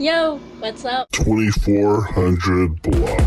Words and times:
Yo, 0.00 0.38
what's 0.58 0.84
up? 0.84 1.08
2400 1.12 2.82
block. 2.82 3.20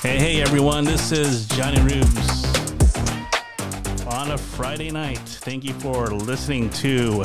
Hey, 0.00 0.18
hey 0.18 0.40
everyone, 0.40 0.84
this 0.84 1.12
is 1.12 1.46
Jonnyroobs 1.48 2.46
on 4.06 4.30
a 4.30 4.38
Friday 4.38 4.90
night. 4.90 5.18
Thank 5.18 5.64
you 5.64 5.74
for 5.74 6.06
listening 6.06 6.70
to 6.70 7.24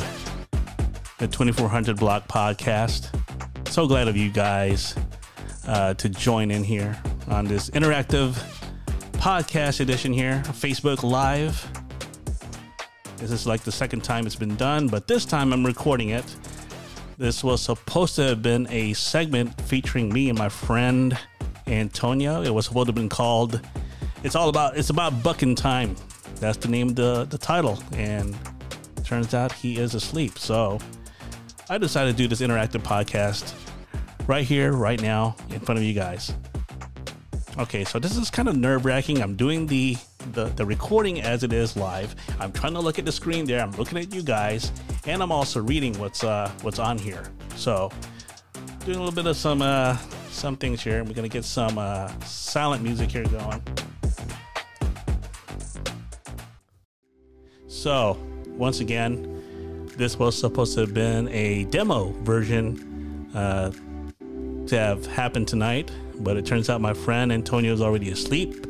the 1.18 1.26
2400 1.26 1.98
Block 1.98 2.28
podcast. 2.28 3.08
So 3.70 3.86
glad 3.86 4.06
of 4.06 4.18
you 4.18 4.30
guys 4.30 4.94
uh, 5.66 5.94
to 5.94 6.10
join 6.10 6.50
in 6.50 6.62
here 6.62 7.00
on 7.28 7.46
this 7.46 7.70
interactive 7.70 8.36
podcast 9.24 9.80
edition 9.80 10.12
here, 10.12 10.42
Facebook 10.48 11.02
Live. 11.02 11.66
This 13.16 13.30
is 13.30 13.46
like 13.46 13.62
the 13.62 13.72
second 13.72 14.04
time 14.04 14.26
it's 14.26 14.36
been 14.36 14.54
done, 14.56 14.86
but 14.86 15.06
this 15.06 15.24
time 15.24 15.50
I'm 15.54 15.64
recording 15.64 16.10
it. 16.10 16.36
This 17.16 17.42
was 17.42 17.62
supposed 17.62 18.16
to 18.16 18.22
have 18.24 18.42
been 18.42 18.66
a 18.68 18.92
segment 18.92 19.58
featuring 19.62 20.12
me 20.12 20.28
and 20.28 20.38
my 20.38 20.50
friend 20.50 21.18
Antonio. 21.66 22.42
It 22.42 22.52
was 22.52 22.66
supposed 22.66 22.88
to 22.88 22.90
have 22.90 22.96
been 22.96 23.08
called 23.08 23.62
It's 24.22 24.34
All 24.34 24.50
About 24.50 24.76
It's 24.76 24.90
About 24.90 25.22
Bucking 25.22 25.54
Time. 25.54 25.96
That's 26.34 26.58
the 26.58 26.68
name 26.68 26.90
of 26.90 26.96
the, 26.96 27.24
the 27.24 27.38
title. 27.38 27.82
And 27.94 28.36
turns 29.04 29.32
out 29.32 29.52
he 29.52 29.78
is 29.78 29.94
asleep. 29.94 30.38
So 30.38 30.78
I 31.70 31.78
decided 31.78 32.14
to 32.14 32.22
do 32.22 32.28
this 32.28 32.42
interactive 32.42 32.82
podcast 32.82 33.54
right 34.28 34.44
here, 34.44 34.72
right 34.72 35.00
now, 35.00 35.34
in 35.48 35.60
front 35.60 35.78
of 35.78 35.82
you 35.82 35.94
guys. 35.94 36.34
Okay, 37.56 37.84
so 37.84 38.00
this 38.00 38.16
is 38.16 38.30
kind 38.30 38.48
of 38.48 38.56
nerve 38.56 38.84
wracking. 38.84 39.22
I'm 39.22 39.36
doing 39.36 39.68
the, 39.68 39.96
the 40.32 40.46
the 40.46 40.66
recording 40.66 41.20
as 41.20 41.44
it 41.44 41.52
is 41.52 41.76
live. 41.76 42.16
I'm 42.40 42.50
trying 42.50 42.74
to 42.74 42.80
look 42.80 42.98
at 42.98 43.04
the 43.04 43.12
screen 43.12 43.44
there. 43.44 43.60
I'm 43.60 43.70
looking 43.72 43.96
at 43.96 44.12
you 44.12 44.22
guys, 44.22 44.72
and 45.06 45.22
I'm 45.22 45.30
also 45.30 45.62
reading 45.62 45.96
what's 46.00 46.24
uh 46.24 46.50
what's 46.62 46.80
on 46.80 46.98
here. 46.98 47.22
So 47.54 47.92
doing 48.84 48.96
a 48.96 49.00
little 49.00 49.14
bit 49.14 49.26
of 49.26 49.36
some 49.36 49.62
uh 49.62 49.96
some 50.30 50.56
things 50.56 50.82
here. 50.82 51.04
We're 51.04 51.14
gonna 51.14 51.28
get 51.28 51.44
some 51.44 51.78
uh 51.78 52.08
silent 52.22 52.82
music 52.82 53.12
here 53.12 53.24
going. 53.24 53.62
So 57.68 58.18
once 58.48 58.80
again, 58.80 59.86
this 59.96 60.18
was 60.18 60.36
supposed 60.36 60.74
to 60.74 60.80
have 60.80 60.94
been 60.94 61.28
a 61.28 61.64
demo 61.66 62.10
version 62.22 63.30
uh, 63.34 63.70
to 64.66 64.78
have 64.78 65.06
happened 65.06 65.46
tonight, 65.46 65.90
but 66.20 66.36
it 66.36 66.46
turns 66.46 66.70
out 66.70 66.80
my 66.80 66.94
friend 66.94 67.32
Antonio's 67.32 67.80
already 67.80 68.10
asleep, 68.10 68.66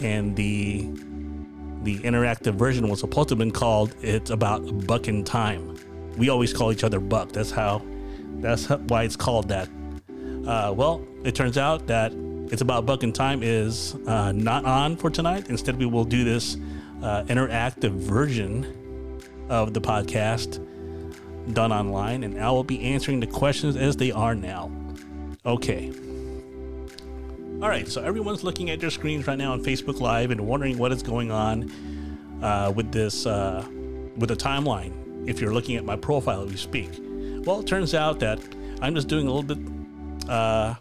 and 0.00 0.36
the 0.36 0.88
the 1.82 1.98
interactive 2.00 2.54
version 2.54 2.88
was 2.88 3.00
supposed 3.00 3.28
to 3.28 3.32
have 3.32 3.38
been 3.38 3.50
called 3.50 3.94
"It's 4.02 4.30
About 4.30 4.86
Bucking 4.86 5.24
Time." 5.24 5.76
We 6.16 6.28
always 6.28 6.52
call 6.52 6.72
each 6.72 6.84
other 6.84 7.00
Buck. 7.00 7.32
That's 7.32 7.50
how. 7.50 7.82
That's 8.40 8.66
why 8.66 9.04
it's 9.04 9.16
called 9.16 9.48
that. 9.48 9.68
Uh, 10.46 10.72
well, 10.76 11.06
it 11.24 11.34
turns 11.34 11.58
out 11.58 11.86
that 11.86 12.12
"It's 12.50 12.62
About 12.62 12.86
Bucking 12.86 13.12
Time" 13.12 13.42
is 13.42 13.94
uh, 14.06 14.32
not 14.32 14.64
on 14.64 14.96
for 14.96 15.10
tonight. 15.10 15.48
Instead, 15.48 15.76
we 15.78 15.86
will 15.86 16.04
do 16.04 16.24
this 16.24 16.56
uh, 17.02 17.24
interactive 17.24 17.92
version 17.92 18.66
of 19.48 19.74
the 19.74 19.80
podcast 19.80 20.60
done 21.52 21.72
online, 21.72 22.24
and 22.24 22.40
I 22.40 22.50
will 22.50 22.64
be 22.64 22.82
answering 22.82 23.20
the 23.20 23.26
questions 23.26 23.76
as 23.76 23.96
they 23.96 24.10
are 24.10 24.34
now. 24.34 24.70
Okay. 25.44 25.92
All 27.62 27.70
right, 27.70 27.88
so 27.88 28.02
everyone's 28.02 28.44
looking 28.44 28.68
at 28.68 28.80
their 28.80 28.90
screens 28.90 29.26
right 29.26 29.38
now 29.38 29.52
on 29.52 29.64
Facebook 29.64 29.98
Live 29.98 30.30
and 30.30 30.46
wondering 30.46 30.76
what 30.76 30.92
is 30.92 31.02
going 31.02 31.30
on 31.30 31.72
uh, 32.42 32.70
with 32.76 32.92
this, 32.92 33.24
uh, 33.24 33.66
with 34.18 34.28
the 34.28 34.36
timeline. 34.36 34.92
If 35.26 35.40
you're 35.40 35.54
looking 35.54 35.76
at 35.76 35.84
my 35.84 35.96
profile 35.96 36.42
as 36.42 36.50
we 36.50 36.58
speak, 36.58 36.90
well, 37.46 37.60
it 37.60 37.66
turns 37.66 37.94
out 37.94 38.20
that 38.20 38.40
I'm 38.82 38.94
just 38.94 39.08
doing 39.08 39.26
a 39.26 39.32
little 39.32 39.56
bit 39.56 40.28
uh, 40.28 40.74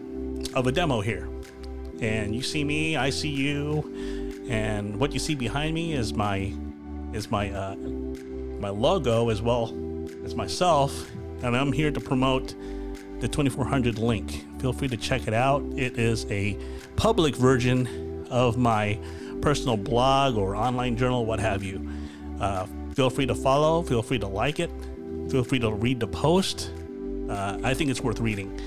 of 0.53 0.67
a 0.67 0.71
demo 0.73 0.99
here, 0.99 1.29
and 2.01 2.35
you 2.35 2.41
see 2.41 2.65
me, 2.65 2.97
I 2.97 3.09
see 3.09 3.29
you, 3.29 4.43
and 4.49 4.99
what 4.99 5.13
you 5.13 5.19
see 5.19 5.33
behind 5.33 5.73
me 5.73 5.93
is 5.93 6.13
my 6.13 6.53
is 7.13 7.31
my 7.31 7.51
uh, 7.51 7.75
my 8.59 8.69
logo 8.69 9.29
as 9.29 9.41
well 9.41 9.73
as 10.25 10.35
myself, 10.35 11.09
and 11.41 11.55
I'm 11.55 11.71
here 11.71 11.91
to 11.91 12.01
promote 12.01 12.53
the 13.21 13.29
2400 13.29 13.97
link. 13.97 14.43
Feel 14.65 14.73
free 14.73 14.87
to 14.87 14.97
check 14.97 15.27
it 15.27 15.33
out. 15.35 15.61
It 15.75 15.99
is 15.99 16.25
a 16.31 16.57
public 16.95 17.35
version 17.35 18.25
of 18.31 18.57
my 18.57 18.97
personal 19.39 19.77
blog 19.77 20.37
or 20.37 20.55
online 20.55 20.97
journal, 20.97 21.23
what 21.23 21.39
have 21.39 21.61
you. 21.61 21.87
Uh, 22.39 22.65
feel 22.95 23.11
free 23.11 23.27
to 23.27 23.35
follow, 23.35 23.83
feel 23.83 24.01
free 24.01 24.17
to 24.17 24.27
like 24.27 24.59
it, 24.59 24.71
feel 25.29 25.43
free 25.43 25.59
to 25.59 25.71
read 25.71 25.99
the 25.99 26.07
post. 26.07 26.71
Uh, 27.29 27.59
I 27.63 27.75
think 27.75 27.91
it's 27.91 28.01
worth 28.01 28.19
reading. 28.19 28.59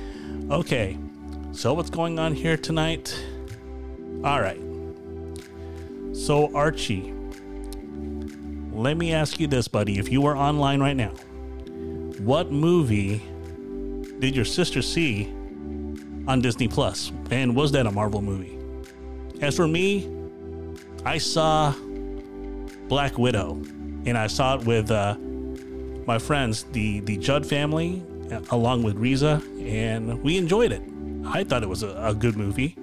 Okay, 0.52 0.96
so 1.50 1.74
what's 1.74 1.90
going 1.90 2.20
on 2.20 2.32
here 2.32 2.56
tonight? 2.56 3.20
All 4.22 4.40
right. 4.40 4.60
So, 6.12 6.54
Archie, 6.54 7.12
let 8.70 8.96
me 8.96 9.12
ask 9.12 9.40
you 9.40 9.48
this, 9.48 9.66
buddy. 9.66 9.98
If 9.98 10.12
you 10.12 10.20
were 10.20 10.36
online 10.36 10.78
right 10.78 10.96
now, 10.96 11.10
what 12.20 12.52
movie 12.52 13.20
did 14.20 14.36
your 14.36 14.44
sister 14.44 14.80
see 14.80 15.34
on 16.28 16.42
Disney 16.42 16.68
And 17.30 17.56
was 17.56 17.72
that 17.72 17.86
a 17.86 17.90
Marvel 17.90 18.22
movie? 18.22 18.58
As 19.40 19.56
for 19.56 19.66
me, 19.66 20.08
I 21.04 21.18
saw 21.18 21.74
Black 22.88 23.18
Widow, 23.18 23.54
and 24.04 24.16
I 24.16 24.26
saw 24.26 24.56
it 24.56 24.64
with 24.64 24.90
uh, 24.90 25.16
my 26.06 26.18
friends, 26.18 26.64
the 26.72 27.00
the 27.00 27.16
Judd 27.16 27.46
family, 27.46 28.02
along 28.50 28.82
with 28.82 28.96
Riza, 28.96 29.42
and 29.58 30.22
we 30.22 30.36
enjoyed 30.36 30.72
it. 30.72 30.82
I 31.26 31.44
thought 31.44 31.62
it 31.62 31.68
was 31.68 31.82
a, 31.82 31.90
a 32.02 32.14
good 32.14 32.36
movie. 32.36 32.76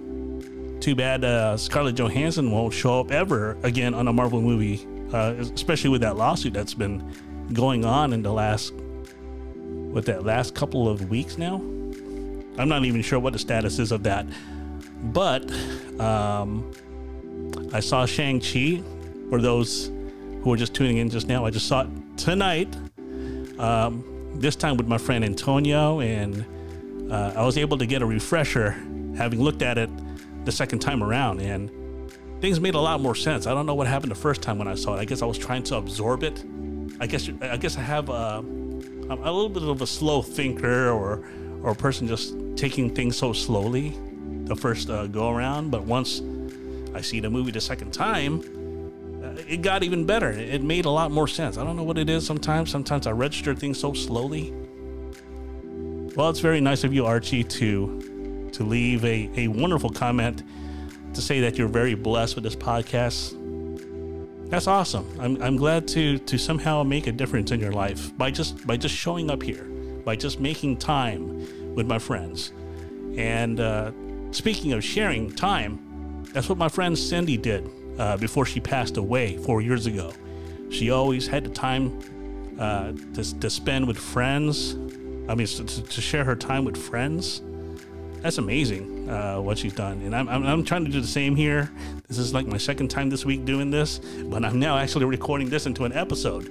Too 0.79 0.95
bad 0.95 1.23
uh, 1.23 1.57
Scarlett 1.57 1.95
Johansson 1.95 2.51
won't 2.51 2.73
show 2.73 2.99
up 2.99 3.11
ever 3.11 3.57
again 3.63 3.93
on 3.93 4.07
a 4.07 4.13
Marvel 4.13 4.41
movie, 4.41 4.87
uh, 5.13 5.33
especially 5.39 5.89
with 5.89 6.01
that 6.01 6.17
lawsuit 6.17 6.53
that's 6.53 6.73
been 6.73 7.03
going 7.53 7.85
on 7.85 8.11
in 8.13 8.21
the 8.23 8.31
last 8.31 8.73
with 8.73 10.05
that 10.05 10.23
last 10.25 10.55
couple 10.55 10.89
of 10.89 11.09
weeks 11.09 11.37
now. 11.37 11.61
I'm 12.57 12.69
not 12.69 12.85
even 12.85 13.01
sure 13.01 13.19
what 13.19 13.33
the 13.33 13.39
status 13.39 13.79
is 13.79 13.91
of 13.91 14.03
that. 14.03 14.25
But 15.13 15.51
um, 15.99 16.71
I 17.73 17.79
saw 17.79 18.05
Shang-Chi. 18.05 18.81
For 19.29 19.41
those 19.41 19.91
who 20.41 20.53
are 20.53 20.57
just 20.57 20.73
tuning 20.73 20.97
in 20.97 21.09
just 21.09 21.27
now, 21.27 21.45
I 21.45 21.49
just 21.49 21.67
saw 21.67 21.81
it 21.81 21.89
tonight. 22.17 22.75
Um, 23.57 24.03
this 24.35 24.55
time 24.55 24.77
with 24.77 24.87
my 24.87 24.97
friend 24.97 25.25
Antonio, 25.25 25.99
and 25.99 26.45
uh, 27.11 27.33
I 27.35 27.43
was 27.43 27.57
able 27.57 27.77
to 27.79 27.85
get 27.85 28.01
a 28.01 28.05
refresher 28.05 28.71
having 29.17 29.41
looked 29.41 29.61
at 29.61 29.77
it 29.77 29.89
the 30.45 30.51
second 30.51 30.79
time 30.79 31.01
around. 31.01 31.41
And 31.41 31.71
things 32.39 32.59
made 32.59 32.75
a 32.75 32.79
lot 32.79 33.01
more 33.01 33.15
sense. 33.15 33.47
I 33.47 33.53
don't 33.53 33.65
know 33.65 33.75
what 33.75 33.87
happened 33.87 34.11
the 34.11 34.15
first 34.15 34.41
time 34.41 34.59
when 34.59 34.67
I 34.67 34.75
saw 34.75 34.95
it. 34.95 34.99
I 34.99 35.05
guess 35.05 35.21
I 35.21 35.25
was 35.25 35.37
trying 35.37 35.63
to 35.63 35.77
absorb 35.77 36.23
it. 36.23 36.43
I 36.99 37.07
guess 37.07 37.29
I 37.41 37.57
guess 37.57 37.77
I 37.77 37.81
have 37.81 38.09
a, 38.09 38.37
I'm 38.37 39.11
a 39.11 39.31
little 39.31 39.49
bit 39.49 39.63
of 39.63 39.81
a 39.81 39.87
slow 39.87 40.21
thinker 40.21 40.91
or 40.91 41.27
or 41.65 41.71
a 41.71 41.75
person 41.75 42.07
just 42.07 42.35
taking 42.55 42.93
things 42.93 43.17
so 43.17 43.33
slowly 43.33 43.97
the 44.45 44.55
first 44.55 44.89
uh, 44.89 45.07
go 45.07 45.31
around. 45.31 45.71
But 45.71 45.83
once 45.83 46.21
I 46.93 47.01
see 47.01 47.19
the 47.19 47.29
movie 47.29 47.51
the 47.51 47.59
second 47.59 47.91
time, 47.91 48.39
uh, 49.23 49.41
it 49.49 49.63
got 49.63 49.83
even 49.83 50.05
better. 50.05 50.29
It 50.29 50.61
made 50.61 50.85
a 50.85 50.91
lot 50.91 51.09
more 51.11 51.27
sense. 51.27 51.57
I 51.57 51.63
don't 51.63 51.75
know 51.75 51.83
what 51.83 51.97
it 51.97 52.07
is 52.09 52.25
sometimes. 52.25 52.69
Sometimes 52.69 53.07
I 53.07 53.11
register 53.11 53.55
things 53.55 53.79
so 53.79 53.93
slowly. 53.93 54.53
Well, 56.15 56.29
it's 56.29 56.39
very 56.39 56.61
nice 56.61 56.83
of 56.83 56.93
you, 56.93 57.05
Archie, 57.05 57.43
to 57.43 58.49
to 58.53 58.63
leave 58.63 59.03
a, 59.03 59.29
a 59.35 59.47
wonderful 59.49 59.89
comment 59.89 60.43
to 61.13 61.21
say 61.21 61.41
that 61.41 61.57
you're 61.57 61.67
very 61.67 61.95
blessed 61.95 62.35
with 62.35 62.43
this 62.43 62.55
podcast. 62.55 63.33
That's 64.49 64.67
awesome. 64.67 65.05
I'm, 65.19 65.41
I'm 65.41 65.57
glad 65.57 65.87
to 65.89 66.19
to 66.19 66.37
somehow 66.37 66.83
make 66.83 67.07
a 67.07 67.11
difference 67.11 67.49
in 67.51 67.59
your 67.59 67.73
life 67.73 68.15
by 68.17 68.29
just 68.29 68.65
by 68.67 68.77
just 68.77 68.95
showing 68.95 69.31
up 69.31 69.41
here, 69.41 69.67
by 70.05 70.15
just 70.15 70.39
making 70.39 70.77
time 70.77 71.75
with 71.75 71.87
my 71.87 71.99
friends. 71.99 72.53
And 73.17 73.59
uh, 73.59 73.91
speaking 74.31 74.71
of 74.73 74.83
sharing 74.83 75.31
time, 75.31 76.23
that's 76.31 76.47
what 76.47 76.57
my 76.57 76.69
friend 76.69 76.97
Cindy 76.97 77.37
did 77.37 77.69
uh, 77.97 78.17
before 78.17 78.45
she 78.45 78.59
passed 78.59 78.97
away 78.97 79.37
four 79.37 79.61
years 79.61 79.85
ago. 79.85 80.13
She 80.69 80.91
always 80.91 81.27
had 81.27 81.43
the 81.43 81.49
time 81.49 81.99
uh, 82.59 82.93
to, 83.13 83.39
to 83.39 83.49
spend 83.49 83.87
with 83.87 83.97
friends. 83.97 84.75
I 85.27 85.35
mean, 85.35 85.47
to, 85.47 85.65
to 85.65 86.01
share 86.01 86.23
her 86.23 86.35
time 86.35 86.65
with 86.65 86.77
friends. 86.77 87.41
That's 88.21 88.37
amazing 88.37 89.09
uh, 89.09 89.39
what 89.39 89.57
she's 89.57 89.73
done. 89.73 90.01
And 90.01 90.15
I'm, 90.15 90.27
I'm, 90.27 90.45
I'm 90.45 90.63
trying 90.63 90.85
to 90.85 90.91
do 90.91 90.99
the 90.99 91.07
same 91.07 91.35
here. 91.35 91.71
This 92.07 92.17
is 92.17 92.33
like 92.33 92.47
my 92.47 92.57
second 92.57 92.89
time 92.89 93.09
this 93.09 93.23
week 93.23 93.45
doing 93.45 93.69
this, 93.71 93.99
but 94.25 94.43
I'm 94.43 94.59
now 94.59 94.77
actually 94.77 95.05
recording 95.05 95.49
this 95.49 95.65
into 95.65 95.85
an 95.85 95.93
episode. 95.93 96.49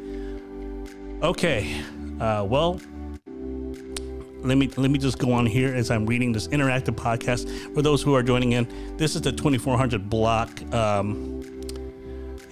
Okay, 1.23 1.81
uh, 2.21 2.47
well, 2.49 2.81
let 4.45 4.59
me 4.59 4.69
let 4.77 4.91
me 4.91 4.99
just 4.99 5.19
go 5.19 5.33
on 5.33 5.47
here 5.47 5.75
as 5.75 5.91
I'm 5.91 6.05
reading 6.05 6.33
this 6.33 6.49
interactive 6.49 6.95
podcast. 6.95 7.75
For 7.75 7.83
those 7.83 8.03
who 8.03 8.15
are 8.15 8.23
joining 8.23 8.53
in, 8.53 8.97
this 8.97 9.17
is 9.17 9.23
the 9.23 9.33
2400 9.33 10.11
block, 10.11 10.51
um, 10.75 11.43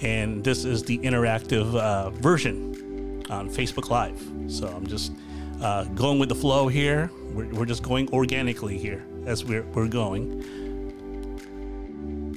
and 0.00 0.42
this 0.42 0.64
is 0.64 0.82
the 0.82 0.98
interactive 0.98 1.74
uh, 1.74 2.10
version 2.10 3.24
on 3.30 3.48
Facebook 3.48 3.90
Live. 3.90 4.20
So 4.48 4.68
I'm 4.68 4.86
just 4.86 5.12
uh, 5.60 5.84
going 5.84 6.18
with 6.18 6.30
the 6.30 6.34
flow 6.34 6.68
here. 6.68 7.10
We're, 7.34 7.48
we're 7.50 7.66
just 7.66 7.82
going 7.82 8.08
organically 8.10 8.78
here 8.78 9.04
as 9.26 9.44
we're, 9.44 9.62
we're 9.62 9.88
going. 9.88 10.42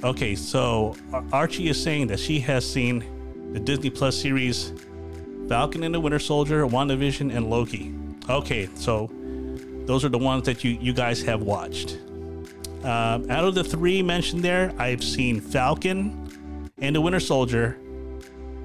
Okay, 0.04 0.36
so 0.36 0.96
Archie 1.31 1.69
is 1.69 1.81
saying 1.81 2.07
that 2.07 2.19
she 2.19 2.40
has 2.42 2.69
seen 2.69 3.04
the 3.54 3.60
Disney 3.60 3.90
Plus 3.90 4.19
series 4.19 4.74
Falcon 5.48 5.84
and 5.84 5.94
the 5.94 6.00
Winter 6.00 6.19
Soldier, 6.19 6.66
WandaVision, 6.66 7.36
and 7.36 7.50
Loki. 7.50 7.94
Okay, 8.30 8.68
so 8.75 9.10
those 9.85 10.03
are 10.03 10.09
the 10.09 10.17
ones 10.17 10.45
that 10.45 10.63
you, 10.63 10.71
you 10.71 10.93
guys 10.93 11.21
have 11.23 11.41
watched. 11.41 11.99
Uh, 12.83 13.19
out 13.29 13.45
of 13.45 13.55
the 13.55 13.63
three 13.63 14.03
mentioned 14.03 14.43
there, 14.43 14.73
I've 14.77 15.03
seen 15.03 15.41
Falcon 15.41 16.69
and 16.77 16.95
the 16.95 17.01
Winter 17.01 17.19
Soldier 17.19 17.77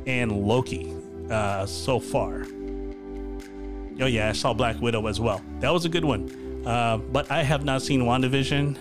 and 0.06 0.32
Loki 0.32 0.94
uh, 1.30 1.64
so 1.66 1.98
far. 2.00 2.44
Oh, 4.00 4.06
yeah, 4.06 4.28
I 4.28 4.32
saw 4.32 4.52
Black 4.52 4.80
Widow 4.80 5.06
as 5.06 5.20
well. 5.20 5.42
That 5.60 5.72
was 5.72 5.84
a 5.84 5.88
good 5.88 6.04
one. 6.04 6.64
Uh, 6.66 6.98
but 6.98 7.30
I 7.30 7.42
have 7.42 7.64
not 7.64 7.82
seen 7.82 8.02
WandaVision. 8.02 8.76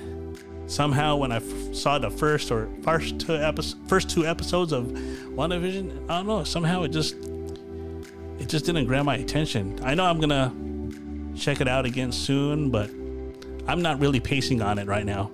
Somehow, 0.67 1.15
when 1.15 1.31
I 1.31 1.37
f- 1.37 1.73
saw 1.73 1.97
the 1.97 2.09
first 2.09 2.51
or 2.51 2.69
first 2.83 3.19
two, 3.19 3.39
first 3.87 4.09
two 4.09 4.25
episodes 4.25 4.71
of 4.71 4.85
WandaVision, 4.85 6.09
I 6.09 6.17
don't 6.17 6.27
know, 6.27 6.43
somehow 6.43 6.83
it 6.83 6.89
just 6.89 7.15
it 8.39 8.47
just 8.47 8.65
didn't 8.65 8.85
grab 8.85 9.05
my 9.05 9.15
attention. 9.15 9.79
I 9.83 9.95
know 9.95 10.05
I'm 10.05 10.19
gonna 10.19 10.53
check 11.39 11.61
it 11.61 11.67
out 11.67 11.85
again 11.85 12.11
soon, 12.11 12.69
but 12.69 12.89
I'm 13.67 13.81
not 13.81 13.99
really 13.99 14.19
pacing 14.19 14.61
on 14.61 14.79
it 14.79 14.87
right 14.87 15.05
now. 15.05 15.31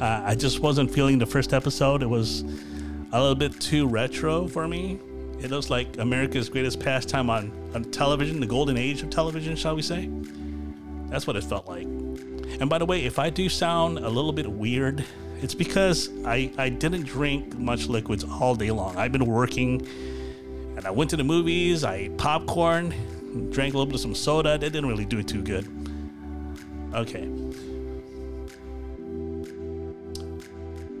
Uh, 0.00 0.22
I 0.24 0.34
just 0.34 0.60
wasn't 0.60 0.90
feeling 0.90 1.18
the 1.18 1.26
first 1.26 1.52
episode. 1.52 2.02
It 2.02 2.06
was 2.06 2.42
a 3.12 3.20
little 3.20 3.34
bit 3.34 3.60
too 3.60 3.86
retro 3.86 4.46
for 4.48 4.66
me. 4.68 5.00
It 5.40 5.50
looks 5.50 5.70
like 5.70 5.98
America's 5.98 6.48
greatest 6.48 6.80
pastime 6.80 7.30
on, 7.30 7.52
on 7.74 7.84
television, 7.84 8.40
the 8.40 8.46
golden 8.46 8.76
age 8.76 9.02
of 9.02 9.10
television, 9.10 9.56
shall 9.56 9.76
we 9.76 9.82
say. 9.82 10.10
That's 11.08 11.26
what 11.26 11.36
it 11.36 11.44
felt 11.44 11.68
like. 11.68 11.84
And 11.84 12.68
by 12.68 12.78
the 12.78 12.86
way, 12.86 13.04
if 13.04 13.18
I 13.18 13.30
do 13.30 13.48
sound 13.48 13.98
a 13.98 14.08
little 14.08 14.32
bit 14.32 14.50
weird, 14.50 15.04
it's 15.42 15.54
because 15.54 16.10
I, 16.24 16.50
I 16.56 16.68
didn't 16.68 17.04
drink 17.04 17.58
much 17.58 17.86
liquids 17.86 18.24
all 18.24 18.54
day 18.54 18.70
long. 18.70 18.96
I've 18.96 19.12
been 19.12 19.26
working 19.26 19.86
and 20.76 20.86
I 20.86 20.90
went 20.90 21.10
to 21.10 21.16
the 21.16 21.24
movies, 21.24 21.84
I 21.84 21.94
ate 21.96 22.18
popcorn, 22.18 22.94
drank 23.50 23.74
a 23.74 23.76
little 23.76 23.86
bit 23.86 23.96
of 23.96 24.00
some 24.00 24.14
soda. 24.14 24.58
That 24.58 24.70
didn't 24.70 24.88
really 24.88 25.04
do 25.04 25.18
it 25.18 25.28
too 25.28 25.42
good. 25.42 25.66
Okay. 26.94 27.28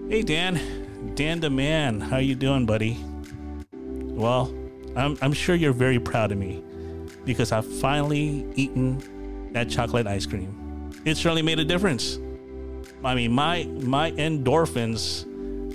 Hey 0.08 0.22
Dan, 0.22 1.12
Dan 1.14 1.40
the 1.40 1.50
man, 1.50 2.00
how 2.00 2.18
you 2.18 2.34
doing, 2.34 2.66
buddy? 2.66 2.98
Well, 3.72 4.54
I'm 4.94 5.18
I'm 5.20 5.32
sure 5.32 5.54
you're 5.54 5.72
very 5.72 5.98
proud 5.98 6.32
of 6.32 6.38
me 6.38 6.62
because 7.24 7.52
I've 7.52 7.66
finally 7.80 8.46
eaten 8.54 9.50
that 9.52 9.68
chocolate 9.68 10.06
ice 10.06 10.26
cream. 10.26 10.92
It 11.04 11.16
certainly 11.16 11.42
made 11.42 11.58
a 11.58 11.64
difference. 11.64 12.18
I 13.04 13.14
mean, 13.14 13.32
my 13.32 13.64
my 13.64 14.12
endorphins 14.12 15.26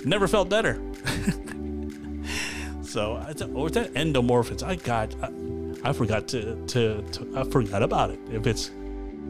never 0.04 0.26
felt 0.28 0.48
better. 0.48 0.80
so, 2.82 3.16
or 3.54 3.70
that 3.70 3.92
endomorphins. 3.94 4.62
I 4.62 4.76
got, 4.76 5.14
I, 5.22 5.28
I 5.84 5.92
forgot 5.92 6.28
to, 6.28 6.64
to, 6.66 7.02
to, 7.02 7.32
I 7.36 7.44
forgot 7.44 7.82
about 7.82 8.10
it. 8.10 8.20
If 8.30 8.46
it's 8.46 8.70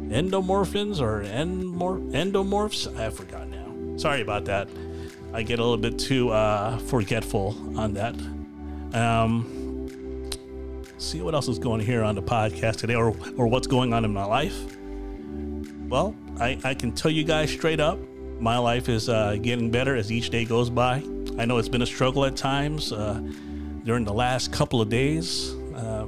endomorphins 0.08 1.00
or 1.00 1.22
endmor, 1.22 2.12
endomorphs, 2.12 2.94
I 2.98 3.10
forgot 3.10 3.48
now. 3.48 3.96
Sorry 3.96 4.20
about 4.20 4.44
that. 4.46 4.68
I 5.32 5.42
get 5.42 5.58
a 5.58 5.62
little 5.62 5.78
bit 5.78 5.98
too 5.98 6.30
uh, 6.30 6.78
forgetful 6.78 7.56
on 7.78 7.94
that. 7.94 8.14
Um, 8.94 10.28
see 10.98 11.22
what 11.22 11.34
else 11.34 11.48
is 11.48 11.58
going 11.58 11.80
here 11.80 12.02
on 12.02 12.14
the 12.14 12.22
podcast 12.22 12.76
today, 12.76 12.94
or 12.94 13.16
or 13.36 13.46
what's 13.46 13.66
going 13.66 13.94
on 13.94 14.04
in 14.04 14.12
my 14.12 14.24
life. 14.24 14.76
Well, 15.88 16.14
I, 16.38 16.58
I 16.64 16.74
can 16.74 16.92
tell 16.92 17.10
you 17.10 17.24
guys 17.24 17.50
straight 17.50 17.80
up, 17.80 17.98
my 18.40 18.58
life 18.58 18.88
is 18.88 19.08
uh, 19.08 19.36
getting 19.40 19.70
better 19.70 19.96
as 19.96 20.12
each 20.12 20.30
day 20.30 20.44
goes 20.44 20.68
by. 20.68 21.02
I 21.38 21.44
know 21.46 21.58
it's 21.58 21.68
been 21.68 21.82
a 21.82 21.86
struggle 21.86 22.24
at 22.24 22.36
times 22.36 22.92
uh, 22.92 23.20
during 23.84 24.04
the 24.04 24.12
last 24.12 24.52
couple 24.52 24.80
of 24.80 24.88
days. 24.90 25.54
Uh, 25.74 26.06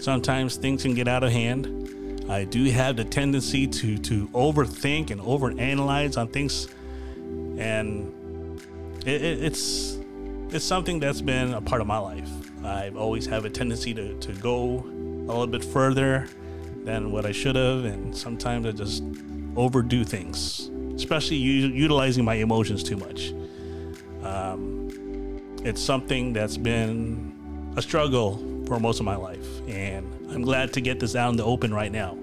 sometimes 0.00 0.56
things 0.56 0.82
can 0.82 0.94
get 0.94 1.08
out 1.08 1.22
of 1.22 1.30
hand. 1.30 2.26
I 2.28 2.44
do 2.44 2.64
have 2.70 2.96
the 2.96 3.04
tendency 3.04 3.66
to 3.66 3.98
to 3.98 4.28
overthink 4.28 5.10
and 5.10 5.20
overanalyze 5.20 6.16
on 6.16 6.28
things, 6.28 6.68
and 7.58 8.12
it, 9.04 9.22
it, 9.22 9.44
it's 9.44 9.98
it's 10.50 10.64
something 10.64 11.00
that's 11.00 11.20
been 11.20 11.54
a 11.54 11.60
part 11.60 11.80
of 11.80 11.86
my 11.86 11.98
life. 11.98 12.30
I've 12.64 12.96
always 12.96 13.26
have 13.26 13.44
a 13.44 13.50
tendency 13.50 13.94
to, 13.94 14.18
to 14.18 14.32
go 14.34 14.84
a 14.84 15.30
little 15.30 15.46
bit 15.46 15.64
further 15.64 16.28
than 16.84 17.10
what 17.10 17.24
I 17.24 17.32
should 17.32 17.56
have, 17.56 17.84
and 17.84 18.16
sometimes 18.16 18.66
I 18.66 18.72
just 18.72 19.02
overdo 19.56 20.04
things, 20.04 20.70
especially 20.94 21.36
u- 21.36 21.68
utilizing 21.68 22.24
my 22.24 22.34
emotions 22.34 22.82
too 22.82 22.96
much. 22.96 23.32
Um, 24.22 24.88
it's 25.64 25.80
something 25.80 26.32
that's 26.32 26.56
been 26.56 27.72
a 27.76 27.82
struggle 27.82 28.49
for 28.70 28.78
most 28.78 29.00
of 29.00 29.04
my 29.04 29.16
life, 29.16 29.66
and 29.66 30.06
I'm 30.30 30.42
glad 30.42 30.72
to 30.74 30.80
get 30.80 31.00
this 31.00 31.16
out 31.16 31.30
in 31.30 31.36
the 31.36 31.42
open 31.42 31.74
right 31.74 31.90
now, 31.90 32.16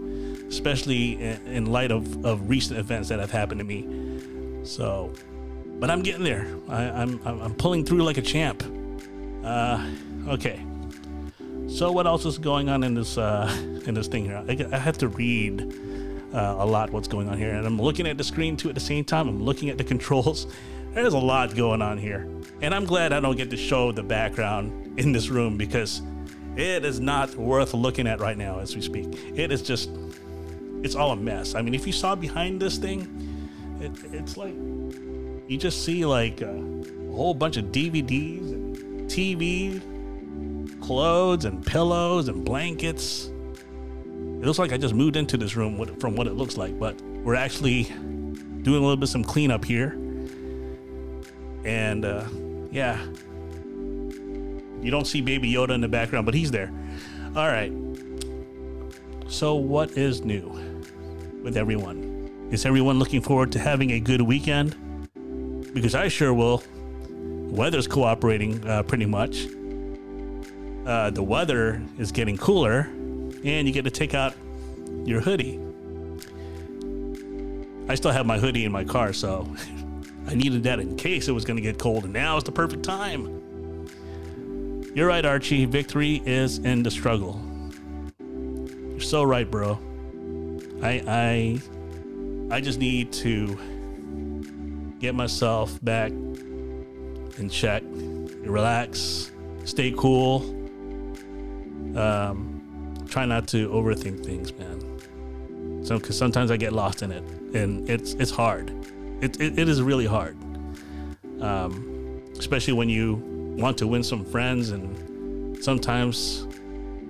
especially 0.47 1.21
in, 1.21 1.65
light 1.65 1.91
of, 1.91 2.25
of 2.25 2.49
recent 2.49 2.79
events 2.79 3.09
that 3.09 3.19
have 3.19 3.31
happened 3.31 3.59
to 3.59 3.65
me. 3.65 4.63
So, 4.63 5.11
but 5.77 5.91
I'm 5.91 6.01
getting 6.01 6.23
there. 6.23 6.47
I, 6.69 6.83
am 6.83 7.19
I'm, 7.25 7.41
I'm 7.41 7.53
pulling 7.53 7.83
through 7.83 8.03
like 8.03 8.17
a 8.17 8.21
champ. 8.21 8.63
Uh, 9.43 9.91
okay. 10.29 10.65
So 11.67 11.91
what 11.91 12.07
else 12.07 12.25
is 12.25 12.37
going 12.37 12.69
on 12.69 12.81
in 12.85 12.93
this 12.93 13.17
uh, 13.17 13.53
in 13.85 13.93
this 13.93 14.07
thing 14.07 14.23
here? 14.23 14.41
I, 14.47 14.73
I 14.73 14.79
have 14.79 14.97
to 14.99 15.09
read 15.09 15.61
uh, 16.33 16.55
a 16.59 16.65
lot 16.65 16.91
what's 16.91 17.09
going 17.09 17.27
on 17.27 17.37
here, 17.37 17.51
and 17.51 17.67
I'm 17.67 17.77
looking 17.77 18.07
at 18.07 18.17
the 18.17 18.23
screen 18.23 18.55
too 18.55 18.69
at 18.69 18.75
the 18.75 18.79
same 18.79 19.03
time. 19.03 19.27
I'm 19.27 19.43
looking 19.43 19.69
at 19.69 19.77
the 19.77 19.83
controls. 19.93 20.47
There's 20.93 21.13
a 21.13 21.19
lot 21.19 21.57
going 21.57 21.81
on 21.81 21.97
here, 21.97 22.25
and 22.61 22.73
I'm 22.73 22.85
glad 22.85 23.11
I 23.11 23.19
don't 23.19 23.35
get 23.35 23.49
to 23.49 23.57
show 23.57 23.91
the 23.91 24.01
background 24.01 24.97
in 24.97 25.11
this 25.11 25.27
room 25.27 25.57
because 25.57 26.01
it 26.57 26.83
is 26.83 26.99
not 26.99 27.35
worth 27.35 27.73
looking 27.73 28.07
at 28.07 28.19
right 28.19 28.37
now 28.37 28.59
as 28.59 28.75
we 28.75 28.81
speak. 28.81 29.07
It 29.35 29.51
is 29.51 29.61
just, 29.61 29.91
it's 30.81 30.95
all 30.95 31.11
a 31.11 31.15
mess. 31.15 31.55
I 31.55 31.61
mean, 31.61 31.75
if 31.75 31.85
you 31.85 31.93
saw 31.93 32.15
behind 32.15 32.59
this 32.59 32.77
thing, 32.77 33.07
it, 33.79 33.91
it's 34.11 34.37
like 34.37 34.55
you 35.47 35.57
just 35.57 35.85
see 35.85 36.05
like 36.05 36.41
a, 36.41 36.49
a 36.49 37.11
whole 37.11 37.35
bunch 37.35 37.57
of 37.57 37.65
DVDs 37.65 38.51
and 38.51 39.09
TV, 39.09 39.81
clothes 40.81 41.45
and 41.45 41.65
pillows 41.65 42.27
and 42.27 42.43
blankets. 42.43 43.27
It 44.05 44.45
looks 44.45 44.59
like 44.59 44.73
I 44.73 44.77
just 44.77 44.95
moved 44.95 45.15
into 45.15 45.37
this 45.37 45.55
room 45.55 45.83
from 45.99 46.15
what 46.15 46.27
it 46.27 46.33
looks 46.33 46.57
like, 46.57 46.77
but 46.79 46.99
we're 47.23 47.35
actually 47.35 47.83
doing 47.83 48.79
a 48.79 48.81
little 48.81 48.97
bit 48.97 49.09
some 49.09 49.23
cleanup 49.23 49.63
here. 49.63 49.91
And 51.63 52.03
uh, 52.03 52.25
yeah, 52.71 53.05
you 54.81 54.91
don't 54.91 55.05
see 55.05 55.21
Baby 55.21 55.51
Yoda 55.51 55.71
in 55.71 55.81
the 55.81 55.87
background, 55.87 56.25
but 56.25 56.35
he's 56.35 56.51
there. 56.51 56.71
All 57.35 57.47
right. 57.47 57.71
So, 59.27 59.55
what 59.55 59.91
is 59.91 60.23
new 60.23 60.49
with 61.43 61.57
everyone? 61.57 62.47
Is 62.51 62.65
everyone 62.65 62.97
looking 62.97 63.21
forward 63.21 63.51
to 63.53 63.59
having 63.59 63.91
a 63.91 63.99
good 63.99 64.21
weekend? 64.21 64.75
because 65.77 65.93
I 65.93 66.07
sure 66.07 66.33
will. 66.33 66.63
Weather's 67.09 67.87
cooperating 67.87 68.65
uh, 68.67 68.83
pretty 68.83 69.05
much. 69.05 69.47
Uh, 70.85 71.11
the 71.11 71.21
weather 71.21 71.81
is 71.97 72.11
getting 72.11 72.37
cooler, 72.37 72.89
and 73.43 73.67
you 73.67 73.71
get 73.71 73.83
to 73.83 73.91
take 73.91 74.13
out 74.13 74.33
your 75.05 75.21
hoodie. 75.21 75.59
I 77.89 77.95
still 77.95 78.11
have 78.11 78.25
my 78.25 78.39
hoodie 78.39 78.65
in 78.65 78.71
my 78.71 78.83
car, 78.83 79.13
so 79.13 79.47
I 80.27 80.33
needed 80.33 80.63
that 80.63 80.79
in 80.79 80.95
case 80.97 81.27
it 81.27 81.31
was 81.31 81.45
going 81.45 81.57
to 81.57 81.61
get 81.61 81.77
cold, 81.77 82.05
and 82.05 82.13
now 82.13 82.37
is 82.37 82.43
the 82.43 82.51
perfect 82.51 82.83
time. 82.83 83.36
You're 84.97 85.05
right, 85.05 85.23
Archie. 85.23 85.65
Victory 85.65 86.23
is 86.25 86.57
in 86.57 86.81
the 86.81 86.89
struggle. 86.89 87.39
You're 88.19 88.99
so 88.99 89.21
right, 89.21 89.47
bro. 89.47 89.77
I 90.81 91.03
I 91.07 91.61
I 92.55 92.61
just 92.61 92.79
need 92.79 93.13
to 93.13 93.59
get 94.97 95.13
myself 95.13 95.77
back 95.85 96.09
in 96.09 97.47
check, 97.51 97.83
relax, 97.85 99.31
stay 99.65 99.93
cool. 99.95 100.37
Um, 101.95 102.95
try 103.07 103.27
not 103.27 103.47
to 103.49 103.69
overthink 103.69 104.25
things, 104.25 104.51
man. 104.53 105.85
So, 105.85 105.99
because 105.99 106.17
sometimes 106.17 106.49
I 106.49 106.57
get 106.57 106.73
lost 106.73 107.03
in 107.03 107.11
it, 107.11 107.23
and 107.53 107.87
it's 107.87 108.13
it's 108.13 108.31
hard. 108.31 108.71
It 109.21 109.39
it, 109.39 109.59
it 109.59 109.69
is 109.69 109.79
really 109.79 110.07
hard. 110.07 110.35
Um, 111.39 112.23
especially 112.39 112.73
when 112.73 112.89
you 112.89 113.36
want 113.57 113.77
to 113.79 113.87
win 113.87 114.03
some 114.03 114.23
friends, 114.23 114.69
and 114.69 115.61
sometimes 115.63 116.47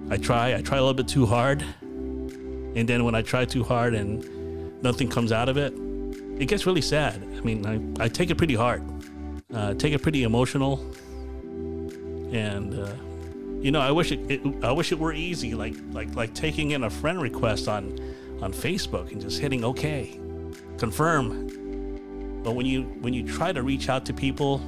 I 0.10 0.18
try 0.18 0.56
I 0.56 0.62
try 0.62 0.78
a 0.78 0.82
little 0.82 0.94
bit 0.94 1.08
too 1.08 1.26
hard, 1.26 1.62
and 1.82 2.88
then 2.88 3.04
when 3.04 3.16
I 3.16 3.22
try 3.22 3.46
too 3.46 3.64
hard 3.64 3.94
and 3.94 4.82
nothing 4.82 5.10
comes 5.10 5.32
out 5.32 5.50
of 5.50 5.58
it, 5.58 5.74
it 6.40 6.48
gets 6.48 6.66
really 6.66 6.82
sad. 6.82 7.22
I 7.22 7.42
mean, 7.42 7.66
I, 8.00 8.06
I 8.06 8.08
take 8.08 8.30
it 8.30 8.36
pretty 8.38 8.56
hard, 8.56 8.84
uh, 9.54 9.74
take 9.74 9.94
it 9.94 10.02
pretty 10.02 10.24
emotional, 10.24 10.80
and 12.32 12.74
uh, 12.80 12.94
you 13.62 13.72
know, 13.72 13.82
I 13.82 13.92
wish 13.92 14.12
it, 14.12 14.20
it, 14.32 14.64
I 14.64 14.72
wish 14.72 14.92
it 14.92 15.00
were 15.00 15.14
easy, 15.14 15.54
like 15.54 15.76
like 15.92 16.16
like 16.16 16.34
taking 16.34 16.72
in 16.72 16.84
a 16.84 16.90
friend 16.90 17.22
request 17.22 17.68
on 17.68 18.00
on 18.42 18.54
Facebook 18.54 19.12
and 19.12 19.20
just 19.20 19.40
hitting 19.40 19.66
OK, 19.66 20.20
confirm. 20.78 21.48
But 22.44 22.54
when 22.56 22.66
you 22.66 22.84
when 23.02 23.14
you 23.14 23.28
try 23.28 23.52
to 23.52 23.62
reach 23.64 23.90
out 23.90 24.06
to 24.06 24.14
people, 24.14 24.62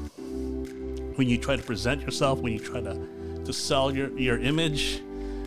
when 1.20 1.28
you 1.28 1.38
try 1.38 1.58
to 1.58 1.62
present 1.62 2.02
yourself, 2.02 2.40
when 2.40 2.54
you 2.54 2.60
try 2.60 2.80
to 2.80 2.98
to 3.44 3.52
sell 3.52 3.94
your 3.94 4.18
your 4.18 4.40
image, 4.40 5.02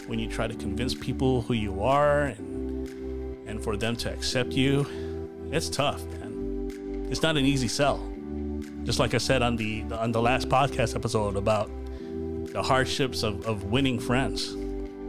when 0.07 0.19
you 0.19 0.29
try 0.29 0.47
to 0.47 0.55
convince 0.55 0.95
people 0.95 1.41
who 1.41 1.55
you 1.55 1.83
are 1.83 2.25
and 2.25 3.49
and 3.49 3.65
for 3.65 3.79
them 3.79 3.97
to 3.97 4.13
accept 4.13 4.53
you, 4.53 4.87
it's 5.51 5.71
tough, 5.71 6.05
man. 6.05 7.09
It's 7.11 7.23
not 7.23 7.39
an 7.39 7.47
easy 7.47 7.69
sell. 7.69 8.07
Just 8.85 8.99
like 8.99 9.15
I 9.15 9.19
said 9.19 9.41
on 9.41 9.57
the 9.57 9.85
on 9.95 10.13
the 10.13 10.21
last 10.21 10.51
podcast 10.51 10.95
episode 10.95 11.37
about 11.37 11.71
the 12.53 12.63
hardships 12.63 13.23
of, 13.23 13.47
of 13.47 13.65
winning 13.65 13.99
friends. 13.99 14.55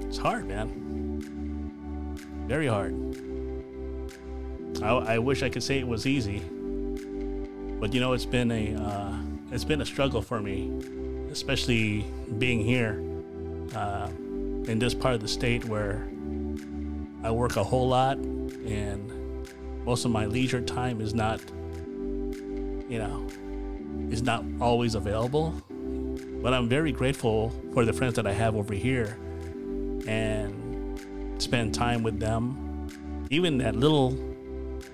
It's 0.08 0.18
hard, 0.18 0.48
man. 0.48 0.70
Very 2.48 2.68
hard. 2.68 2.94
I, 4.82 5.16
I 5.16 5.18
wish 5.18 5.44
I 5.44 5.50
could 5.50 5.64
say 5.64 5.80
it 5.80 5.88
was 5.88 6.08
easy, 6.08 6.40
but 7.82 7.94
you 7.94 8.00
know, 8.00 8.14
it's 8.14 8.26
been 8.26 8.50
a 8.50 8.76
uh, 8.76 9.23
it's 9.54 9.64
been 9.64 9.82
a 9.82 9.86
struggle 9.86 10.22
for 10.22 10.42
me, 10.42 10.72
especially 11.32 12.06
being 12.40 12.60
here 12.60 13.04
uh, 13.76 14.08
in 14.68 14.80
this 14.80 14.96
part 14.96 15.14
of 15.14 15.22
the 15.22 15.28
state 15.28 15.64
where 15.66 16.08
I 17.24 17.30
work 17.30 17.56
a 17.56 17.64
whole 17.64 17.88
lot 17.88 18.18
and 18.18 19.12
most 19.86 20.06
of 20.06 20.12
my 20.12 20.26
leisure 20.26 20.60
time 20.60 21.02
is 21.02 21.14
not, 21.14 21.40
you 22.90 22.98
know, 22.98 23.28
is 24.10 24.24
not 24.24 24.44
always 24.60 24.96
available. 24.96 25.54
But 26.42 26.54
I'm 26.56 26.68
very 26.68 26.92
grateful 26.92 27.52
for 27.74 27.86
the 27.86 27.94
friends 27.94 28.16
that 28.16 28.26
I 28.26 28.34
have 28.34 28.56
over 28.56 28.74
here 28.74 29.20
and 30.08 31.00
spend 31.38 31.76
time 31.76 32.02
with 32.02 32.20
them. 32.20 32.88
Even 33.30 33.60
that 33.60 33.76
little 33.76 34.18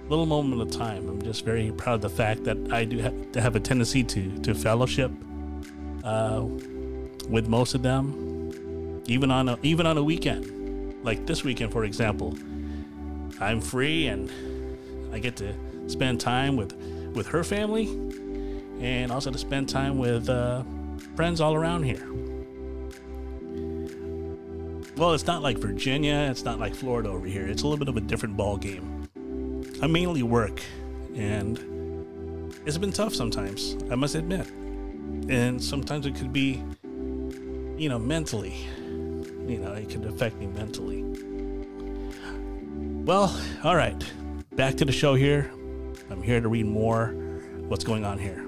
little 0.10 0.26
moment 0.26 0.62
of 0.62 0.72
time, 0.72 1.08
I'm 1.08 1.22
just 1.22 1.46
very 1.46 1.72
proud 1.72 1.96
of 1.96 2.02
the 2.02 2.10
fact 2.10 2.44
that 2.46 2.58
I 2.72 2.84
do 2.84 2.98
have, 2.98 3.32
to 3.34 3.42
have 3.42 3.56
a 3.56 3.60
tendency 3.60 4.04
to 4.04 4.40
to 4.40 4.56
fellowship 4.56 5.12
uh, 6.04 6.44
with 7.30 7.48
most 7.48 7.76
of 7.76 7.82
them, 7.82 9.02
even 9.06 9.32
on 9.32 9.50
a 9.50 9.58
even 9.64 9.86
on 9.86 9.98
a 9.98 10.04
weekend, 10.04 11.04
like 11.04 11.26
this 11.26 11.44
weekend, 11.44 11.72
for 11.72 11.84
example. 11.84 12.38
I'm 13.40 13.62
free 13.62 14.08
and 14.08 14.30
I 15.14 15.20
get 15.20 15.38
to 15.38 15.54
spend 15.88 16.20
time 16.20 16.58
with 16.58 16.74
with 17.14 17.28
her 17.28 17.44
family, 17.44 17.88
and 18.80 19.12
also 19.12 19.32
to 19.32 19.38
spend 19.38 19.70
time 19.70 19.98
with. 19.98 20.30
Uh, 20.30 20.64
friends 21.16 21.42
all 21.42 21.54
around 21.54 21.84
here. 21.84 22.08
Well, 24.96 25.14
it's 25.14 25.28
not 25.28 25.42
like 25.42 25.58
Virginia, 25.58 26.28
it's 26.30 26.44
not 26.44 26.60
like 26.60 26.76
Florida 26.76 27.10
over 27.10 27.28
here. 27.28 27.46
It's 27.46 27.64
a 27.64 27.68
little 27.68 27.78
bit 27.78 27.90
of 27.90 27.98
a 27.98 28.02
different 28.02 28.38
ball 28.38 28.58
game. 28.58 28.99
I 29.82 29.88
mainly 29.88 30.24
work, 30.24 30.62
and 31.16 31.58
it's 32.66 32.78
been 32.78 32.92
tough 32.92 33.16
sometimes, 33.16 33.78
I 33.90 33.96
must 33.96 34.16
admit. 34.16 34.48
And 35.30 35.64
sometimes 35.64 36.06
it 36.06 36.16
could 36.16 36.34
be, 36.34 36.62
you 37.78 37.88
know, 37.88 37.98
mentally. 37.98 38.56
You 39.48 39.60
know, 39.60 39.74
it 39.74 39.90
could 39.90 40.06
affect 40.06 40.36
me 40.36 40.48
mentally. 40.48 41.04
Well, 43.06 43.36
all 43.64 43.76
right. 43.76 44.04
Back 44.56 44.76
to 44.78 44.86
the 44.86 44.92
show 44.92 45.16
here. 45.16 45.50
I'm 46.12 46.22
here 46.22 46.42
to 46.42 46.50
read 46.50 46.66
more 46.66 47.08
what's 47.68 47.86
going 47.86 48.04
on 48.04 48.18
here. 48.20 48.46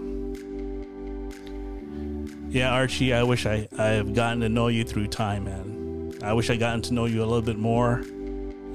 Yeah, 2.50 2.72
Archie, 2.74 3.14
I 3.14 3.24
wish 3.24 3.46
I, 3.46 3.70
I 3.78 3.88
have 3.88 4.14
gotten 4.14 4.42
to 4.42 4.50
know 4.50 4.68
you 4.68 4.84
through 4.84 5.08
time, 5.08 5.46
man. 5.46 6.14
I 6.22 6.34
wish 6.34 6.50
I 6.50 6.58
gotten 6.58 6.82
to 6.84 6.94
know 6.94 7.06
you 7.06 7.24
a 7.24 7.26
little 7.26 7.42
bit 7.42 7.58
more. 7.58 8.04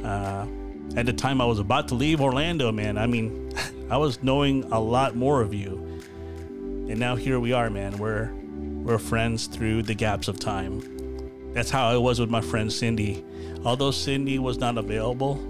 Uh, 0.03 0.47
at 0.95 1.07
the 1.07 1.12
time 1.12 1.40
I 1.40 1.45
was 1.45 1.59
about 1.59 1.88
to 1.88 1.95
leave 1.95 2.21
Orlando, 2.21 2.71
man. 2.71 2.99
I 2.99 3.07
mean, 3.07 3.52
I 3.90 3.97
was 3.97 4.23
knowing 4.23 4.64
a 4.73 4.81
lot 4.81 5.16
more 5.16 5.43
of 5.43 5.52
you. 5.52 5.83
And 6.88 6.99
now 6.99 7.16
here 7.16 7.40
we 7.40 7.52
are, 7.52 7.69
man. 7.71 7.99
We're 7.99 8.33
we're 8.33 8.99
friends 8.99 9.49
through 9.49 9.83
the 9.83 9.95
gaps 9.95 10.28
of 10.28 10.38
time. 10.38 11.52
That's 11.52 11.71
how 11.71 11.88
I 11.88 11.97
was 11.97 12.21
with 12.21 12.31
my 12.31 12.40
friend 12.40 12.73
Cindy. 12.73 13.25
Although 13.64 13.90
Cindy 13.90 14.38
was 14.38 14.59
not 14.59 14.78
available 14.78 15.45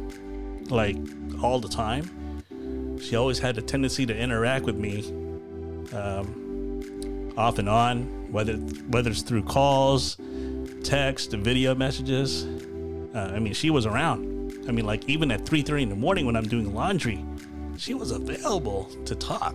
like 0.70 0.96
all 1.42 1.60
the 1.60 1.68
time, 1.68 2.98
she 2.98 3.16
always 3.16 3.38
had 3.38 3.58
a 3.58 3.62
tendency 3.62 4.06
to 4.06 4.16
interact 4.16 4.64
with 4.64 4.76
me. 4.76 5.06
Um, 5.92 6.46
off 7.36 7.58
and 7.58 7.68
on, 7.68 8.32
whether 8.32 8.54
whether 8.54 9.10
it's 9.10 9.22
through 9.22 9.42
calls, 9.42 10.16
text, 10.82 11.32
video 11.32 11.74
messages. 11.74 12.44
Uh, 13.14 13.32
I 13.34 13.38
mean, 13.38 13.52
she 13.52 13.70
was 13.70 13.86
around. 13.86 14.35
I 14.68 14.72
mean, 14.72 14.86
like 14.86 15.08
even 15.08 15.30
at 15.30 15.44
3:30 15.44 15.82
in 15.82 15.88
the 15.88 15.96
morning 15.96 16.26
when 16.26 16.36
I'm 16.36 16.48
doing 16.48 16.74
laundry, 16.74 17.24
she 17.76 17.94
was 17.94 18.10
available 18.10 18.90
to 19.04 19.14
talk. 19.14 19.54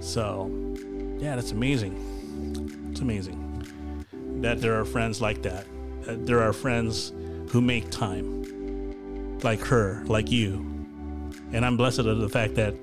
So, 0.00 0.50
yeah, 1.18 1.36
that's 1.36 1.52
amazing. 1.52 1.94
It's 2.90 3.00
amazing 3.00 3.40
that 4.42 4.60
there 4.60 4.78
are 4.78 4.84
friends 4.84 5.20
like 5.20 5.42
that. 5.42 5.66
that 6.02 6.26
there 6.26 6.42
are 6.42 6.52
friends 6.52 7.12
who 7.48 7.60
make 7.62 7.90
time, 7.90 9.38
like 9.42 9.60
her, 9.60 10.02
like 10.06 10.30
you, 10.30 10.66
and 11.52 11.64
I'm 11.64 11.76
blessed 11.76 12.00
of 12.00 12.18
the 12.18 12.28
fact 12.28 12.54
that 12.56 12.74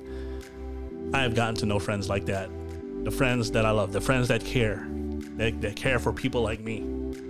I 1.14 1.22
have 1.22 1.36
gotten 1.36 1.56
to 1.56 1.66
know 1.66 1.78
friends 1.78 2.10
like 2.10 2.26
that 2.26 2.50
the 3.04 3.12
friends 3.12 3.52
that 3.52 3.66
I 3.66 3.72
love, 3.72 3.92
the 3.92 4.02
friends 4.02 4.28
that 4.28 4.44
care, 4.46 4.88
that, 5.38 5.60
that 5.62 5.76
care 5.76 6.00
for 6.00 6.14
people 6.14 6.42
like 6.42 6.62
me. 6.62 6.78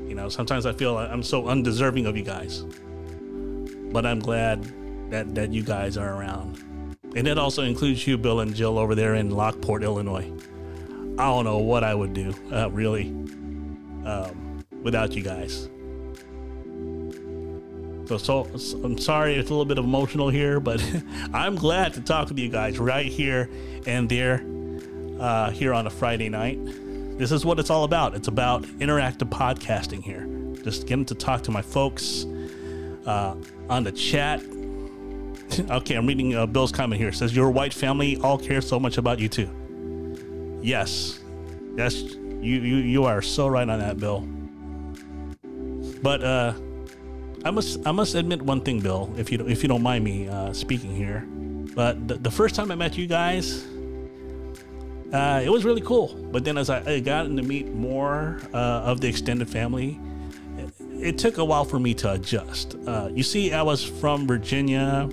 You 0.07 0.15
know, 0.15 0.27
sometimes 0.27 0.65
I 0.65 0.73
feel 0.73 0.93
like 0.93 1.09
I'm 1.09 1.23
so 1.23 1.47
undeserving 1.47 2.05
of 2.05 2.17
you 2.17 2.23
guys, 2.23 2.65
but 3.91 4.05
I'm 4.05 4.19
glad 4.19 4.63
that 5.11 5.35
that 5.35 5.51
you 5.51 5.63
guys 5.63 5.97
are 5.97 6.13
around, 6.13 6.63
and 7.15 7.27
it 7.27 7.37
also 7.37 7.63
includes 7.63 8.05
you, 8.07 8.17
Bill 8.17 8.39
and 8.39 8.55
Jill, 8.55 8.77
over 8.77 8.95
there 8.95 9.15
in 9.15 9.29
Lockport, 9.29 9.83
Illinois. 9.83 10.31
I 11.17 11.25
don't 11.25 11.45
know 11.45 11.59
what 11.59 11.83
I 11.83 11.93
would 11.93 12.13
do, 12.13 12.33
uh, 12.51 12.71
really, 12.71 13.09
um, 14.05 14.63
without 14.81 15.13
you 15.13 15.21
guys. 15.21 15.69
So, 18.07 18.17
so 18.17 18.43
I'm 18.83 18.97
sorry 18.97 19.35
it's 19.35 19.49
a 19.49 19.53
little 19.53 19.65
bit 19.65 19.77
emotional 19.77 20.29
here, 20.29 20.59
but 20.59 20.83
I'm 21.33 21.55
glad 21.55 21.93
to 21.93 22.01
talk 22.01 22.29
with 22.29 22.39
you 22.39 22.49
guys 22.49 22.79
right 22.79 23.05
here 23.05 23.49
and 23.85 24.09
there 24.09 24.43
uh, 25.19 25.51
here 25.51 25.73
on 25.73 25.87
a 25.87 25.89
Friday 25.89 26.27
night. 26.27 26.59
This 27.17 27.31
is 27.31 27.45
what 27.45 27.59
it's 27.59 27.69
all 27.69 27.83
about. 27.83 28.15
It's 28.15 28.27
about 28.27 28.63
interactive 28.63 29.29
podcasting 29.29 30.01
here. 30.03 30.27
Just 30.63 30.87
getting 30.87 31.05
to 31.05 31.15
talk 31.15 31.43
to 31.43 31.51
my 31.51 31.61
folks 31.61 32.25
uh, 33.05 33.35
on 33.71 33.85
the 33.85 33.91
chat. 33.91 34.43
okay, 35.71 35.95
I'm 35.95 36.05
reading 36.05 36.35
uh, 36.35 36.45
Bill's 36.45 36.71
comment 36.71 36.99
here. 36.99 37.09
It 37.09 37.15
says 37.15 37.35
your 37.35 37.49
white 37.49 37.73
family 37.73 38.17
all 38.17 38.37
care 38.37 38.61
so 38.61 38.79
much 38.79 38.97
about 38.97 39.17
you 39.19 39.29
too. 39.29 39.49
Yes, 40.61 41.19
yes, 41.77 42.01
you 42.03 42.61
you 42.61 42.75
you 42.77 43.03
are 43.05 43.21
so 43.21 43.47
right 43.47 43.67
on 43.67 43.79
that, 43.79 43.97
Bill. 43.97 44.27
But 46.03 46.23
uh, 46.23 46.53
I 47.45 47.51
must 47.51 47.79
I 47.85 47.91
must 47.91 48.13
admit 48.15 48.41
one 48.41 48.61
thing, 48.61 48.81
Bill, 48.81 49.11
if 49.17 49.31
you 49.31 49.39
if 49.47 49.63
you 49.63 49.69
don't 49.69 49.83
mind 49.83 50.03
me 50.03 50.27
uh, 50.27 50.53
speaking 50.53 50.93
here. 50.93 51.25
But 51.73 52.07
the, 52.07 52.15
the 52.15 52.31
first 52.31 52.53
time 52.53 52.69
I 52.69 52.75
met 52.75 52.97
you 52.97 53.07
guys, 53.07 53.65
uh, 55.13 55.41
it 55.43 55.49
was 55.49 55.63
really 55.63 55.81
cool. 55.81 56.13
But 56.31 56.43
then 56.43 56.57
as 56.57 56.69
I, 56.69 56.83
I 56.85 56.99
got 56.99 57.23
to 57.23 57.29
meet 57.29 57.73
more 57.73 58.39
uh, 58.53 58.91
of 58.91 58.99
the 58.99 59.07
extended 59.07 59.49
family, 59.49 59.99
it, 61.01 61.17
took 61.17 61.37
a 61.37 61.45
while 61.45 61.65
for 61.65 61.79
me 61.79 61.93
to 61.95 62.13
adjust. 62.13 62.75
Uh, 62.87 63.09
you 63.13 63.23
see, 63.23 63.53
I 63.53 63.61
was 63.61 63.83
from 63.83 64.27
Virginia 64.27 65.09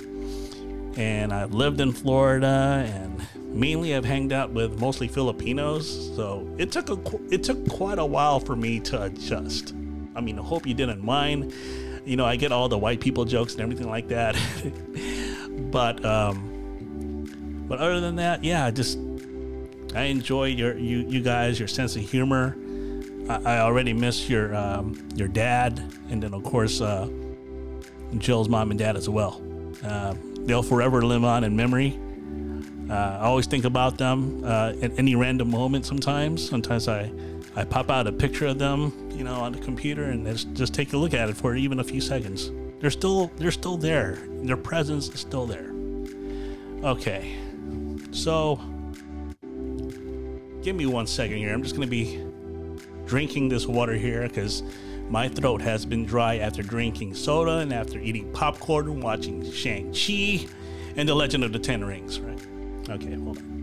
and 0.96 1.32
I've 1.32 1.52
lived 1.52 1.80
in 1.80 1.92
Florida 1.92 2.84
and 2.86 3.26
mainly 3.54 3.94
I've 3.94 4.04
hanged 4.04 4.32
out 4.32 4.50
with 4.50 4.80
mostly 4.80 5.08
Filipinos. 5.08 6.14
So 6.16 6.48
it 6.58 6.72
took 6.72 6.90
a, 6.90 6.98
it 7.32 7.42
took 7.42 7.68
quite 7.68 7.98
a 7.98 8.04
while 8.04 8.40
for 8.40 8.56
me 8.56 8.80
to 8.80 9.02
adjust. 9.02 9.74
I 10.14 10.20
mean, 10.20 10.38
I 10.38 10.42
hope 10.42 10.66
you 10.66 10.74
didn't 10.74 11.04
mind. 11.04 11.52
You 12.04 12.16
know, 12.16 12.24
I 12.24 12.36
get 12.36 12.52
all 12.52 12.68
the 12.68 12.78
white 12.78 13.00
people 13.00 13.24
jokes 13.24 13.52
and 13.52 13.62
everything 13.62 13.88
like 13.88 14.08
that. 14.08 14.36
but 15.70 16.04
um, 16.04 17.66
but 17.68 17.78
other 17.78 18.00
than 18.00 18.16
that, 18.16 18.42
yeah, 18.42 18.64
I 18.64 18.70
just 18.70 18.98
I 19.94 20.04
enjoy 20.04 20.46
your 20.46 20.76
you 20.76 20.98
you 21.08 21.20
guys 21.20 21.58
your 21.58 21.68
sense 21.68 21.96
of 21.96 22.02
humor. 22.02 22.56
I, 23.28 23.58
already 23.58 23.92
miss 23.92 24.28
your 24.28 24.54
um, 24.54 25.06
your 25.14 25.28
dad, 25.28 25.82
and 26.08 26.22
then 26.22 26.32
of 26.32 26.42
course 26.42 26.80
uh, 26.80 27.08
Jill's 28.16 28.48
mom 28.48 28.70
and 28.70 28.78
dad 28.78 28.96
as 28.96 29.08
well. 29.08 29.42
Uh, 29.84 30.14
they'll 30.40 30.62
forever 30.62 31.02
live 31.02 31.24
on 31.24 31.44
in 31.44 31.54
memory. 31.54 31.98
Uh, 32.88 32.94
I 32.94 33.24
always 33.24 33.46
think 33.46 33.64
about 33.64 33.98
them 33.98 34.42
uh, 34.44 34.72
at 34.80 34.98
any 34.98 35.14
random 35.14 35.50
moment. 35.50 35.84
Sometimes, 35.84 36.48
sometimes 36.48 36.88
I 36.88 37.12
I 37.54 37.64
pop 37.64 37.90
out 37.90 38.06
a 38.06 38.12
picture 38.12 38.46
of 38.46 38.58
them, 38.58 39.10
you 39.10 39.24
know, 39.24 39.34
on 39.34 39.52
the 39.52 39.58
computer, 39.58 40.04
and 40.04 40.26
just 40.26 40.52
just 40.54 40.72
take 40.72 40.94
a 40.94 40.96
look 40.96 41.12
at 41.12 41.28
it 41.28 41.36
for 41.36 41.54
even 41.54 41.80
a 41.80 41.84
few 41.84 42.00
seconds. 42.00 42.50
They're 42.80 42.90
still 42.90 43.30
they're 43.36 43.50
still 43.50 43.76
there. 43.76 44.18
Their 44.42 44.56
presence 44.56 45.08
is 45.08 45.20
still 45.20 45.44
there. 45.44 45.70
Okay, 46.82 47.36
so 48.10 48.58
give 50.62 50.76
me 50.76 50.86
one 50.86 51.06
second 51.06 51.38
here. 51.38 51.52
I'm 51.52 51.62
just 51.62 51.74
to 51.86 51.90
be 51.90 52.24
drinking 53.08 53.48
this 53.48 53.66
water 53.66 53.94
here 53.94 54.28
because 54.28 54.62
my 55.08 55.28
throat 55.28 55.62
has 55.62 55.86
been 55.86 56.04
dry 56.04 56.36
after 56.36 56.62
drinking 56.62 57.14
soda 57.14 57.58
and 57.58 57.72
after 57.72 57.98
eating 57.98 58.30
popcorn 58.32 58.88
and 58.88 59.02
watching 59.02 59.50
Shang-Chi 59.50 60.46
and 60.96 61.08
The 61.08 61.14
Legend 61.14 61.42
of 61.42 61.52
the 61.52 61.58
Ten 61.58 61.82
Rings, 61.82 62.20
right? 62.20 62.38
Okay, 62.90 63.14
hold 63.14 63.38
on. 63.38 63.58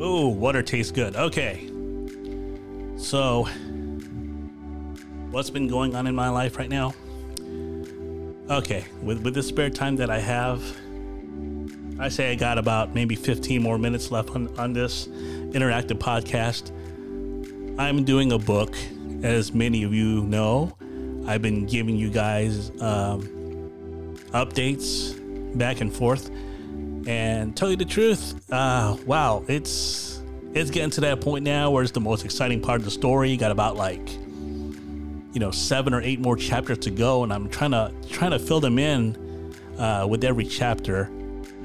Oh, 0.00 0.28
water 0.28 0.62
tastes 0.62 0.92
good. 0.92 1.16
Okay. 1.16 1.68
So, 2.96 3.44
what's 5.30 5.50
been 5.50 5.68
going 5.68 5.96
on 5.96 6.06
in 6.06 6.14
my 6.14 6.28
life 6.28 6.56
right 6.58 6.68
now? 6.68 6.94
Okay, 8.48 8.84
with, 9.02 9.22
with 9.22 9.34
the 9.34 9.42
spare 9.42 9.70
time 9.70 9.96
that 9.96 10.10
I 10.10 10.20
have, 10.20 10.62
I 11.98 12.08
say 12.10 12.30
I 12.30 12.34
got 12.36 12.58
about 12.58 12.94
maybe 12.94 13.16
15 13.16 13.60
more 13.62 13.78
minutes 13.78 14.10
left 14.10 14.30
on, 14.30 14.56
on 14.58 14.72
this 14.72 15.08
interactive 15.56 15.98
podcast. 15.98 16.70
I'm 17.78 18.04
doing 18.04 18.32
a 18.32 18.38
book, 18.38 18.76
as 19.22 19.52
many 19.52 19.82
of 19.82 19.94
you 19.94 20.22
know. 20.24 20.76
I've 21.26 21.42
been 21.42 21.66
giving 21.66 21.96
you 21.96 22.10
guys 22.10 22.70
um, 22.80 23.22
updates 24.32 25.16
back 25.56 25.80
and 25.80 25.92
forth. 25.92 26.30
And 27.06 27.56
tell 27.56 27.70
you 27.70 27.76
the 27.76 27.84
truth, 27.84 28.52
uh, 28.52 28.96
wow, 29.06 29.44
it's 29.48 30.22
it's 30.54 30.70
getting 30.70 30.90
to 30.90 31.00
that 31.02 31.20
point 31.20 31.44
now 31.44 31.70
where 31.70 31.82
it's 31.82 31.92
the 31.92 32.00
most 32.00 32.24
exciting 32.24 32.60
part 32.60 32.80
of 32.80 32.84
the 32.84 32.90
story. 32.90 33.30
You 33.30 33.36
got 33.36 33.52
about 33.52 33.76
like 33.76 34.10
you 35.32 35.40
know 35.40 35.50
seven 35.50 35.94
or 35.94 36.02
eight 36.02 36.20
more 36.20 36.36
chapters 36.36 36.78
to 36.78 36.90
go, 36.90 37.22
and 37.22 37.32
I'm 37.32 37.48
trying 37.48 37.70
to 37.70 37.92
trying 38.10 38.32
to 38.32 38.38
fill 38.38 38.60
them 38.60 38.78
in 38.78 39.54
uh, 39.78 40.06
with 40.08 40.24
every 40.24 40.44
chapter 40.44 41.10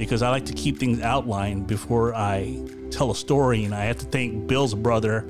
because 0.02 0.24
I 0.24 0.32
like 0.32 0.46
to 0.46 0.54
keep 0.54 0.80
things 0.80 1.00
outlined 1.00 1.68
before 1.68 2.16
I 2.16 2.60
tell 2.90 3.12
a 3.12 3.16
story. 3.16 3.66
And 3.66 3.76
I 3.76 3.86
have 3.86 4.00
to 4.00 4.06
thank 4.06 4.48
Bill's 4.48 4.74
brother 4.74 5.28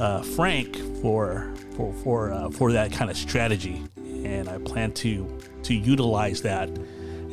uh, 0.00 0.22
Frank 0.22 0.76
for 1.00 1.54
for 1.76 1.94
for 2.02 2.32
uh, 2.32 2.50
for 2.50 2.72
that 2.72 2.90
kind 2.90 3.08
of 3.08 3.16
strategy, 3.16 3.80
and 3.96 4.48
I 4.48 4.58
plan 4.58 4.90
to 4.94 5.38
to 5.62 5.74
utilize 5.74 6.42
that 6.42 6.68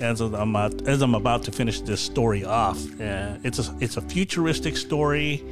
as 0.01 0.21
I'm 0.21 0.55
uh, 0.55 0.69
as 0.85 1.01
I'm 1.01 1.15
about 1.15 1.41
to 1.45 1.51
finish 1.51 1.81
this 1.81 1.99
story 1.99 2.45
off. 2.45 2.79
It's 2.99 3.57
a 3.57 3.75
it's 3.79 3.97
a 3.97 4.01
futuristic 4.01 4.77
story. 4.77 5.43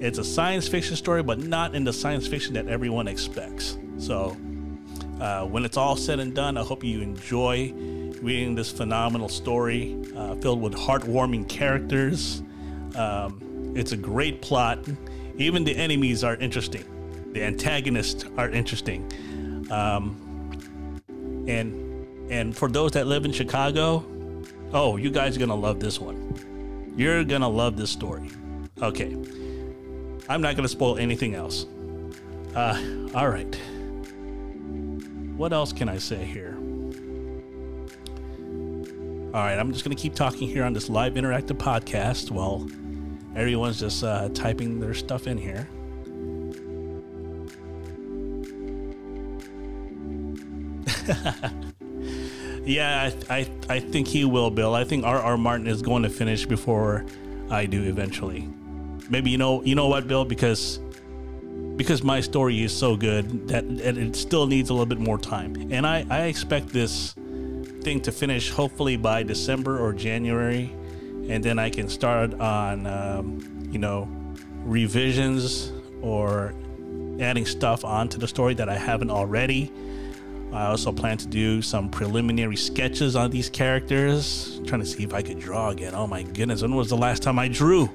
It's 0.00 0.18
a 0.18 0.24
science 0.24 0.66
fiction 0.66 0.96
story, 0.96 1.22
but 1.22 1.38
not 1.38 1.76
in 1.76 1.84
the 1.84 1.92
science 1.92 2.26
fiction 2.26 2.54
that 2.54 2.66
everyone 2.66 3.06
expects. 3.06 3.78
So, 3.98 4.36
uh, 5.20 5.44
when 5.44 5.64
it's 5.64 5.76
all 5.76 5.94
said 5.94 6.18
and 6.18 6.34
done, 6.34 6.56
I 6.56 6.64
hope 6.64 6.82
you 6.82 7.02
enjoy 7.02 7.72
reading 8.22 8.54
this 8.54 8.70
phenomenal 8.70 9.28
story 9.28 9.96
uh, 10.16 10.34
filled 10.36 10.60
with 10.60 10.74
heartwarming 10.74 11.48
characters. 11.48 12.42
Um, 12.94 13.72
it's 13.74 13.92
a 13.92 13.96
great 13.96 14.42
plot. 14.42 14.78
Even 15.36 15.64
the 15.64 15.74
enemies 15.76 16.22
are 16.22 16.36
interesting. 16.36 16.84
The 17.32 17.42
antagonists 17.42 18.24
are 18.36 18.50
interesting. 18.50 19.10
Um, 19.70 20.96
and 21.48 21.88
and 22.30 22.56
for 22.56 22.68
those 22.68 22.92
that 22.92 23.06
live 23.06 23.24
in 23.24 23.32
Chicago, 23.32 24.04
oh, 24.72 24.96
you 24.96 25.10
guys 25.10 25.36
are 25.36 25.40
gonna 25.40 25.54
love 25.54 25.80
this 25.80 26.00
one. 26.00 26.94
You're 26.96 27.24
gonna 27.24 27.48
love 27.48 27.76
this 27.76 27.90
story. 27.90 28.30
Okay. 28.82 29.16
I'm 30.28 30.40
not 30.40 30.56
gonna 30.56 30.68
spoil 30.68 30.98
anything 30.98 31.34
else. 31.34 31.66
Uh, 32.54 33.08
all 33.14 33.28
right. 33.28 33.54
What 35.36 35.52
else 35.52 35.72
can 35.72 35.88
I 35.88 35.98
say 35.98 36.24
here? 36.24 36.49
All 39.32 39.40
right, 39.40 39.58
I'm 39.58 39.72
just 39.72 39.84
gonna 39.84 39.94
keep 39.94 40.14
talking 40.14 40.48
here 40.48 40.64
on 40.64 40.72
this 40.72 40.88
live 40.88 41.14
interactive 41.14 41.56
podcast 41.56 42.30
while 42.30 42.68
everyone's 43.36 43.78
just 43.78 44.02
uh, 44.02 44.28
typing 44.30 44.80
their 44.80 44.94
stuff 44.94 45.26
in 45.26 45.38
here. 45.38 45.68
Yeah, 52.64 53.10
I, 53.28 53.38
I, 53.38 53.50
I 53.68 53.80
think 53.80 54.06
he 54.06 54.24
will, 54.24 54.50
Bill. 54.50 54.74
I 54.74 54.84
think 54.84 55.04
R. 55.04 55.18
R. 55.18 55.36
Martin 55.36 55.66
is 55.66 55.82
going 55.82 56.02
to 56.02 56.10
finish 56.10 56.46
before 56.46 57.04
I 57.50 57.66
do 57.66 57.82
eventually. 57.84 58.48
Maybe 59.08 59.30
you 59.30 59.38
know 59.38 59.62
you 59.64 59.74
know 59.74 59.88
what, 59.88 60.06
Bill, 60.06 60.24
because 60.24 60.78
because 61.76 62.02
my 62.02 62.20
story 62.20 62.62
is 62.62 62.76
so 62.76 62.96
good 62.96 63.48
that, 63.48 63.64
it 63.64 64.14
still 64.14 64.46
needs 64.46 64.70
a 64.70 64.74
little 64.74 64.86
bit 64.86 65.00
more 65.00 65.18
time, 65.18 65.56
and 65.72 65.86
I 65.86 66.06
I 66.10 66.24
expect 66.24 66.68
this 66.68 67.16
thing 67.82 68.00
to 68.02 68.12
finish 68.12 68.50
hopefully 68.50 68.96
by 68.96 69.22
December 69.22 69.78
or 69.78 69.92
January, 69.92 70.74
and 71.28 71.42
then 71.42 71.58
I 71.58 71.70
can 71.70 71.88
start 71.88 72.34
on 72.40 72.86
um, 72.86 73.68
you 73.70 73.78
know 73.78 74.08
revisions 74.64 75.72
or 76.02 76.54
adding 77.20 77.46
stuff 77.46 77.84
onto 77.84 78.18
the 78.18 78.28
story 78.28 78.54
that 78.54 78.68
I 78.68 78.76
haven't 78.76 79.10
already 79.10 79.72
I 80.52 80.66
also 80.66 80.90
plan 80.90 81.16
to 81.18 81.28
do 81.28 81.62
some 81.62 81.88
preliminary 81.88 82.56
sketches 82.56 83.14
on 83.14 83.30
these 83.30 83.48
characters, 83.48 84.60
trying 84.66 84.80
to 84.80 84.86
see 84.86 85.04
if 85.04 85.14
I 85.14 85.22
could 85.22 85.38
draw 85.38 85.70
again. 85.70 85.94
Oh 85.94 86.08
my 86.08 86.24
goodness, 86.24 86.62
when 86.62 86.74
was 86.74 86.88
the 86.88 86.96
last 86.96 87.22
time 87.22 87.38
I 87.38 87.46
drew? 87.46 87.88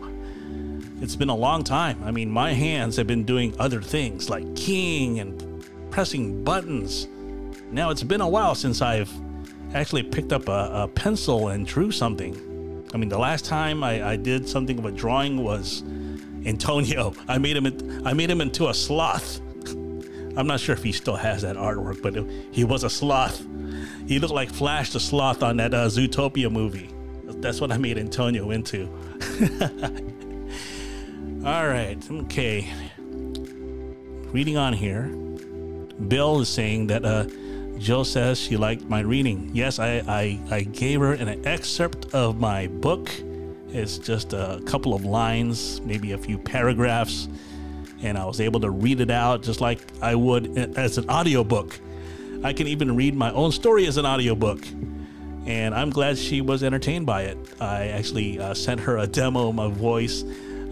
It's 1.01 1.17
been 1.17 1.27
a 1.27 1.35
long 1.35 1.65
time. 1.65 2.01
I 2.05 2.11
mean, 2.11 2.29
my 2.29 2.53
hands 2.53 2.95
have 2.95 3.07
been 3.07 3.25
doing 3.25 3.53
other 3.59 3.81
things 3.81 4.29
like 4.29 4.55
keying 4.55 5.19
and 5.19 5.65
pressing 5.91 6.45
buttons. 6.45 7.09
Now, 7.71 7.89
it's 7.89 8.03
been 8.03 8.21
a 8.21 8.29
while 8.29 8.55
since 8.55 8.81
I've 8.81 9.11
actually 9.73 10.03
picked 10.03 10.31
up 10.31 10.47
a, 10.47 10.69
a 10.73 10.87
pencil 10.87 11.49
and 11.49 11.65
drew 11.65 11.91
something. 11.91 12.87
I 12.93 12.97
mean, 12.97 13.09
the 13.09 13.17
last 13.17 13.45
time 13.45 13.83
I, 13.83 14.11
I 14.11 14.15
did 14.15 14.47
something 14.47 14.79
of 14.79 14.85
a 14.85 14.91
drawing 14.91 15.43
was 15.43 15.83
Antonio. 16.45 17.13
I 17.27 17.37
made 17.37 17.57
him. 17.57 18.05
I 18.05 18.13
made 18.13 18.29
him 18.29 18.41
into 18.41 18.69
a 18.69 18.73
sloth. 18.73 19.41
I'm 20.37 20.47
not 20.47 20.59
sure 20.59 20.73
if 20.73 20.83
he 20.83 20.91
still 20.91 21.15
has 21.15 21.41
that 21.43 21.55
artwork, 21.55 22.01
but 22.01 22.15
he 22.53 22.63
was 22.63 22.83
a 22.83 22.89
sloth. 22.89 23.45
He 24.07 24.19
looked 24.19 24.33
like 24.33 24.49
Flash 24.49 24.91
the 24.91 24.99
Sloth 24.99 25.41
on 25.41 25.57
that 25.57 25.73
uh, 25.73 25.87
Zootopia 25.87 26.51
movie. 26.51 26.89
That's 27.23 27.59
what 27.59 27.71
I 27.71 27.77
made 27.77 27.97
Antonio 27.97 28.51
into. 28.51 28.87
All 31.45 31.67
right, 31.67 31.97
okay. 32.11 32.71
Reading 34.31 34.57
on 34.57 34.73
here, 34.73 35.07
Bill 36.07 36.41
is 36.41 36.49
saying 36.49 36.87
that 36.87 37.05
uh, 37.05 37.25
Jill 37.77 38.05
says 38.05 38.39
she 38.39 38.57
liked 38.57 38.83
my 38.89 39.01
reading. 39.01 39.51
Yes, 39.53 39.79
I, 39.79 40.03
I, 40.07 40.39
I 40.49 40.61
gave 40.63 40.99
her 40.99 41.13
an 41.13 41.45
excerpt 41.45 42.13
of 42.13 42.39
my 42.39 42.67
book. 42.67 43.11
It's 43.69 43.97
just 43.97 44.33
a 44.33 44.61
couple 44.65 44.93
of 44.93 45.03
lines, 45.03 45.81
maybe 45.81 46.13
a 46.13 46.17
few 46.17 46.37
paragraphs 46.37 47.27
and 48.05 48.17
I 48.17 48.25
was 48.25 48.39
able 48.39 48.59
to 48.61 48.69
read 48.69 48.99
it 49.01 49.09
out 49.09 49.41
just 49.41 49.61
like 49.61 49.79
I 50.01 50.15
would 50.15 50.77
as 50.77 50.97
an 50.97 51.09
audiobook. 51.09 51.79
I 52.43 52.53
can 52.53 52.67
even 52.67 52.95
read 52.95 53.15
my 53.15 53.31
own 53.31 53.51
story 53.51 53.87
as 53.87 53.97
an 53.97 54.05
audiobook. 54.05 54.65
And 55.47 55.75
I'm 55.75 55.89
glad 55.89 56.17
she 56.17 56.41
was 56.41 56.63
entertained 56.63 57.05
by 57.05 57.23
it. 57.23 57.37
I 57.59 57.87
actually 57.87 58.39
uh, 58.39 58.53
sent 58.53 58.79
her 58.81 58.97
a 58.97 59.07
demo 59.07 59.49
of 59.49 59.55
my 59.55 59.69
voice. 59.69 60.23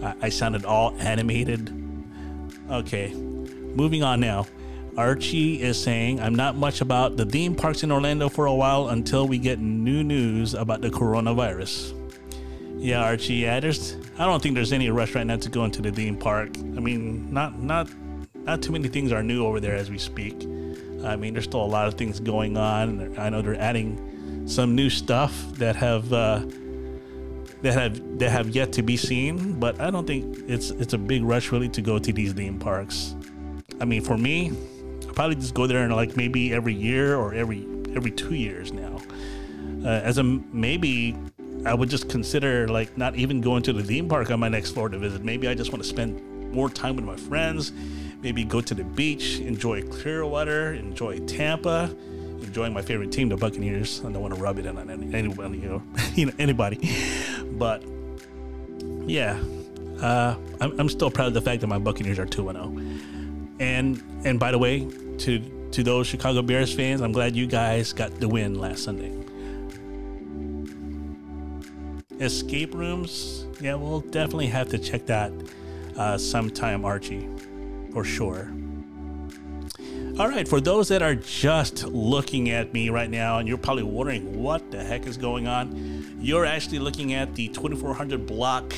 I, 0.02 0.14
I 0.22 0.28
sounded 0.28 0.64
all 0.64 0.94
animated. 0.98 1.72
Okay, 2.70 3.12
moving 3.14 4.02
on 4.02 4.20
now. 4.20 4.46
Archie 4.96 5.60
is 5.60 5.82
saying, 5.82 6.20
I'm 6.20 6.34
not 6.34 6.56
much 6.56 6.80
about 6.80 7.16
the 7.16 7.26
theme 7.26 7.54
parks 7.54 7.82
in 7.82 7.90
Orlando 7.90 8.28
for 8.28 8.46
a 8.46 8.54
while 8.54 8.90
until 8.90 9.26
we 9.26 9.38
get 9.38 9.58
new 9.58 10.04
news 10.04 10.54
about 10.54 10.82
the 10.82 10.90
coronavirus. 10.90 11.92
Yeah, 12.78 13.02
Archie, 13.02 13.34
yeah, 13.34 13.58
there's 13.60 13.96
I 14.18 14.26
don't 14.26 14.42
think 14.42 14.54
there's 14.54 14.72
any 14.72 14.90
rush 14.90 15.14
right 15.14 15.26
now 15.26 15.36
to 15.36 15.48
go 15.48 15.64
into 15.64 15.82
the 15.82 15.90
theme 15.90 16.16
park. 16.16 16.50
I 16.58 16.80
mean, 16.80 17.32
not 17.32 17.58
not 17.58 17.88
not 18.44 18.62
too 18.62 18.72
many 18.72 18.88
things 18.88 19.10
are 19.10 19.22
new 19.22 19.44
over 19.46 19.58
there 19.58 19.74
as 19.74 19.90
we 19.90 19.98
speak. 19.98 20.34
I 21.04 21.16
mean, 21.16 21.32
there's 21.32 21.44
still 21.44 21.64
a 21.64 21.66
lot 21.66 21.88
of 21.88 21.94
things 21.94 22.20
going 22.20 22.56
on. 22.56 23.18
I 23.18 23.30
know 23.30 23.42
they're 23.42 23.60
adding 23.60 24.46
some 24.46 24.74
new 24.74 24.90
stuff 24.90 25.34
that 25.54 25.76
have 25.76 26.12
uh, 26.12 26.44
that 27.62 27.72
have 27.72 28.18
that 28.18 28.30
have 28.30 28.50
yet 28.50 28.72
to 28.74 28.82
be 28.82 28.96
seen, 28.96 29.58
but 29.58 29.80
I 29.80 29.90
don't 29.90 30.06
think 30.06 30.44
it's 30.46 30.70
it's 30.70 30.92
a 30.92 30.98
big 30.98 31.24
rush 31.24 31.50
really 31.50 31.70
to 31.70 31.82
go 31.82 31.98
to 31.98 32.12
these 32.12 32.32
theme 32.32 32.58
parks. 32.58 33.16
I 33.80 33.86
mean, 33.86 34.02
for 34.02 34.16
me, 34.16 34.52
probably 35.14 35.36
just 35.36 35.54
go 35.54 35.66
there 35.66 35.84
and 35.84 35.94
like 35.94 36.16
maybe 36.16 36.52
every 36.52 36.74
year 36.74 37.16
or 37.16 37.34
every 37.34 37.66
every 37.94 38.10
two 38.10 38.34
years 38.34 38.72
now. 38.72 39.00
Uh, 39.84 39.88
as 39.88 40.18
a 40.18 40.22
maybe 40.22 41.16
I 41.66 41.74
would 41.74 41.88
just 41.88 42.08
consider 42.08 42.68
like 42.68 42.96
not 42.98 43.16
even 43.16 43.40
going 43.40 43.62
to 43.64 43.72
the 43.72 43.82
theme 43.82 44.08
park 44.08 44.30
on 44.30 44.40
my 44.40 44.48
next 44.48 44.72
Florida 44.72 44.98
visit. 44.98 45.24
Maybe 45.24 45.48
I 45.48 45.54
just 45.54 45.72
want 45.72 45.82
to 45.82 45.88
spend 45.88 46.52
more 46.52 46.68
time 46.68 46.96
with 46.96 47.04
my 47.04 47.16
friends. 47.16 47.72
Maybe 48.20 48.44
go 48.44 48.60
to 48.60 48.74
the 48.74 48.84
beach, 48.84 49.38
enjoy 49.40 49.82
Clearwater, 49.82 50.74
enjoy 50.74 51.20
Tampa, 51.26 51.94
enjoying 52.40 52.72
my 52.72 52.82
favorite 52.82 53.12
team, 53.12 53.28
the 53.28 53.36
Buccaneers. 53.36 54.00
I 54.00 54.12
don't 54.12 54.22
want 54.22 54.34
to 54.34 54.40
rub 54.40 54.58
it 54.58 54.66
in 54.66 54.78
on 54.78 55.14
anybody, 55.14 55.58
you 55.58 55.68
know, 55.68 55.82
you 56.14 56.26
know 56.26 56.32
anybody. 56.38 56.90
But 57.52 57.82
yeah, 59.06 59.42
uh, 60.00 60.36
I'm, 60.60 60.80
I'm 60.80 60.88
still 60.88 61.10
proud 61.10 61.28
of 61.28 61.34
the 61.34 61.42
fact 61.42 61.60
that 61.60 61.66
my 61.66 61.78
Buccaneers 61.78 62.18
are 62.18 62.26
two 62.26 62.48
and 62.48 62.58
zero. 62.58 63.13
And 63.58 64.02
and 64.24 64.38
by 64.38 64.50
the 64.50 64.58
way, 64.58 64.88
to 65.18 65.68
to 65.72 65.82
those 65.82 66.06
Chicago 66.06 66.42
Bears 66.42 66.72
fans, 66.72 67.00
I'm 67.00 67.12
glad 67.12 67.34
you 67.34 67.46
guys 67.46 67.92
got 67.92 68.20
the 68.20 68.28
win 68.28 68.60
last 68.60 68.84
Sunday. 68.84 69.12
Escape 72.20 72.74
rooms, 72.74 73.46
yeah, 73.60 73.74
we'll 73.74 74.00
definitely 74.00 74.46
have 74.46 74.68
to 74.68 74.78
check 74.78 75.06
that 75.06 75.32
uh, 75.96 76.16
sometime, 76.16 76.84
Archie, 76.84 77.28
for 77.92 78.04
sure. 78.04 78.52
All 80.16 80.28
right, 80.28 80.46
for 80.46 80.60
those 80.60 80.86
that 80.88 81.02
are 81.02 81.16
just 81.16 81.84
looking 81.86 82.50
at 82.50 82.72
me 82.72 82.88
right 82.88 83.10
now 83.10 83.38
and 83.38 83.48
you're 83.48 83.58
probably 83.58 83.82
wondering 83.82 84.40
what 84.40 84.70
the 84.70 84.82
heck 84.82 85.08
is 85.08 85.16
going 85.16 85.48
on, 85.48 86.16
you're 86.20 86.44
actually 86.44 86.78
looking 86.78 87.14
at 87.14 87.34
the 87.34 87.48
2400 87.48 88.24
block 88.24 88.72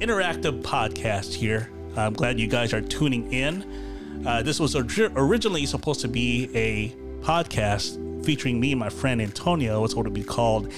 interactive 0.00 0.62
podcast 0.62 1.32
here. 1.32 1.70
I'm 1.96 2.12
glad 2.12 2.40
you 2.40 2.48
guys 2.48 2.72
are 2.72 2.80
tuning 2.80 3.32
in. 3.32 3.89
Uh, 4.26 4.42
this 4.42 4.60
was 4.60 4.76
originally 4.76 5.66
supposed 5.66 6.00
to 6.00 6.08
be 6.08 6.50
a 6.54 6.88
podcast 7.24 8.24
featuring 8.24 8.60
me 8.60 8.72
and 8.72 8.80
my 8.80 8.88
friend 8.88 9.20
Antonio. 9.20 9.84
It's 9.84 9.94
to 9.94 10.10
be 10.10 10.22
called 10.22 10.72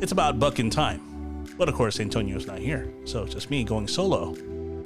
It's 0.00 0.12
About 0.12 0.38
Bucking 0.38 0.70
Time. 0.70 1.44
But 1.58 1.68
of 1.68 1.74
course, 1.74 2.00
Antonio's 2.00 2.46
not 2.46 2.58
here, 2.58 2.92
so 3.04 3.22
it's 3.24 3.34
just 3.34 3.50
me 3.50 3.64
going 3.64 3.88
solo. 3.88 4.36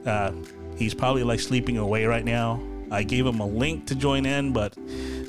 Uh, 0.06 0.32
he's 0.76 0.94
probably 0.94 1.24
like 1.24 1.40
sleeping 1.40 1.78
away 1.78 2.04
right 2.06 2.24
now 2.24 2.60
I 2.90 3.04
gave 3.04 3.24
him 3.24 3.38
a 3.38 3.46
link 3.46 3.86
to 3.86 3.94
join 3.94 4.26
in, 4.26 4.52
but 4.52 4.76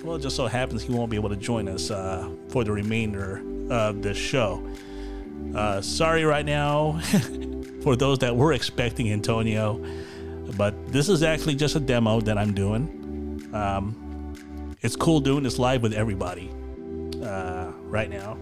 well, 0.04 0.16
it 0.16 0.22
just 0.22 0.36
so 0.36 0.48
happens 0.48 0.82
he 0.82 0.92
won't 0.92 1.12
be 1.12 1.16
able 1.16 1.30
to 1.30 1.36
join 1.36 1.68
us 1.68 1.92
uh, 1.92 2.28
for 2.50 2.64
the 2.64 2.72
remainder 2.72 3.44
of 3.70 4.02
this 4.02 4.18
show. 4.18 4.66
Uh, 5.56 5.80
sorry 5.82 6.24
right 6.24 6.46
now 6.46 7.00
for 7.84 7.96
those 7.96 8.20
that 8.20 8.36
were 8.36 8.54
expecting 8.54 9.12
Antonio, 9.12 9.84
but 10.58 10.92
this 10.92 11.10
is 11.10 11.24
actually 11.24 11.56
just 11.56 11.76
a 11.76 11.80
demo 11.80 12.22
that 12.22 12.38
I'm 12.38 12.54
doing. 12.54 13.50
Um, 13.54 14.36
it's 14.82 14.96
cool 14.96 15.20
doing 15.20 15.44
this 15.44 15.60
live 15.60 15.82
with 15.82 15.94
everybody 15.94 16.50
uh, 17.24 17.72
right 17.84 18.10
now. 18.10 18.34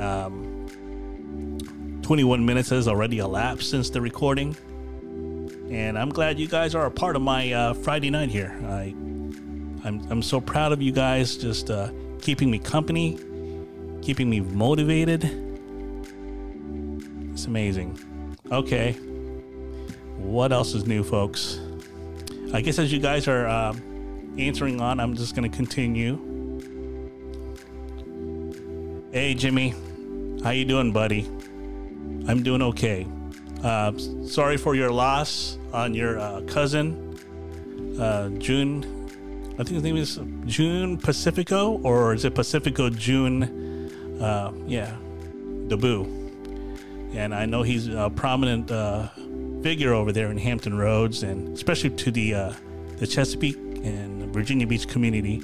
Um, 0.00 0.66
21 2.02 2.44
minutes 2.44 2.70
has 2.70 2.88
already 2.88 3.18
elapsed 3.18 3.70
since 3.70 3.90
the 3.90 4.00
recording 4.00 4.56
and 5.70 5.98
I'm 5.98 6.08
glad 6.08 6.38
you 6.38 6.48
guys 6.48 6.74
are 6.74 6.86
a 6.86 6.90
part 6.90 7.14
of 7.14 7.22
my 7.22 7.52
uh, 7.52 7.74
Friday 7.74 8.10
night 8.10 8.30
here. 8.30 8.58
I, 8.66 8.94
I'm, 9.84 10.06
I'm 10.10 10.22
so 10.22 10.40
proud 10.40 10.72
of 10.72 10.80
you 10.80 10.92
guys 10.92 11.36
just 11.36 11.70
uh, 11.70 11.90
keeping 12.22 12.50
me 12.50 12.58
company, 12.58 13.18
keeping 14.00 14.30
me 14.30 14.40
motivated. 14.40 15.24
It's 17.32 17.44
amazing. 17.44 17.98
Okay, 18.50 18.96
what 20.18 20.52
else 20.52 20.74
is 20.74 20.86
new, 20.86 21.02
folks? 21.02 21.60
I 22.52 22.60
guess 22.60 22.78
as 22.78 22.92
you 22.92 22.98
guys 22.98 23.28
are 23.28 23.46
uh, 23.46 23.74
answering 24.38 24.80
on, 24.80 25.00
I'm 25.00 25.14
just 25.14 25.34
going 25.34 25.50
to 25.50 25.56
continue. 25.56 26.16
Hey, 29.12 29.34
Jimmy, 29.34 29.74
how 30.42 30.50
you 30.50 30.64
doing, 30.64 30.92
buddy? 30.92 31.26
I'm 32.26 32.42
doing 32.42 32.62
okay. 32.62 33.06
Uh, 33.62 33.92
sorry 34.26 34.56
for 34.56 34.74
your 34.74 34.90
loss 34.90 35.58
on 35.72 35.94
your 35.94 36.18
uh, 36.18 36.42
cousin, 36.42 37.18
uh, 38.00 38.28
June. 38.38 38.84
I 39.54 39.64
think 39.64 39.70
his 39.70 39.82
name 39.82 39.96
is 39.96 40.20
June 40.46 40.98
Pacifico, 40.98 41.78
or 41.82 42.14
is 42.14 42.24
it 42.24 42.34
Pacifico 42.34 42.90
June? 42.90 44.20
Uh, 44.20 44.52
yeah, 44.66 44.94
Debu. 45.68 46.16
And 47.14 47.34
I 47.34 47.46
know 47.46 47.62
he's 47.62 47.88
a 47.88 48.10
prominent 48.14 48.70
uh, 49.68 49.70
figure 49.70 49.92
over 49.92 50.12
there 50.12 50.30
in 50.30 50.38
Hampton 50.38 50.78
Roads, 50.78 51.22
and 51.22 51.54
especially 51.54 51.90
to 51.90 52.10
the 52.10 52.34
uh, 52.34 52.54
the 52.96 53.06
Chesapeake 53.06 53.56
and 53.84 54.32
Virginia 54.32 54.66
Beach 54.66 54.88
community. 54.88 55.42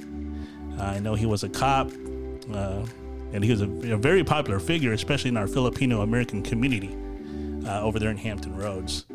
I 0.79 0.99
know 0.99 1.13
he 1.13 1.27
was 1.27 1.43
a 1.43 1.49
cop, 1.49 1.91
and 1.91 3.43
he 3.43 3.51
was 3.51 3.61
a, 3.61 3.69
a 3.93 3.97
very 3.97 4.23
popular 4.23 4.59
figure, 4.59 4.93
especially 4.93 5.29
in 5.29 5.37
our 5.37 5.47
Filipino 5.47 6.01
American 6.01 6.41
community 6.41 6.95
uh, 7.67 7.83
over 7.83 7.99
there 7.99 8.09
in 8.09 8.17
Hampton 8.17 8.55
Roads. 8.55 9.05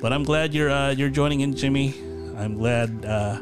But 0.00 0.12
I'm 0.12 0.22
glad 0.22 0.54
you're 0.54 0.70
uh, 0.70 0.90
you're 0.90 1.10
joining 1.10 1.40
in, 1.40 1.56
Jimmy. 1.56 1.94
I'm 2.38 2.54
glad 2.54 3.04
uh, 3.04 3.40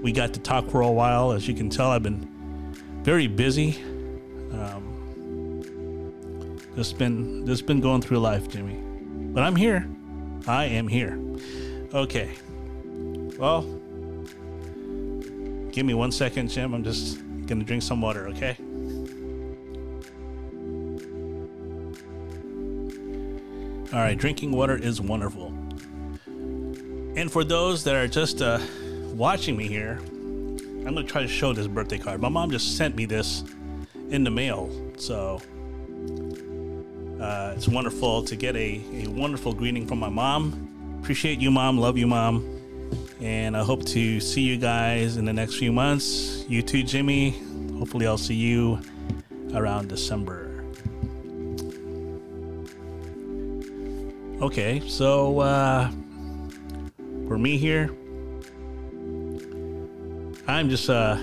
we 0.00 0.12
got 0.12 0.32
to 0.34 0.40
talk 0.40 0.70
for 0.70 0.82
a 0.82 0.90
while. 0.90 1.32
As 1.32 1.48
you 1.48 1.54
can 1.54 1.68
tell, 1.68 1.90
I've 1.90 2.04
been 2.04 2.28
very 3.02 3.26
busy. 3.26 3.82
Um, 4.52 4.86
just 6.76 6.96
been 6.96 7.44
just 7.44 7.66
been 7.66 7.80
going 7.80 8.02
through 8.02 8.20
life, 8.20 8.48
Jimmy. 8.48 8.78
But 9.32 9.42
I'm 9.42 9.56
here. 9.56 9.88
I 10.46 10.64
am 10.66 10.88
here. 10.88 11.18
Okay. 11.92 12.30
Well, 13.38 13.62
give 15.72 15.86
me 15.86 15.94
one 15.94 16.12
second, 16.12 16.48
Jim. 16.48 16.74
I'm 16.74 16.84
just 16.84 17.18
gonna 17.46 17.64
drink 17.64 17.82
some 17.82 18.00
water. 18.00 18.28
Okay. 18.28 18.56
All 23.92 23.98
right, 23.98 24.16
drinking 24.16 24.52
water 24.52 24.76
is 24.76 25.00
wonderful. 25.00 25.48
And 27.16 27.30
for 27.30 27.42
those 27.42 27.82
that 27.84 27.96
are 27.96 28.06
just 28.06 28.40
uh, 28.40 28.60
watching 29.14 29.56
me 29.56 29.66
here, 29.66 29.98
I'm 29.98 30.94
going 30.94 31.04
to 31.06 31.12
try 31.12 31.22
to 31.22 31.28
show 31.28 31.52
this 31.52 31.66
birthday 31.66 31.98
card. 31.98 32.20
My 32.20 32.28
mom 32.28 32.52
just 32.52 32.76
sent 32.76 32.94
me 32.94 33.04
this 33.04 33.42
in 34.10 34.22
the 34.22 34.30
mail. 34.30 34.70
So 34.96 35.42
uh, 37.20 37.52
it's 37.54 37.68
wonderful 37.68 38.22
to 38.24 38.34
get 38.34 38.56
a, 38.56 38.82
a 39.04 39.06
wonderful 39.08 39.52
greeting 39.52 39.86
from 39.86 39.98
my 39.98 40.08
mom. 40.08 40.98
Appreciate 41.00 41.38
you, 41.40 41.50
mom. 41.50 41.78
Love 41.78 41.98
you, 41.98 42.06
mom. 42.06 42.58
And 43.20 43.56
I 43.56 43.62
hope 43.62 43.84
to 43.86 44.20
see 44.20 44.40
you 44.40 44.56
guys 44.56 45.18
in 45.18 45.26
the 45.26 45.32
next 45.32 45.56
few 45.56 45.72
months. 45.72 46.44
You 46.48 46.62
too, 46.62 46.82
Jimmy. 46.82 47.30
Hopefully, 47.78 48.06
I'll 48.06 48.16
see 48.18 48.34
you 48.34 48.80
around 49.54 49.88
December. 49.88 50.64
Okay, 54.40 54.80
so 54.88 55.40
uh, 55.40 55.90
for 57.28 57.36
me 57.36 57.58
here, 57.58 57.90
I'm 60.48 60.70
just 60.70 60.88
uh, 60.88 61.18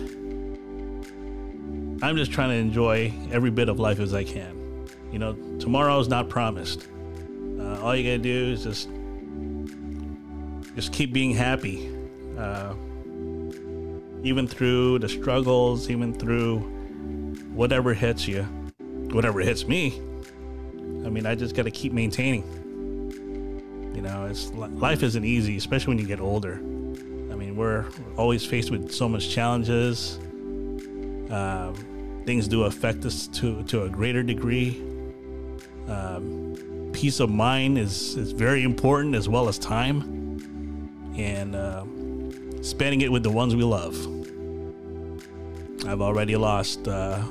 I'm 2.04 2.16
just 2.16 2.32
trying 2.32 2.50
to 2.50 2.56
enjoy 2.56 3.12
every 3.32 3.50
bit 3.50 3.70
of 3.70 3.80
life 3.80 4.00
as 4.00 4.14
I 4.14 4.24
can. 4.24 4.57
You 5.12 5.20
know, 5.20 5.34
tomorrow 5.60 6.00
is 6.00 6.08
not 6.08 6.30
promised. 6.30 6.88
Uh, 7.60 7.82
all 7.82 7.96
you 7.96 8.04
gotta 8.04 8.18
do 8.18 8.52
is 8.52 8.64
just 8.64 8.90
just 10.76 10.94
keep 10.94 11.12
being 11.12 11.34
happy, 11.34 11.92
uh, 12.38 12.76
even 14.22 14.48
through 14.48 15.00
the 15.00 15.10
struggles, 15.10 15.90
even 15.90 16.14
through 16.14 16.60
whatever 17.52 17.96
hits 17.96 18.28
you, 18.28 18.44
whatever 19.12 19.40
hits 19.40 19.68
me. 19.68 20.00
I 21.04 21.10
mean, 21.10 21.26
I 21.26 21.34
just 21.34 21.56
got 21.56 21.64
to 21.64 21.72
keep 21.72 21.94
maintaining. 21.94 22.44
You 23.96 24.02
know, 24.04 24.26
it's 24.26 24.52
life 24.52 25.02
isn't 25.02 25.26
easy, 25.26 25.58
especially 25.58 25.96
when 25.96 25.98
you 25.98 26.06
get 26.06 26.20
older. 26.20 26.56
I 27.32 27.36
mean, 27.36 27.56
we're 27.56 27.86
always 28.16 28.46
faced 28.46 28.70
with 28.70 28.92
so 28.92 29.10
much 29.10 29.30
challenges. 29.32 30.20
Um, 31.32 31.74
things 32.26 32.48
do 32.48 32.64
affect 32.66 33.04
us 33.06 33.26
to 33.28 33.64
to 33.64 33.84
a 33.84 33.90
greater 33.90 34.22
degree. 34.22 34.84
Um, 35.88 36.90
peace 36.94 37.20
of 37.20 37.30
mind 37.30 37.78
is 37.78 38.16
is 38.18 38.32
very 38.32 38.64
important 38.64 39.16
as 39.16 39.30
well 39.30 39.48
as 39.48 39.58
time, 39.58 40.02
and 41.16 41.56
uh, 41.56 41.84
spending 42.62 43.02
it 43.02 43.12
with 43.12 43.24
the 43.24 43.32
ones 43.32 43.56
we 43.56 43.64
love. 43.64 43.96
I've 45.88 46.02
already 46.02 46.36
lost 46.36 46.88
uh, 46.88 47.24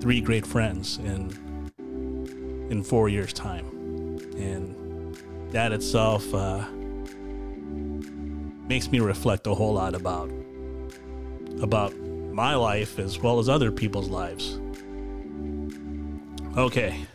three 0.00 0.20
great 0.20 0.46
friends 0.46 0.98
in 0.98 1.30
in 2.70 2.82
four 2.82 3.08
years' 3.08 3.32
time, 3.32 3.66
and 4.36 5.16
that 5.50 5.72
itself 5.72 6.32
uh, 6.34 6.64
makes 8.68 8.88
me 8.90 9.00
reflect 9.00 9.46
a 9.46 9.54
whole 9.54 9.74
lot 9.74 9.94
about 9.94 10.30
about 11.60 11.96
my 12.32 12.54
life 12.54 12.98
as 12.98 13.18
well 13.18 13.38
as 13.38 13.48
other 13.48 13.70
people's 13.70 14.08
lives. 14.08 14.60
Okay. 16.56 17.06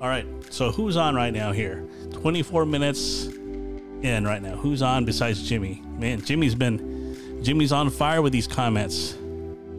All 0.00 0.08
right. 0.08 0.26
So 0.50 0.70
who's 0.70 0.96
on 0.96 1.14
right 1.14 1.32
now 1.32 1.52
here? 1.52 1.86
24 2.12 2.66
minutes 2.66 3.26
in 3.26 4.24
right 4.24 4.40
now. 4.40 4.56
Who's 4.56 4.82
on 4.82 5.04
besides 5.04 5.42
Jimmy? 5.48 5.82
Man, 5.98 6.24
Jimmy's 6.24 6.54
been 6.54 7.40
Jimmy's 7.42 7.72
on 7.72 7.90
fire 7.90 8.22
with 8.22 8.32
these 8.32 8.46
comments. 8.46 9.16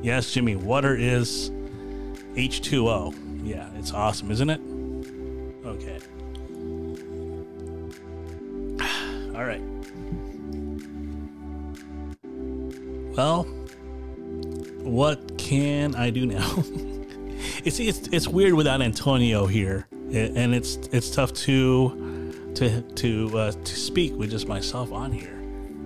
Yes, 0.01 0.31
Jimmy, 0.31 0.55
water 0.55 0.95
is 0.95 1.51
H2O. 2.35 3.45
Yeah, 3.45 3.69
it's 3.77 3.93
awesome, 3.93 4.31
isn't 4.31 4.49
it? 4.49 4.61
Okay. 5.65 5.99
All 9.35 9.45
right. 9.45 9.61
Well, 13.15 13.43
what 14.83 15.37
can 15.37 15.95
I 15.95 16.09
do 16.09 16.25
now? 16.25 16.53
it's, 17.65 17.79
it's 17.79 18.07
it's 18.07 18.27
weird 18.27 18.53
without 18.53 18.81
Antonio 18.81 19.45
here, 19.45 19.87
and 20.11 20.55
it's 20.55 20.77
it's 20.91 21.09
tough 21.11 21.33
to 21.33 22.51
to 22.55 22.81
to 22.81 23.37
uh, 23.37 23.51
to 23.51 23.75
speak 23.75 24.17
with 24.17 24.31
just 24.31 24.47
myself 24.47 24.91
on 24.91 25.11
here. 25.11 25.35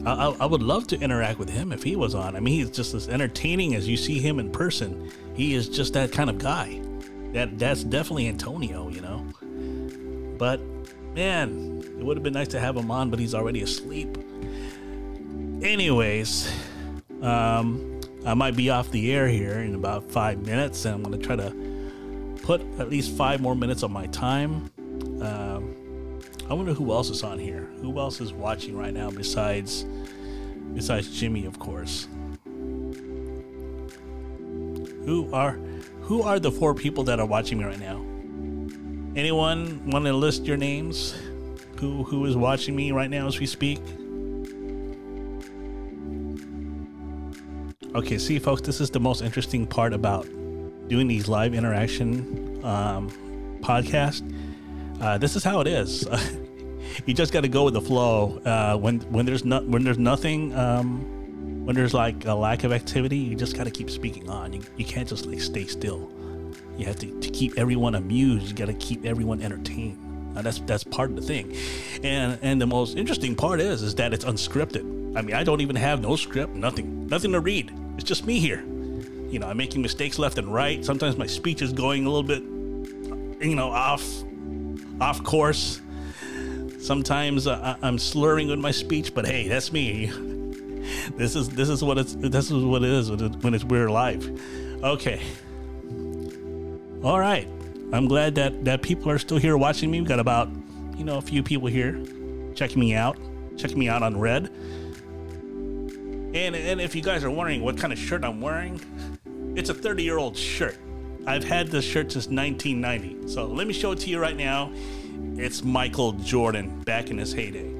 I, 0.05 0.35
I, 0.41 0.45
would 0.45 0.61
love 0.61 0.87
to 0.87 0.99
interact 0.99 1.39
with 1.39 1.49
him 1.49 1.71
if 1.71 1.81
he 1.81 1.95
was 1.95 2.13
on. 2.13 2.35
I 2.35 2.41
mean, 2.41 2.55
he's 2.55 2.69
just 2.69 2.93
as 2.93 3.07
entertaining 3.07 3.73
as 3.73 3.87
you 3.87 3.95
see 3.95 4.19
him 4.19 4.37
in 4.37 4.51
person. 4.51 5.09
He 5.33 5.53
is 5.53 5.69
just 5.69 5.93
that 5.93 6.11
kind 6.11 6.29
of 6.29 6.39
guy. 6.39 6.81
That 7.31 7.57
that's 7.57 7.83
definitely 7.83 8.27
Antonio, 8.27 8.89
you 8.89 8.99
know. 8.99 9.25
But 10.37 10.59
man, 11.13 11.81
It 11.97 12.03
would 12.03 12.17
have 12.17 12.23
been 12.23 12.33
nice 12.33 12.49
to 12.49 12.59
have 12.59 12.75
him 12.75 12.91
on, 12.91 13.09
but 13.09 13.19
he's 13.19 13.33
already 13.33 13.61
asleep. 13.61 14.17
Anyways, 15.61 16.51
um, 17.21 18.01
I 18.25 18.33
might 18.33 18.57
be 18.57 18.69
off 18.69 18.91
the 18.91 19.13
air 19.13 19.27
here 19.29 19.59
in 19.59 19.75
about 19.75 20.11
five 20.11 20.45
minutes, 20.45 20.83
and 20.83 21.05
I'm 21.05 21.11
to 21.13 21.17
try 21.17 21.37
to 21.37 21.62
put 22.43 22.61
at 22.77 22.89
least 22.89 23.17
five 23.17 23.41
more 23.41 23.55
minutes 23.55 23.81
on 23.81 23.91
my 23.91 24.05
time. 24.07 24.69
Um, 25.21 26.19
I 26.49 26.53
wonder 26.53 26.73
who 26.73 26.91
else 26.91 27.09
is 27.09 27.23
on 27.23 27.39
here. 27.39 27.69
Who 27.81 27.97
else 27.97 28.21
is 28.21 28.31
watching 28.31 28.77
right 28.77 28.93
now 28.93 29.09
besides 29.09 29.85
besides 30.75 31.09
Jimmy, 31.17 31.45
of 31.45 31.57
course. 31.57 32.07
Who 35.05 35.29
are 35.33 35.53
who 36.01 36.21
are 36.21 36.39
the 36.39 36.51
four 36.51 36.75
people 36.75 37.03
that 37.05 37.19
are 37.19 37.25
watching 37.25 37.57
me 37.57 37.63
right 37.63 37.79
now? 37.79 37.97
Anyone 39.15 39.89
want 39.89 40.05
to 40.05 40.13
list 40.13 40.45
your 40.45 40.57
names? 40.57 41.15
Who 41.79 42.03
who 42.03 42.25
is 42.25 42.35
watching 42.35 42.75
me 42.75 42.91
right 42.91 43.09
now 43.09 43.25
as 43.27 43.39
we 43.39 43.45
speak? 43.45 43.79
Okay, 47.95 48.17
see, 48.17 48.39
folks, 48.39 48.61
this 48.61 48.81
is 48.81 48.89
the 48.89 48.99
most 48.99 49.21
interesting 49.21 49.67
part 49.67 49.93
about 49.93 50.27
doing 50.87 51.07
these 51.07 51.27
live 51.27 51.53
interaction 51.53 52.63
um, 52.63 53.09
podcast. 53.61 54.23
Uh, 55.01 55.17
this 55.17 55.35
is 55.35 55.43
how 55.43 55.59
it 55.61 55.67
is. 55.67 56.07
you 57.05 57.13
just 57.13 57.33
got 57.33 57.41
to 57.41 57.47
go 57.47 57.63
with 57.63 57.73
the 57.73 57.81
flow. 57.81 58.39
Uh, 58.45 58.77
when 58.77 58.99
when 59.11 59.25
there's 59.25 59.43
not 59.45 59.65
when 59.67 59.83
there's 59.83 59.97
nothing, 59.97 60.53
um, 60.55 61.65
when 61.65 61.75
there's 61.75 61.93
like 61.93 62.25
a 62.25 62.33
lack 62.33 62.63
of 62.63 62.71
activity, 62.71 63.17
you 63.17 63.35
just 63.35 63.55
got 63.55 63.65
to 63.65 63.71
keep 63.71 63.89
speaking 63.89 64.29
on. 64.29 64.53
You, 64.53 64.61
you 64.77 64.85
can't 64.85 65.07
just 65.07 65.25
like 65.25 65.41
stay 65.41 65.65
still. 65.65 66.11
You 66.77 66.85
have 66.85 66.97
to, 66.99 67.19
to 67.19 67.29
keep 67.29 67.57
everyone 67.57 67.95
amused. 67.95 68.47
You 68.47 68.55
got 68.55 68.65
to 68.67 68.73
keep 68.73 69.05
everyone 69.05 69.41
entertained. 69.41 69.99
That's 70.35 70.59
that's 70.61 70.83
part 70.83 71.11
of 71.11 71.15
the 71.15 71.21
thing, 71.21 71.55
and 72.03 72.39
and 72.41 72.59
the 72.59 72.65
most 72.65 72.97
interesting 72.97 73.35
part 73.35 73.61
is 73.61 73.83
is 73.83 73.93
that 73.95 74.13
it's 74.13 74.25
unscripted. 74.25 75.15
I 75.15 75.21
mean, 75.21 75.35
I 75.35 75.43
don't 75.43 75.61
even 75.61 75.75
have 75.75 76.01
no 76.01 76.15
script, 76.15 76.55
nothing, 76.55 77.05
nothing 77.05 77.33
to 77.33 77.39
read. 77.39 77.71
It's 77.97 78.03
just 78.03 78.25
me 78.25 78.39
here. 78.39 78.65
You 79.33 79.39
know, 79.39 79.47
I'm 79.47 79.57
making 79.57 79.81
mistakes 79.81 80.19
left 80.19 80.37
and 80.37 80.53
right. 80.53 80.85
Sometimes 80.85 81.17
my 81.17 81.25
speech 81.25 81.63
is 81.63 81.73
going 81.73 82.05
a 82.05 82.09
little 82.09 82.21
bit, 82.21 82.43
you 83.43 83.55
know, 83.55 83.71
off 83.71 84.03
off 85.01 85.23
course. 85.23 85.81
Sometimes 86.79 87.47
uh, 87.47 87.75
I'm 87.81 87.97
slurring 87.97 88.49
with 88.49 88.59
my 88.59 88.69
speech, 88.69 89.15
but 89.15 89.25
hey, 89.25 89.47
that's 89.47 89.73
me. 89.73 90.11
This 91.17 91.35
is 91.35 91.49
this 91.49 91.67
is 91.67 91.83
what 91.83 91.97
it's 91.97 92.13
this 92.13 92.51
is 92.51 92.63
what 92.63 92.83
it 92.83 92.91
is 92.91 93.09
when 93.09 93.55
it's 93.55 93.63
we're 93.63 93.89
live. 93.89 94.29
Okay. 94.83 95.19
All 97.03 97.19
right. 97.19 97.47
I'm 97.91 98.07
glad 98.07 98.35
that 98.35 98.65
that 98.65 98.83
people 98.83 99.09
are 99.09 99.17
still 99.17 99.37
here 99.37 99.57
watching 99.57 99.89
me. 99.89 99.99
We've 99.99 100.07
got 100.07 100.19
about 100.19 100.47
you 100.95 101.05
know 101.05 101.17
a 101.17 101.21
few 101.21 101.41
people 101.41 101.69
here 101.69 101.99
checking 102.53 102.79
me 102.79 102.93
out, 102.93 103.17
checking 103.57 103.79
me 103.79 103.89
out 103.89 104.03
on 104.03 104.19
Red. 104.19 104.51
And 106.35 106.55
and 106.55 106.79
if 106.79 106.95
you 106.95 107.01
guys 107.01 107.23
are 107.23 107.31
wondering 107.31 107.63
what 107.63 107.79
kind 107.79 107.91
of 107.91 107.97
shirt 107.97 108.23
I'm 108.23 108.41
wearing, 108.41 108.79
it's 109.55 109.69
a 109.69 109.73
30 109.73 110.03
year 110.03 110.17
old 110.17 110.35
shirt. 110.35 110.77
I've 111.25 111.43
had 111.43 111.67
this 111.67 111.85
shirt 111.85 112.11
since 112.11 112.27
1990. 112.27 113.27
So 113.27 113.45
let 113.45 113.67
me 113.67 113.73
show 113.73 113.91
it 113.91 113.99
to 113.99 114.09
you 114.09 114.19
right 114.19 114.35
now. 114.35 114.71
It's 115.35 115.63
Michael 115.63 116.13
Jordan 116.13 116.81
back 116.81 117.09
in 117.09 117.17
his 117.17 117.33
heyday. 117.33 117.73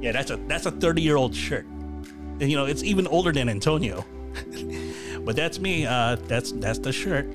Yeah, 0.00 0.12
that's 0.12 0.30
a 0.30 0.36
that's 0.48 0.66
a 0.66 0.70
30 0.70 1.00
year 1.00 1.16
old 1.16 1.34
shirt, 1.34 1.64
and 1.64 2.50
you 2.50 2.56
know 2.56 2.66
it's 2.66 2.82
even 2.82 3.06
older 3.06 3.32
than 3.32 3.48
Antonio. 3.48 4.04
but 5.24 5.34
that's 5.34 5.58
me. 5.58 5.86
Uh, 5.86 6.16
that's 6.26 6.52
that's 6.52 6.78
the 6.78 6.92
shirt, 6.92 7.26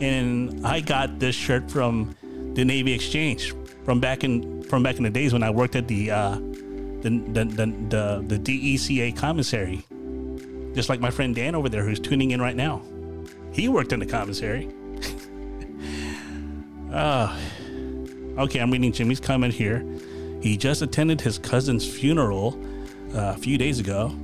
and 0.00 0.64
I 0.64 0.80
got 0.80 1.18
this 1.18 1.34
shirt 1.34 1.68
from 1.68 2.14
the 2.54 2.64
Navy 2.64 2.92
Exchange 2.92 3.54
from 3.84 3.98
back 3.98 4.22
in 4.22 4.62
from 4.64 4.84
back 4.84 4.98
in 4.98 5.02
the 5.02 5.10
days 5.10 5.32
when 5.32 5.42
I 5.42 5.50
worked 5.50 5.74
at 5.74 5.88
the 5.88 6.12
uh, 6.12 6.38
the, 7.06 7.44
the, 7.44 7.44
the, 7.44 7.66
the, 7.88 8.38
the 8.38 8.38
DECA 8.38 9.16
commissary. 9.16 9.84
Just 10.74 10.88
like 10.88 11.00
my 11.00 11.10
friend 11.10 11.34
Dan 11.34 11.54
over 11.54 11.68
there 11.68 11.84
who's 11.84 12.00
tuning 12.00 12.32
in 12.32 12.40
right 12.40 12.56
now. 12.56 12.82
He 13.52 13.68
worked 13.68 13.92
in 13.92 14.00
the 14.00 14.06
commissary. 14.06 14.68
uh, 16.92 17.38
okay, 18.38 18.58
I'm 18.58 18.70
reading 18.70 18.92
Jimmy's 18.92 19.20
comment 19.20 19.54
here. 19.54 19.86
He 20.42 20.56
just 20.56 20.82
attended 20.82 21.20
his 21.20 21.38
cousin's 21.38 21.88
funeral 21.88 22.60
uh, 23.14 23.34
a 23.34 23.38
few 23.38 23.56
days 23.56 23.78
ago. 23.78 24.14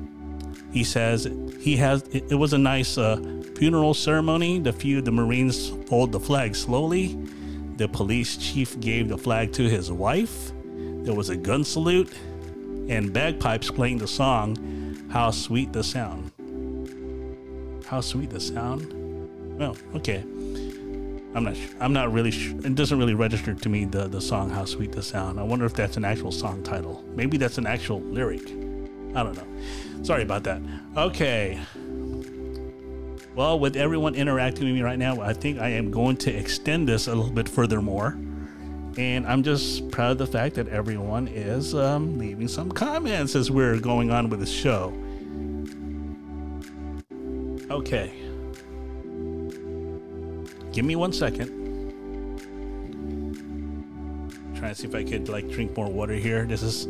He 0.73 0.85
says 0.85 1.31
he 1.61 1.77
has 1.77 2.03
it, 2.09 2.33
it 2.33 2.35
was 2.35 2.53
a 2.53 2.59
nice 2.59 2.99
uh, 2.99 3.17
funeral 3.57 3.95
ceremony. 3.95 4.59
The 4.59 4.73
few 4.73 5.03
the 5.03 5.13
Marines 5.13 5.69
fold 5.87 6.13
the 6.13 6.21
flag 6.21 6.57
slowly. 6.57 7.19
The 7.77 7.89
police 7.89 8.37
chief 8.37 8.79
gave 8.81 9.09
the 9.09 9.19
flag 9.19 9.53
to 9.55 9.69
his 9.69 9.91
wife. 9.91 10.53
There 10.65 11.15
was 11.15 11.31
a 11.31 11.37
gun 11.37 11.65
salute 11.65 12.13
and 12.89 13.13
bagpipes 13.13 13.71
playing 13.71 13.99
the 13.99 14.09
song 14.09 14.57
"How 15.11 15.31
Sweet 15.31 15.73
the 15.73 15.85
Sound." 15.85 16.33
How 17.87 18.01
sweet 18.01 18.31
the 18.31 18.41
sound. 18.41 18.95
Well, 19.59 19.77
okay. 19.97 20.25
I'm 21.35 21.45
not. 21.45 21.57
I'm 21.79 21.93
not 21.93 22.11
really. 22.11 22.31
Sh- 22.31 22.53
it 22.65 22.75
doesn't 22.75 22.99
really 22.99 23.13
register 23.13 23.55
to 23.55 23.69
me 23.69 23.85
the 23.85 24.09
the 24.09 24.21
song 24.21 24.49
"How 24.49 24.65
Sweet 24.65 24.93
the 24.93 25.03
Sound." 25.03 25.39
I 25.39 25.43
wonder 25.43 25.67
if 25.67 25.75
that's 25.75 25.99
an 25.99 26.05
actual 26.05 26.33
song 26.33 26.63
title. 26.63 27.05
Maybe 27.15 27.37
that's 27.37 27.59
an 27.59 27.67
actual 27.67 28.01
lyric. 28.01 28.49
I 29.15 29.23
don't 29.23 29.37
know. 29.37 29.47
Sorry 30.03 30.23
about 30.23 30.43
that. 30.45 30.63
Okay. 30.97 31.61
Well, 33.35 33.59
with 33.59 33.77
everyone 33.77 34.15
interacting 34.15 34.65
with 34.65 34.75
me 34.75 34.83
right 34.83 34.99
now, 34.99 35.21
I 35.21 35.35
think 35.35 35.59
I 35.59 35.69
am 35.69 35.91
going 35.91 36.17
to 36.19 36.31
extend 36.31 36.89
this 36.89 37.09
a 37.09 37.15
little 37.15 37.31
bit 37.31 37.49
further 37.49 37.83
more. 37.83 38.17
And 38.97 39.27
I'm 39.27 39.43
just 39.43 39.91
proud 39.91 40.13
of 40.13 40.19
the 40.19 40.27
fact 40.27 40.55
that 40.57 40.69
everyone 40.69 41.27
is 41.29 41.75
um, 41.75 42.19
leaving 42.19 42.49
some 42.49 42.71
comments 42.71 43.35
as 43.35 43.51
we're 43.51 43.81
going 43.81 44.11
on 44.11 44.29
with 44.29 44.41
the 44.41 44.47
show. 44.47 44.93
Okay. 47.71 48.13
Give 50.73 50.85
me 50.85 50.95
one 50.97 51.13
second. 51.13 51.49
Trying 54.57 54.71
to 54.71 54.75
see 54.75 54.87
if 54.87 54.95
I 54.95 55.05
could 55.05 55.29
like 55.29 55.49
drink 55.49 55.77
more 55.77 55.91
water 55.91 56.15
here. 56.15 56.45
This 56.45 56.63
is 56.63 56.87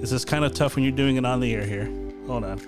this 0.00 0.12
is 0.12 0.24
kind 0.24 0.44
of 0.44 0.54
tough 0.54 0.76
when 0.76 0.84
you're 0.84 0.92
doing 0.92 1.16
it 1.16 1.24
on 1.24 1.40
the 1.40 1.54
air 1.54 1.64
here. 1.64 1.90
Hold 2.26 2.44
on. 2.44 2.58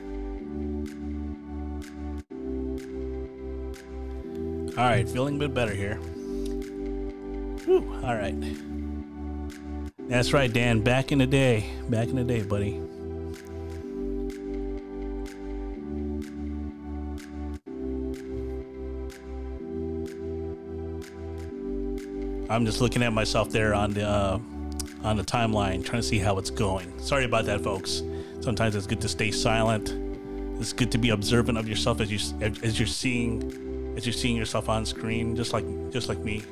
All 4.79 4.85
right, 4.85 5.09
feeling 5.09 5.37
a 5.37 5.39
bit 5.39 5.55
better 5.55 5.75
here. 5.75 5.99
Whew, 7.67 8.01
all 8.05 8.15
right. 8.15 8.35
That's 10.09 10.33
right, 10.33 10.53
Dan. 10.53 10.83
Back 10.83 11.11
in 11.11 11.19
the 11.19 11.27
day. 11.27 11.69
Back 11.89 12.07
in 12.07 12.15
the 12.15 12.23
day, 12.23 12.43
buddy. 12.43 12.81
I'm 22.49 22.65
just 22.65 22.81
looking 22.81 23.03
at 23.03 23.13
myself 23.13 23.51
there 23.51 23.75
on 23.75 23.95
the 23.95 24.09
uh, 24.09 24.39
on 25.03 25.17
the 25.17 25.25
timeline, 25.25 25.85
trying 25.85 26.01
to 26.01 26.07
see 26.07 26.21
how 26.21 26.39
it's 26.39 26.51
going. 26.51 26.97
Sorry 27.01 27.25
about 27.25 27.47
that, 27.47 27.63
folks. 27.63 28.05
Sometimes 28.41 28.77
it's 28.77 28.87
good 28.87 29.01
to 29.01 29.09
stay 29.09 29.33
silent. 29.33 29.93
It's 30.61 30.73
good 30.73 30.93
to 30.93 30.99
be 30.99 31.11
observant 31.11 31.59
of 31.59 31.69
yourself 31.69 32.01
as 32.01 32.13
you 32.13 32.21
as 32.41 32.79
you're 32.79 32.87
seeing 32.87 33.95
as 33.97 34.07
you're 34.07 34.13
seeing 34.13 34.37
yourself 34.37 34.69
on 34.69 34.87
screen, 34.87 35.35
just 35.35 35.53
like 35.53 35.65
just 35.91 36.09
like 36.09 36.19
me. 36.19 36.45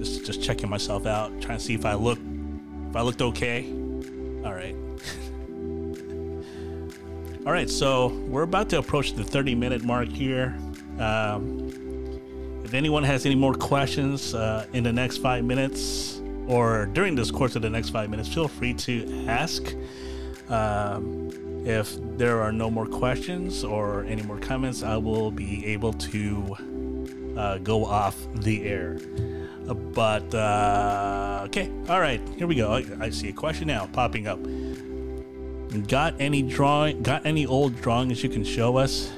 Just 0.00 0.26
just 0.26 0.42
checking 0.42 0.68
myself 0.68 1.06
out, 1.06 1.30
trying 1.40 1.58
to 1.58 1.64
see 1.64 1.74
if 1.74 1.84
I 1.84 1.94
look 1.94 2.18
if 2.88 2.96
I 2.96 3.02
looked 3.02 3.22
okay. 3.22 3.70
All 4.44 4.54
right. 4.54 4.74
All 7.46 7.52
right, 7.52 7.70
so 7.70 8.08
we're 8.26 8.42
about 8.42 8.68
to 8.70 8.78
approach 8.78 9.12
the 9.14 9.24
30 9.24 9.54
minute 9.54 9.84
mark 9.84 10.08
here. 10.08 10.56
Um, 10.98 11.70
if 12.64 12.74
anyone 12.74 13.02
has 13.02 13.26
any 13.26 13.34
more 13.34 13.54
questions 13.54 14.34
uh, 14.34 14.66
in 14.72 14.84
the 14.84 14.92
next 14.92 15.18
five 15.18 15.44
minutes 15.44 16.20
or 16.46 16.86
during 16.86 17.14
this 17.14 17.30
course 17.30 17.56
of 17.56 17.62
the 17.62 17.70
next 17.70 17.90
five 17.90 18.10
minutes, 18.10 18.32
feel 18.32 18.48
free 18.48 18.74
to 18.74 19.26
ask. 19.26 19.74
Um, 20.48 21.30
if 21.66 21.94
there 22.16 22.40
are 22.40 22.52
no 22.52 22.70
more 22.70 22.86
questions 22.86 23.64
or 23.64 24.04
any 24.04 24.22
more 24.22 24.38
comments, 24.38 24.82
I 24.82 24.96
will 24.96 25.30
be 25.30 25.66
able 25.66 25.92
to 25.92 26.56
uh, 27.36 27.58
go 27.58 27.84
off 27.84 28.16
the 28.34 28.64
air. 28.64 28.98
But 29.74 30.34
uh, 30.34 31.42
okay, 31.46 31.70
all 31.88 32.00
right, 32.00 32.20
here 32.36 32.46
we 32.46 32.56
go. 32.56 32.72
I, 32.72 32.84
I 33.00 33.10
see 33.10 33.28
a 33.28 33.32
question 33.32 33.68
now 33.68 33.86
popping 33.92 34.26
up. 34.26 34.40
Got 35.88 36.20
any 36.20 36.42
drawing? 36.42 37.02
Got 37.02 37.24
any 37.24 37.46
old 37.46 37.80
drawings 37.80 38.22
you 38.22 38.28
can 38.28 38.44
show 38.44 38.76
us? 38.76 39.12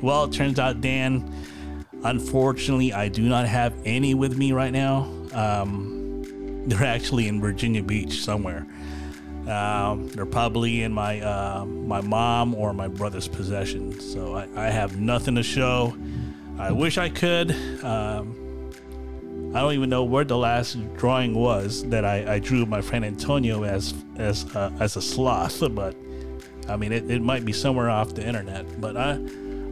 Well, 0.00 0.24
it 0.24 0.32
turns 0.32 0.58
out, 0.58 0.80
Dan, 0.80 1.30
Unfortunately, 2.04 2.92
I 2.92 3.08
do 3.08 3.22
not 3.22 3.46
have 3.46 3.74
any 3.84 4.14
with 4.14 4.36
me 4.36 4.52
right 4.52 4.72
now. 4.72 5.10
Um, 5.32 6.22
they're 6.66 6.84
actually 6.84 7.26
in 7.26 7.40
Virginia 7.40 7.82
Beach 7.82 8.22
somewhere. 8.22 8.66
Um, 9.48 10.08
they're 10.08 10.26
probably 10.26 10.82
in 10.82 10.92
my 10.92 11.20
uh, 11.20 11.64
my 11.64 12.00
mom 12.02 12.54
or 12.54 12.72
my 12.72 12.86
brother's 12.86 13.26
possession. 13.26 13.98
So 13.98 14.36
I, 14.36 14.66
I, 14.66 14.68
have 14.68 15.00
nothing 15.00 15.36
to 15.36 15.42
show. 15.42 15.96
I 16.58 16.70
wish 16.70 16.98
I 16.98 17.08
could. 17.08 17.52
Um, 17.82 18.47
I 19.54 19.60
don't 19.60 19.72
even 19.72 19.88
know 19.88 20.04
where 20.04 20.24
the 20.24 20.36
last 20.36 20.76
drawing 20.96 21.34
was 21.34 21.82
that 21.88 22.04
I, 22.04 22.34
I 22.34 22.38
drew 22.38 22.66
my 22.66 22.82
friend 22.82 23.04
Antonio 23.04 23.64
as 23.64 23.94
as 24.16 24.44
uh, 24.54 24.70
as 24.78 24.96
a 24.96 25.02
sloth, 25.02 25.62
but 25.74 25.96
I 26.68 26.76
mean 26.76 26.92
it, 26.92 27.10
it 27.10 27.22
might 27.22 27.44
be 27.44 27.52
somewhere 27.52 27.88
off 27.88 28.14
the 28.14 28.26
internet. 28.26 28.80
But 28.80 28.96
I 28.96 29.18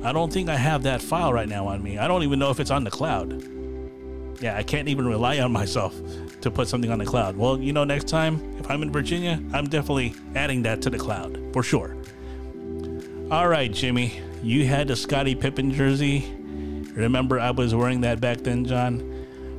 I 0.02 0.12
don't 0.12 0.32
think 0.32 0.48
I 0.48 0.56
have 0.56 0.82
that 0.84 1.02
file 1.02 1.32
right 1.32 1.48
now 1.48 1.66
on 1.66 1.82
me. 1.82 1.98
I 1.98 2.08
don't 2.08 2.22
even 2.22 2.38
know 2.38 2.50
if 2.50 2.58
it's 2.58 2.70
on 2.70 2.84
the 2.84 2.90
cloud. 2.90 3.44
Yeah, 4.40 4.56
I 4.56 4.62
can't 4.62 4.88
even 4.88 5.06
rely 5.06 5.40
on 5.40 5.52
myself 5.52 5.94
to 6.40 6.50
put 6.50 6.68
something 6.68 6.90
on 6.90 6.98
the 6.98 7.06
cloud. 7.06 7.36
Well, 7.36 7.58
you 7.58 7.72
know, 7.72 7.84
next 7.84 8.08
time 8.08 8.56
if 8.58 8.70
I'm 8.70 8.82
in 8.82 8.92
Virginia, 8.92 9.42
I'm 9.52 9.66
definitely 9.66 10.14
adding 10.34 10.62
that 10.62 10.82
to 10.82 10.90
the 10.90 10.98
cloud 10.98 11.38
for 11.52 11.62
sure. 11.62 11.96
All 13.30 13.48
right, 13.48 13.70
Jimmy, 13.72 14.20
you 14.42 14.66
had 14.66 14.88
the 14.88 14.96
Scottie 14.96 15.34
Pippen 15.34 15.72
jersey. 15.72 16.32
Remember, 16.94 17.40
I 17.40 17.50
was 17.50 17.74
wearing 17.74 18.02
that 18.02 18.20
back 18.20 18.38
then, 18.38 18.64
John. 18.64 19.15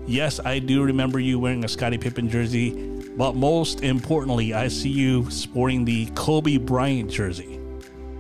Yes, 0.08 0.40
I 0.46 0.60
do 0.60 0.84
remember 0.84 1.20
you 1.20 1.38
wearing 1.38 1.66
a 1.66 1.68
Scottie 1.68 1.98
Pippen 1.98 2.30
jersey, 2.30 2.72
but 3.18 3.36
most 3.36 3.84
importantly, 3.84 4.54
I 4.54 4.70
see 4.70 4.88
you 4.88 5.30
sporting 5.30 5.84
the 5.84 6.06
Kobe 6.16 6.56
Bryant 6.56 7.12
jersey. 7.12 7.60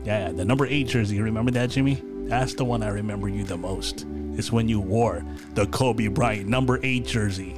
Yeah, 0.04 0.34
the 0.34 0.44
number 0.44 0.66
eight 0.66 0.88
jersey. 0.88 1.22
Remember 1.22 1.50
that, 1.52 1.70
Jimmy? 1.70 2.04
That's 2.26 2.56
the 2.56 2.66
one 2.66 2.84
I 2.84 2.90
remember 2.90 3.30
you 3.30 3.46
the 3.46 3.56
most. 3.58 4.06
It's 4.34 4.52
when 4.52 4.68
you 4.68 4.82
wore 4.82 5.24
the 5.54 5.66
Kobe 5.68 6.08
Bryant 6.08 6.50
number 6.50 6.78
eight 6.84 7.06
jersey. 7.06 7.54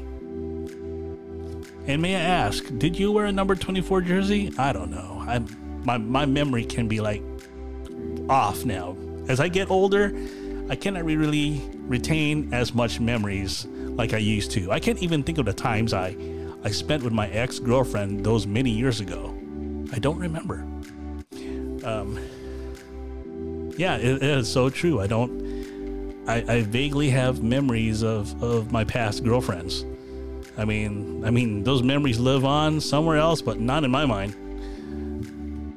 And 1.88 2.00
may 2.00 2.16
I 2.16 2.20
ask, 2.20 2.64
did 2.78 3.00
you 3.00 3.12
wear 3.12 3.26
a 3.26 3.32
number 3.32 3.56
24 3.56 4.02
jersey? 4.02 4.54
I 4.60 4.74
don't 4.74 4.92
know. 4.92 5.24
I 5.28 5.40
my 5.84 5.98
my 5.98 6.28
memory 6.28 6.66
can 6.66 6.88
be 6.88 7.02
like 7.02 7.24
off 8.30 8.64
now. 8.64 8.96
As 9.28 9.40
I 9.40 9.48
get 9.48 9.72
older, 9.72 10.16
I 10.70 10.76
cannot 10.76 11.04
really 11.04 11.64
retain 11.88 12.54
as 12.54 12.76
much 12.76 13.00
memories 13.00 13.66
like 14.00 14.14
I 14.14 14.18
used 14.18 14.52
to. 14.52 14.72
I 14.72 14.80
can't 14.80 14.98
even 15.00 15.24
think 15.24 15.40
of 15.40 15.46
the 15.46 15.52
times 15.52 15.94
I, 15.94 16.16
I 16.64 16.72
spent 16.72 17.04
with 17.04 17.12
my 17.12 17.28
ex 17.28 17.60
girlfriend 17.60 18.26
those 18.26 18.48
many 18.48 18.72
years 18.72 19.02
ago. 19.02 19.38
I 19.92 20.00
don't 20.00 20.18
remember. 20.18 20.66
Um, 21.84 22.18
yeah, 23.78 23.98
it, 23.98 24.24
it 24.24 24.24
is 24.24 24.50
so 24.50 24.70
true. 24.70 25.02
I 25.02 25.08
don't. 25.08 26.24
I, 26.30 26.36
I 26.48 26.62
vaguely 26.62 27.10
have 27.10 27.44
memories 27.44 28.02
of, 28.02 28.42
of 28.42 28.72
my 28.72 28.86
past 28.86 29.26
girlfriends. 29.26 29.84
I 30.58 30.64
mean, 30.64 31.26
I 31.26 31.30
mean, 31.30 31.64
those 31.66 31.84
memories 31.84 32.20
live 32.20 32.46
on 32.46 32.80
somewhere 32.80 33.18
else, 33.18 33.42
but 33.42 33.60
not 33.60 33.84
in 33.84 33.92
my 33.92 34.06
mind. 34.06 34.34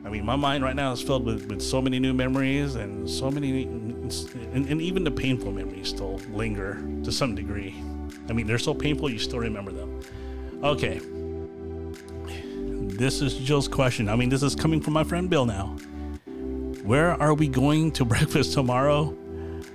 I 0.05 0.11
mean, 0.11 0.25
my 0.25 0.37
mind 0.37 0.63
right 0.63 0.77
now 0.77 0.93
is 0.93 1.03
filled 1.03 1.25
with, 1.25 1.47
with 1.47 1.61
so 1.61 1.83
many 1.83 1.99
new 1.99 2.15
memories 2.15 2.77
and 2.77 3.11
so 3.11 3.33
many, 3.33 3.65
and, 3.65 4.69
and 4.69 4.81
even 4.81 5.03
the 5.03 5.11
painful 5.11 5.51
memories 5.51 5.89
still 5.89 6.21
linger 6.33 6.75
to 7.03 7.11
some 7.11 7.35
degree. 7.35 7.75
I 8.29 8.33
mean, 8.33 8.47
they're 8.47 8.59
so 8.59 8.75
painful 8.75 9.11
you 9.11 9.19
still 9.19 9.41
remember 9.41 9.73
them. 9.73 10.01
Okay. 10.63 11.01
This 12.97 13.21
is 13.21 13.35
Jill's 13.35 13.69
question. 13.69 14.09
I 14.09 14.17
mean, 14.17 14.29
this 14.29 14.43
is 14.43 14.55
coming 14.55 14.81
from 14.81 14.93
my 14.93 15.05
friend 15.05 15.29
Bill 15.29 15.47
now. 15.47 15.77
Where 16.85 17.21
are 17.21 17.35
we 17.35 17.49
going 17.49 17.93
to 17.93 18.05
breakfast 18.05 18.53
tomorrow? 18.53 19.17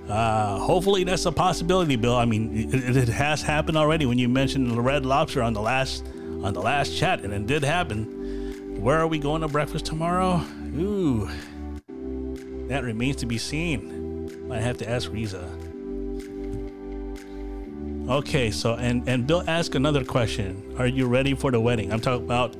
Uh, 0.08 0.58
hopefully 0.58 1.04
that's 1.04 1.26
a 1.26 1.32
possibility, 1.32 1.96
Bill. 1.96 2.16
I 2.16 2.24
mean, 2.24 2.72
it, 2.72 2.96
it, 2.96 3.08
has 3.08 3.42
happened 3.42 3.76
already 3.76 4.06
when 4.06 4.18
you 4.18 4.28
mentioned 4.28 4.70
the 4.70 4.80
Red 4.80 5.04
Lobster 5.04 5.42
on 5.42 5.52
the 5.52 5.60
last 5.60 6.06
on 6.42 6.54
the 6.54 6.62
last 6.62 6.96
chat, 6.96 7.20
and 7.20 7.32
it 7.32 7.46
did 7.46 7.62
happen. 7.62 8.80
Where 8.80 8.98
are 8.98 9.06
we 9.06 9.18
going 9.18 9.42
to 9.42 9.48
breakfast 9.48 9.84
tomorrow? 9.84 10.42
Ooh, 10.78 11.28
that 12.68 12.84
remains 12.84 13.16
to 13.16 13.26
be 13.26 13.36
seen. 13.36 14.50
I 14.50 14.60
have 14.60 14.78
to 14.78 14.88
ask 14.88 15.12
Riza. 15.12 15.57
Okay, 18.08 18.50
so 18.50 18.74
and 18.74 19.06
and 19.06 19.26
Bill 19.26 19.44
asked 19.46 19.74
another 19.74 20.02
question. 20.02 20.74
Are 20.78 20.86
you 20.86 21.06
ready 21.06 21.34
for 21.34 21.50
the 21.50 21.60
wedding? 21.60 21.92
I'm 21.92 22.00
talking 22.00 22.24
about. 22.24 22.56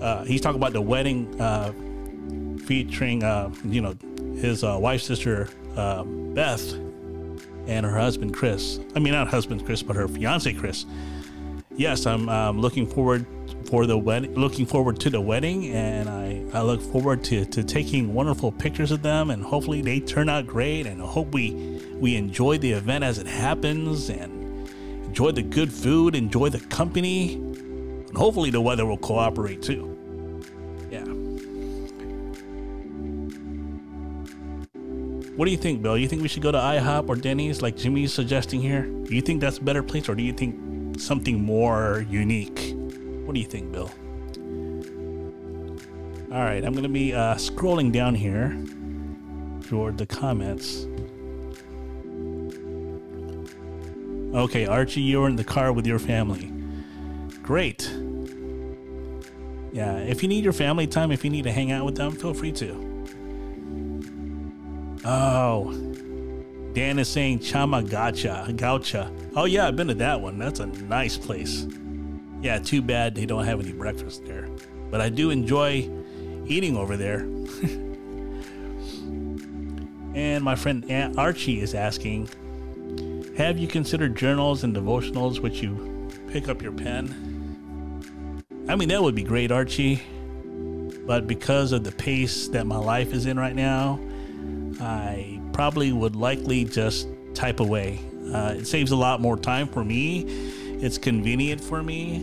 Uh, 0.00 0.22
he's 0.24 0.40
talking 0.40 0.60
about 0.60 0.74
the 0.74 0.80
wedding 0.80 1.40
uh, 1.40 1.72
featuring, 2.66 3.24
uh, 3.24 3.50
you 3.64 3.80
know, 3.80 3.96
his 4.38 4.62
uh, 4.62 4.76
wife's 4.78 5.04
sister 5.04 5.48
uh, 5.76 6.04
Beth 6.04 6.72
and 7.66 7.84
her 7.84 7.98
husband 7.98 8.32
Chris. 8.32 8.78
I 8.94 9.00
mean, 9.00 9.12
not 9.12 9.26
husband 9.26 9.64
Chris, 9.66 9.82
but 9.82 9.96
her 9.96 10.06
fiance 10.06 10.52
Chris. 10.52 10.86
Yes, 11.74 12.06
I'm 12.06 12.28
um, 12.28 12.60
looking 12.60 12.86
forward 12.86 13.26
for 13.68 13.86
the 13.86 13.98
wedding. 13.98 14.34
Looking 14.34 14.66
forward 14.66 15.00
to 15.00 15.10
the 15.10 15.20
wedding, 15.20 15.72
and 15.72 16.08
I, 16.08 16.44
I 16.56 16.62
look 16.62 16.80
forward 16.80 17.24
to, 17.24 17.44
to 17.44 17.64
taking 17.64 18.14
wonderful 18.14 18.52
pictures 18.52 18.92
of 18.92 19.02
them, 19.02 19.30
and 19.30 19.42
hopefully 19.42 19.82
they 19.82 19.98
turn 19.98 20.28
out 20.28 20.46
great. 20.46 20.86
And 20.86 21.02
I 21.02 21.06
hope 21.06 21.34
we 21.34 21.80
we 21.94 22.14
enjoy 22.14 22.58
the 22.58 22.72
event 22.72 23.02
as 23.02 23.18
it 23.18 23.26
happens, 23.26 24.10
and 24.10 24.35
enjoy 25.16 25.30
the 25.30 25.40
good 25.40 25.72
food, 25.72 26.14
enjoy 26.14 26.50
the 26.50 26.60
company, 26.66 27.36
and 27.36 28.14
hopefully 28.14 28.50
the 28.50 28.60
weather 28.60 28.84
will 28.84 28.98
cooperate 28.98 29.62
too. 29.62 29.96
Yeah. 30.90 31.00
What 35.36 35.46
do 35.46 35.50
you 35.50 35.56
think, 35.56 35.80
Bill? 35.80 35.96
You 35.96 36.06
think 36.06 36.20
we 36.20 36.28
should 36.28 36.42
go 36.42 36.52
to 36.52 36.58
IHOP 36.58 37.08
or 37.08 37.16
Denny's 37.16 37.62
like 37.62 37.78
Jimmy's 37.78 38.12
suggesting 38.12 38.60
here? 38.60 38.82
Do 38.82 39.14
you 39.14 39.22
think 39.22 39.40
that's 39.40 39.56
a 39.56 39.62
better 39.62 39.82
place 39.82 40.06
or 40.10 40.14
do 40.14 40.22
you 40.22 40.34
think 40.34 41.00
something 41.00 41.42
more 41.42 42.04
unique? 42.10 42.74
What 43.24 43.32
do 43.32 43.40
you 43.40 43.46
think, 43.46 43.72
Bill? 43.72 43.90
All 46.30 46.44
right, 46.44 46.62
I'm 46.62 46.72
going 46.72 46.82
to 46.82 46.90
be 46.90 47.14
uh, 47.14 47.36
scrolling 47.36 47.90
down 47.90 48.14
here 48.14 48.54
toward 49.66 49.96
the 49.96 50.04
comments. 50.04 50.86
Okay, 54.36 54.66
Archie, 54.66 55.00
you're 55.00 55.28
in 55.28 55.36
the 55.36 55.44
car 55.44 55.72
with 55.72 55.86
your 55.86 55.98
family. 55.98 56.52
Great. 57.42 57.90
Yeah, 59.72 59.96
if 59.96 60.22
you 60.22 60.28
need 60.28 60.44
your 60.44 60.52
family 60.52 60.86
time, 60.86 61.10
if 61.10 61.24
you 61.24 61.30
need 61.30 61.44
to 61.44 61.52
hang 61.52 61.72
out 61.72 61.86
with 61.86 61.96
them, 61.96 62.12
feel 62.12 62.34
free 62.34 62.52
to. 62.52 62.74
Oh, 65.06 65.72
Dan 66.74 66.98
is 66.98 67.08
saying 67.08 67.38
Chama 67.38 67.82
Gacha, 67.88 68.54
Gaucha. 68.58 69.10
Oh 69.34 69.46
yeah, 69.46 69.68
I've 69.68 69.76
been 69.76 69.88
to 69.88 69.94
that 69.94 70.20
one. 70.20 70.38
That's 70.38 70.60
a 70.60 70.66
nice 70.66 71.16
place. 71.16 71.66
Yeah, 72.42 72.58
too 72.58 72.82
bad 72.82 73.14
they 73.14 73.24
don't 73.24 73.46
have 73.46 73.58
any 73.58 73.72
breakfast 73.72 74.26
there. 74.26 74.50
But 74.90 75.00
I 75.00 75.08
do 75.08 75.30
enjoy 75.30 75.88
eating 76.44 76.76
over 76.76 76.98
there. 76.98 77.20
and 80.14 80.44
my 80.44 80.56
friend 80.56 80.84
Aunt 80.90 81.16
Archie 81.16 81.62
is 81.62 81.74
asking, 81.74 82.28
have 83.36 83.58
you 83.58 83.68
considered 83.68 84.16
journals 84.16 84.64
and 84.64 84.74
devotionals 84.74 85.40
which 85.40 85.60
you 85.62 86.10
pick 86.28 86.48
up 86.48 86.62
your 86.62 86.72
pen? 86.72 88.42
I 88.68 88.76
mean, 88.76 88.88
that 88.88 89.02
would 89.02 89.14
be 89.14 89.22
great, 89.22 89.52
Archie. 89.52 90.02
But 91.06 91.26
because 91.26 91.72
of 91.72 91.84
the 91.84 91.92
pace 91.92 92.48
that 92.48 92.66
my 92.66 92.78
life 92.78 93.12
is 93.12 93.26
in 93.26 93.38
right 93.38 93.54
now, 93.54 94.00
I 94.80 95.40
probably 95.52 95.92
would 95.92 96.16
likely 96.16 96.64
just 96.64 97.08
type 97.34 97.60
away. 97.60 98.00
Uh, 98.32 98.54
it 98.56 98.66
saves 98.66 98.90
a 98.90 98.96
lot 98.96 99.20
more 99.20 99.36
time 99.36 99.68
for 99.68 99.84
me. 99.84 100.24
It's 100.80 100.98
convenient 100.98 101.62
for 101.62 101.82
me. 101.82 102.16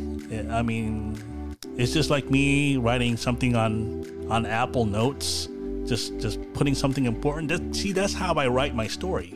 I 0.49 0.63
mean, 0.63 1.55
it's 1.77 1.93
just 1.93 2.09
like 2.09 2.29
me 2.29 2.77
writing 2.77 3.17
something 3.17 3.55
on 3.55 4.03
on 4.29 4.45
Apple 4.45 4.85
Notes, 4.85 5.47
just 5.85 6.19
just 6.19 6.39
putting 6.53 6.75
something 6.75 7.05
important. 7.05 7.49
That, 7.49 7.75
see, 7.75 7.91
that's 7.91 8.13
how 8.13 8.33
I 8.33 8.47
write 8.47 8.75
my 8.75 8.87
story 8.87 9.33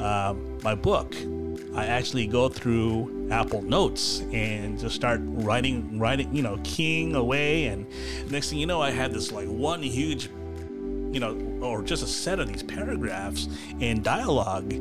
uh, 0.00 0.34
my 0.62 0.74
book, 0.74 1.14
I 1.74 1.86
actually 1.86 2.26
go 2.26 2.48
through 2.48 3.28
Apple 3.30 3.62
Notes 3.62 4.20
and 4.32 4.78
just 4.78 4.94
start 4.94 5.20
writing, 5.22 5.98
writing, 5.98 6.34
you 6.34 6.42
know, 6.42 6.58
keying 6.64 7.14
away. 7.14 7.66
And 7.66 7.86
next 8.30 8.50
thing 8.50 8.58
you 8.58 8.66
know, 8.66 8.80
I 8.80 8.90
had 8.90 9.12
this 9.12 9.32
like 9.32 9.48
one 9.48 9.82
huge, 9.82 10.30
you 11.12 11.20
know, 11.20 11.36
or 11.60 11.82
just 11.82 12.02
a 12.02 12.06
set 12.06 12.40
of 12.40 12.48
these 12.48 12.62
paragraphs 12.62 13.48
and 13.80 14.02
dialogue, 14.02 14.72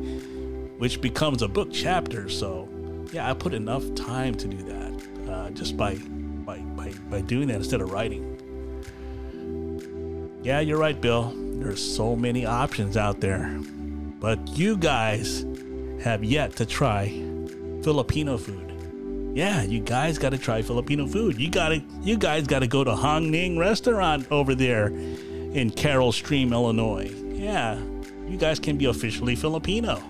which 0.78 1.01
becomes 1.01 1.41
a 1.41 1.47
book 1.47 1.70
chapter. 1.72 2.30
So, 2.30 2.68
yeah, 3.11 3.30
I 3.30 3.34
put 3.34 3.53
enough 3.53 3.93
time 3.95 4.36
to 4.36 4.47
do 4.47 4.57
that 4.63 5.32
uh, 5.32 5.49
just 5.51 5.78
by, 5.78 5.95
by, 6.45 6.59
by, 6.59 6.91
by 7.09 7.22
doing 7.22 7.47
that 7.49 7.57
instead 7.57 7.82
of 7.82 7.91
writing. 7.91 8.34
Yeah, 10.43 10.61
you're 10.61 10.80
right, 10.80 10.99
Bill. 10.99 11.34
There's 11.36 11.84
so 11.84 12.15
many 12.15 12.45
options 12.45 12.95
out 12.95 13.20
there. 13.20 13.59
But 14.20 14.57
you 14.57 14.78
guys 14.78 15.45
have 16.03 16.24
yet 16.24 16.55
to 16.57 16.65
try 16.65 17.09
Filipino 17.84 18.38
food. 18.38 18.63
Yeah, 19.36 19.61
you 19.61 19.80
guys 19.80 20.18
got 20.18 20.32
to 20.32 20.38
try 20.38 20.63
Filipino 20.63 21.05
food. 21.05 21.39
You 21.39 21.51
got 21.51 21.70
to 21.70 21.84
you 22.01 22.18
guys 22.18 22.47
got 22.47 22.59
to 22.59 22.68
go 22.68 22.84
to 22.84 22.95
Hong 22.95 23.30
Ning 23.30 23.57
restaurant 23.57 24.26
over 24.32 24.55
there 24.55 24.88
in 24.88 25.70
Carol 25.70 26.11
Stream, 26.11 26.53
Illinois. 26.53 27.13
Yeah, 27.34 27.80
you 28.28 28.38
guys 28.38 28.59
can 28.59 28.78
be 28.78 28.86
officially 28.86 29.36
Filipino. 29.36 30.01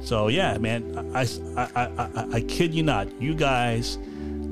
So 0.00 0.26
yeah, 0.28 0.58
man, 0.58 1.12
I, 1.14 1.28
I, 1.56 1.68
I, 1.76 1.86
I, 1.98 2.26
I 2.32 2.40
kid 2.40 2.74
you 2.74 2.82
not, 2.82 3.22
you 3.22 3.34
guys 3.34 3.98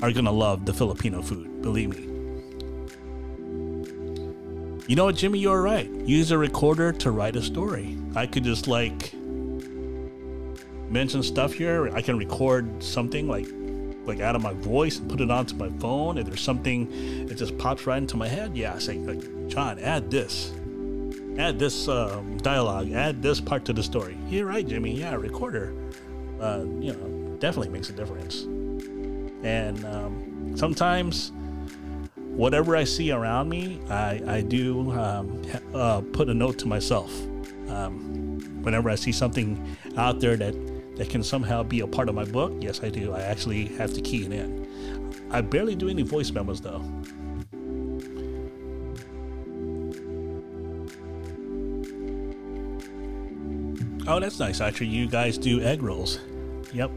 are 0.01 0.13
gonna 0.13 0.31
love 0.31 0.65
the 0.65 0.73
Filipino 0.73 1.23
food. 1.23 1.61
Believe 1.63 1.91
me. 1.91 2.10
You 4.91 4.97
know 4.97 5.05
what, 5.05 5.15
Jimmy, 5.15 5.39
you're 5.39 5.63
right. 5.63 5.89
Use 5.89 6.33
a 6.33 6.37
recorder 6.37 6.91
to 6.91 7.13
write 7.13 7.37
a 7.37 7.43
story. 7.43 7.97
I 8.17 8.27
could 8.27 8.43
just 8.43 8.67
like 8.67 9.15
mention 10.91 11.23
stuff 11.23 11.53
here. 11.53 11.95
I 11.95 12.03
can 12.03 12.19
record 12.19 12.83
something 12.83 13.29
like 13.29 13.47
like 14.05 14.19
out 14.19 14.35
of 14.35 14.43
my 14.43 14.53
voice 14.53 14.99
and 14.99 15.09
put 15.09 15.21
it 15.21 15.31
onto 15.31 15.55
my 15.55 15.69
phone. 15.79 16.19
If 16.19 16.27
there's 16.27 16.41
something 16.41 17.27
that 17.29 17.37
just 17.37 17.57
pops 17.57 17.87
right 17.87 17.99
into 17.99 18.17
my 18.17 18.27
head, 18.27 18.57
yeah, 18.57 18.75
I 18.75 18.81
say 18.81 18.99
like 18.99 19.47
John, 19.47 19.79
add 19.79 20.11
this, 20.11 20.53
add 21.39 21.57
this 21.57 21.87
um, 21.87 22.39
dialogue, 22.39 22.91
add 22.91 23.23
this 23.23 23.41
part 23.41 23.65
to 23.67 23.73
the 23.73 23.85
story. 23.85 24.19
You're 24.29 24.47
right, 24.47 24.67
Jimmy. 24.67 24.99
Yeah, 24.99 25.15
recorder, 25.15 25.73
uh, 26.41 26.65
you 26.81 26.95
know, 26.95 27.37
definitely 27.39 27.69
makes 27.69 27.91
a 27.91 27.93
difference. 27.93 28.43
And 29.45 29.85
um, 29.85 30.57
sometimes 30.57 31.31
whatever 32.37 32.77
I 32.77 32.85
see 32.85 33.11
around 33.11 33.49
me, 33.49 33.81
I, 33.89 34.23
I 34.27 34.41
do 34.41 34.91
um, 34.93 35.43
uh, 35.75 36.01
put 36.13 36.29
a 36.29 36.35
note 36.35 36.59
to 36.59 36.69
myself. 36.69 37.13
Um, 37.69 38.41
whenever 38.63 38.91
I 38.91 38.95
see 38.95 39.13
something 39.13 39.77
out 39.97 40.21
there 40.21 40.37
that, 40.37 40.97
that 40.97 41.09
can 41.11 41.23
somehow 41.23 41.63
be 41.63 41.81
a 41.81 41.87
part 41.87 42.09
of 42.09 42.15
my 42.15 42.25
book, 42.25 42.53
yes, 42.61 42.83
I 42.83 42.91
do. 42.91 43.13
I 43.13 43.21
actually 43.23 43.67
have 43.77 43.93
to 43.95 44.01
key 44.01 44.25
it 44.25 44.33
in. 44.33 45.27
I 45.31 45.41
barely 45.41 45.75
do 45.75 45.89
any 45.89 46.03
voice 46.03 46.31
memos 46.31 46.61
though. 46.61 46.85
Oh, 54.09 54.19
that's 54.19 54.41
nice. 54.41 54.61
Actually, 54.61 54.89
you 54.89 55.07
guys 55.07 55.39
do 55.39 55.61
egg 55.63 55.83
rolls. 55.83 56.19
Yep. 56.73 56.91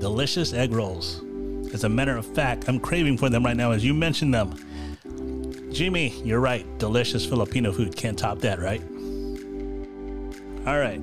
Delicious 0.00 0.52
egg 0.52 0.72
rolls. 0.72 1.22
As 1.72 1.84
a 1.84 1.88
matter 1.88 2.16
of 2.16 2.26
fact, 2.26 2.68
I'm 2.68 2.80
craving 2.80 3.18
for 3.18 3.28
them 3.28 3.44
right 3.44 3.56
now 3.56 3.72
as 3.72 3.84
you 3.84 3.94
mentioned 3.94 4.34
them. 4.34 4.54
Jimmy, 5.72 6.08
you're 6.24 6.40
right. 6.40 6.66
Delicious 6.78 7.26
Filipino 7.26 7.72
food. 7.72 7.96
Can't 7.96 8.18
top 8.18 8.38
that, 8.40 8.58
right? 8.60 8.82
All 10.66 10.78
right. 10.78 11.00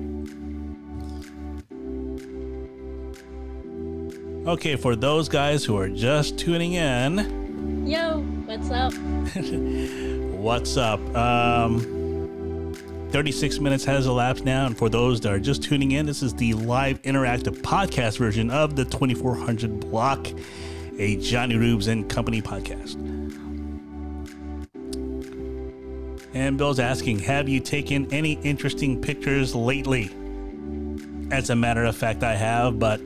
Okay, 4.46 4.76
for 4.76 4.94
those 4.94 5.28
guys 5.28 5.64
who 5.64 5.78
are 5.78 5.88
just 5.88 6.38
tuning 6.38 6.74
in, 6.74 7.86
Yo, 7.86 8.20
what's 8.46 8.70
up? 8.70 8.92
what's 10.40 10.76
up? 10.76 11.00
Um, 11.14 12.03
36 13.14 13.60
minutes 13.60 13.84
has 13.84 14.08
elapsed 14.08 14.44
now, 14.44 14.66
and 14.66 14.76
for 14.76 14.88
those 14.88 15.20
that 15.20 15.32
are 15.32 15.38
just 15.38 15.62
tuning 15.62 15.92
in, 15.92 16.04
this 16.04 16.20
is 16.20 16.34
the 16.34 16.52
live 16.54 17.00
interactive 17.02 17.62
podcast 17.62 18.18
version 18.18 18.50
of 18.50 18.74
the 18.74 18.84
2400 18.84 19.78
Block, 19.78 20.26
a 20.98 21.16
Jonnyroobs 21.18 21.86
and 21.86 22.10
Company 22.10 22.42
podcast. 22.42 22.96
And 26.34 26.58
Bill's 26.58 26.80
asking, 26.80 27.20
have 27.20 27.48
you 27.48 27.60
taken 27.60 28.12
any 28.12 28.32
interesting 28.42 29.00
pictures 29.00 29.54
lately? 29.54 30.10
As 31.30 31.50
a 31.50 31.54
matter 31.54 31.84
of 31.84 31.96
fact, 31.96 32.24
I 32.24 32.34
have, 32.34 32.80
but 32.80 33.00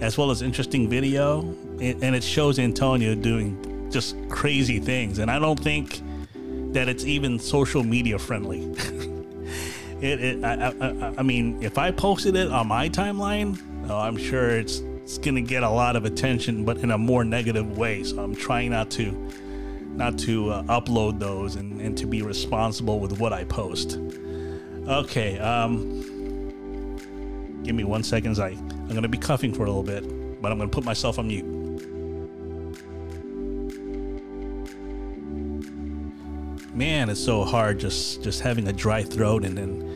as 0.00 0.18
well 0.18 0.32
as 0.32 0.42
interesting 0.42 0.88
video, 0.88 1.42
and 1.78 2.16
it 2.16 2.24
shows 2.24 2.58
Antonio 2.58 3.14
doing 3.14 3.88
just 3.88 4.16
crazy 4.30 4.80
things, 4.80 5.20
and 5.20 5.30
I 5.30 5.38
don't 5.38 5.60
think 5.60 6.02
that 6.72 6.88
it's 6.88 7.04
even 7.04 7.38
social 7.38 7.84
media 7.84 8.18
friendly. 8.18 8.74
it, 10.00 10.20
it 10.22 10.44
I, 10.44 10.72
I, 10.80 11.14
I, 11.18 11.22
mean, 11.22 11.62
if 11.62 11.78
I 11.78 11.90
posted 11.90 12.36
it 12.36 12.50
on 12.50 12.68
my 12.68 12.88
timeline, 12.88 13.58
oh, 13.88 13.98
I'm 13.98 14.16
sure 14.16 14.50
it's 14.50 14.82
it's 15.02 15.16
gonna 15.16 15.40
get 15.40 15.62
a 15.62 15.70
lot 15.70 15.96
of 15.96 16.04
attention, 16.04 16.64
but 16.64 16.78
in 16.78 16.90
a 16.90 16.98
more 16.98 17.24
negative 17.24 17.78
way. 17.78 18.04
So 18.04 18.22
I'm 18.22 18.34
trying 18.34 18.70
not 18.70 18.90
to 18.92 19.12
not 19.94 20.18
to 20.20 20.50
uh, 20.50 20.62
upload 20.64 21.18
those 21.18 21.56
and, 21.56 21.80
and 21.80 21.96
to 21.98 22.06
be 22.06 22.22
responsible 22.22 23.00
with 23.00 23.18
what 23.18 23.32
I 23.32 23.44
post. 23.44 23.98
Okay, 24.86 25.38
um, 25.38 26.02
give 27.64 27.74
me 27.74 27.84
one 27.84 28.02
second. 28.02 28.38
I 28.38 28.48
I'm 28.48 28.88
gonna 28.88 29.08
be 29.08 29.18
coughing 29.18 29.52
for 29.54 29.64
a 29.64 29.66
little 29.66 29.82
bit, 29.82 30.02
but 30.42 30.52
I'm 30.52 30.58
gonna 30.58 30.70
put 30.70 30.84
myself 30.84 31.18
on 31.18 31.28
mute. 31.28 31.46
Man, 36.74 37.08
it's 37.10 37.24
so 37.24 37.44
hard 37.44 37.80
just 37.80 38.22
just 38.22 38.42
having 38.42 38.68
a 38.68 38.72
dry 38.72 39.02
throat 39.02 39.44
and 39.44 39.58
then 39.58 39.87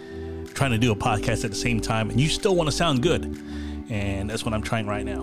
trying 0.62 0.70
to 0.70 0.78
do 0.78 0.92
a 0.92 0.94
podcast 0.94 1.44
at 1.44 1.50
the 1.50 1.56
same 1.56 1.80
time, 1.80 2.08
and 2.08 2.20
you 2.20 2.28
still 2.28 2.54
want 2.54 2.68
to 2.68 2.72
sound 2.72 3.02
good, 3.02 3.24
and 3.90 4.30
that's 4.30 4.44
what 4.44 4.54
I'm 4.54 4.62
trying 4.62 4.86
right 4.86 5.04
now. 5.04 5.22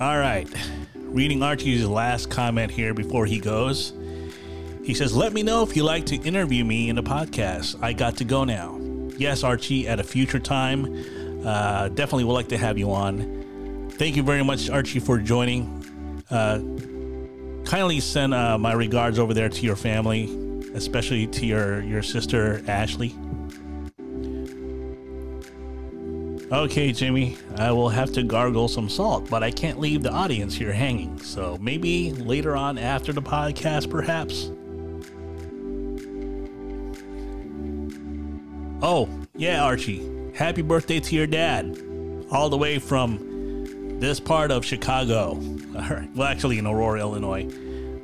All 0.00 0.16
right. 0.16 0.48
Reading 0.94 1.42
Archie's 1.42 1.84
last 1.84 2.30
comment 2.30 2.70
here 2.70 2.94
before 2.94 3.26
he 3.26 3.40
goes. 3.40 3.94
He 4.84 4.94
says, 4.94 5.12
Let 5.12 5.32
me 5.32 5.42
know 5.42 5.64
if 5.64 5.74
you'd 5.74 5.82
like 5.82 6.06
to 6.06 6.14
interview 6.14 6.64
me 6.64 6.88
in 6.88 6.94
the 6.94 7.02
podcast. 7.02 7.82
I 7.82 7.92
got 7.92 8.16
to 8.18 8.24
go 8.24 8.44
now. 8.44 8.78
Yes, 9.18 9.42
Archie, 9.42 9.88
at 9.88 9.98
a 9.98 10.04
future 10.04 10.38
time. 10.38 10.84
Uh, 11.44 11.88
definitely 11.88 12.22
would 12.22 12.34
like 12.34 12.50
to 12.50 12.58
have 12.58 12.78
you 12.78 12.92
on. 12.92 13.88
Thank 13.90 14.14
you 14.14 14.22
very 14.22 14.44
much, 14.44 14.70
Archie, 14.70 15.00
for 15.00 15.18
joining. 15.18 15.84
Uh, 16.30 16.60
kindly 17.70 18.00
send 18.00 18.34
uh, 18.34 18.58
my 18.58 18.72
regards 18.72 19.16
over 19.16 19.32
there 19.32 19.48
to 19.48 19.62
your 19.62 19.76
family, 19.76 20.24
especially 20.74 21.24
to 21.28 21.46
your, 21.46 21.80
your 21.82 22.02
sister, 22.02 22.64
Ashley. 22.66 23.14
Okay, 26.50 26.90
Jimmy, 26.90 27.38
I 27.58 27.70
will 27.70 27.88
have 27.88 28.12
to 28.14 28.24
gargle 28.24 28.66
some 28.66 28.88
salt, 28.88 29.30
but 29.30 29.44
I 29.44 29.52
can't 29.52 29.78
leave 29.78 30.02
the 30.02 30.10
audience 30.10 30.52
here 30.52 30.72
hanging. 30.72 31.16
So 31.20 31.58
maybe 31.60 32.10
later 32.12 32.56
on 32.56 32.76
after 32.76 33.12
the 33.12 33.22
podcast, 33.22 33.88
perhaps. 33.88 34.50
Oh, 38.82 39.08
yeah, 39.36 39.62
Archie. 39.62 40.32
Happy 40.34 40.62
birthday 40.62 40.98
to 40.98 41.14
your 41.14 41.28
dad. 41.28 41.80
All 42.32 42.50
the 42.50 42.58
way 42.58 42.80
from 42.80 43.29
this 44.00 44.18
part 44.18 44.50
of 44.50 44.64
Chicago. 44.64 45.32
All 45.76 45.88
right. 45.88 46.08
Well, 46.16 46.26
actually, 46.26 46.58
in 46.58 46.66
Aurora, 46.66 47.00
Illinois. 47.00 47.44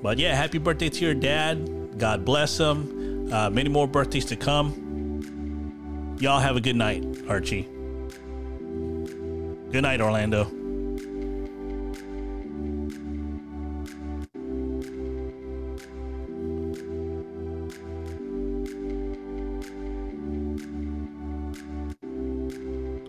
But 0.03 0.18
yeah, 0.18 0.36
happy 0.36 0.59
birthday 0.59 0.90
to 0.90 1.05
your 1.05 1.14
dad. 1.14 1.99
God 1.99 2.24
bless 2.24 2.59
him. 2.59 3.32
Uh, 3.32 3.51
many 3.51 3.70
more 3.70 3.88
birthdays 3.88 4.26
to 4.26 4.36
come. 4.36 6.16
Y'all 6.20 6.38
have 6.38 6.57
a 6.57 6.61
good 6.61 6.76
night, 6.76 7.05
Archie. 7.28 7.62
Good 9.72 9.82
night, 9.82 10.01
Orlando. 10.01 10.44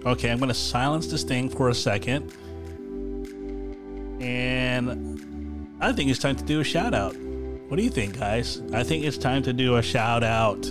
Okay, 0.05 0.31
I'm 0.31 0.37
going 0.37 0.47
to 0.47 0.53
silence 0.53 1.07
this 1.07 1.23
thing 1.23 1.49
for 1.49 1.67
a 1.67 1.75
second. 1.75 2.31
And 4.77 5.75
I 5.81 5.91
think 5.91 6.09
it's 6.11 6.19
time 6.19 6.35
to 6.35 6.43
do 6.43 6.59
a 6.59 6.63
shout 6.63 6.93
out. 6.93 7.15
What 7.15 7.77
do 7.77 7.83
you 7.83 7.89
think, 7.89 8.19
guys? 8.19 8.61
I 8.73 8.83
think 8.83 9.03
it's 9.03 9.17
time 9.17 9.41
to 9.43 9.53
do 9.53 9.77
a 9.77 9.81
shout 9.81 10.23
out, 10.23 10.65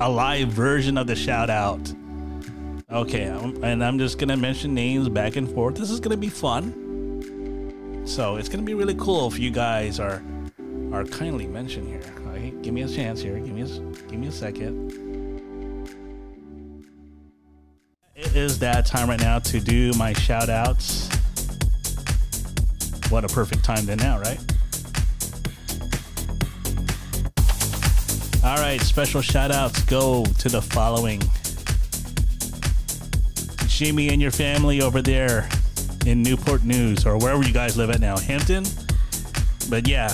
a 0.00 0.08
live 0.10 0.48
version 0.48 0.98
of 0.98 1.06
the 1.06 1.14
shout 1.14 1.48
out. 1.48 1.80
Okay, 2.90 3.24
and 3.24 3.84
I'm 3.84 3.98
just 3.98 4.18
gonna 4.18 4.36
mention 4.36 4.74
names 4.74 5.08
back 5.08 5.36
and 5.36 5.48
forth. 5.48 5.76
This 5.76 5.90
is 5.90 6.00
gonna 6.00 6.16
be 6.16 6.28
fun. 6.28 8.02
So 8.06 8.36
it's 8.36 8.48
gonna 8.48 8.62
be 8.62 8.74
really 8.74 8.94
cool 8.96 9.28
if 9.28 9.38
you 9.38 9.50
guys 9.50 10.00
are 10.00 10.22
are 10.92 11.04
kindly 11.04 11.46
mentioned 11.46 11.86
here. 11.86 12.02
Okay, 12.26 12.52
give 12.62 12.74
me 12.74 12.82
a 12.82 12.88
chance 12.88 13.20
here. 13.20 13.38
Give 13.38 13.54
me 13.54 13.62
a 13.62 13.66
give 14.08 14.18
me 14.18 14.26
a 14.26 14.32
second. 14.32 14.92
It 18.16 18.34
is 18.34 18.58
that 18.58 18.84
time 18.86 19.08
right 19.08 19.20
now 19.20 19.38
to 19.38 19.60
do 19.60 19.92
my 19.92 20.12
shout 20.12 20.48
outs. 20.48 21.17
What 23.10 23.24
a 23.24 23.28
perfect 23.28 23.64
time 23.64 23.86
then 23.86 23.98
now, 23.98 24.18
right? 24.20 24.38
All 28.44 28.56
right, 28.56 28.80
special 28.80 29.20
shout 29.20 29.50
outs 29.50 29.82
go 29.84 30.24
to 30.24 30.48
the 30.48 30.62
following 30.62 31.20
Jimmy 33.66 34.08
and 34.08 34.20
your 34.20 34.30
family 34.30 34.80
over 34.82 35.00
there 35.00 35.48
in 36.06 36.22
Newport 36.22 36.64
News 36.64 37.06
or 37.06 37.18
wherever 37.18 37.42
you 37.42 37.52
guys 37.52 37.76
live 37.76 37.90
at 37.90 38.00
now, 38.00 38.16
Hampton. 38.16 38.64
But 39.70 39.86
yeah, 39.86 40.12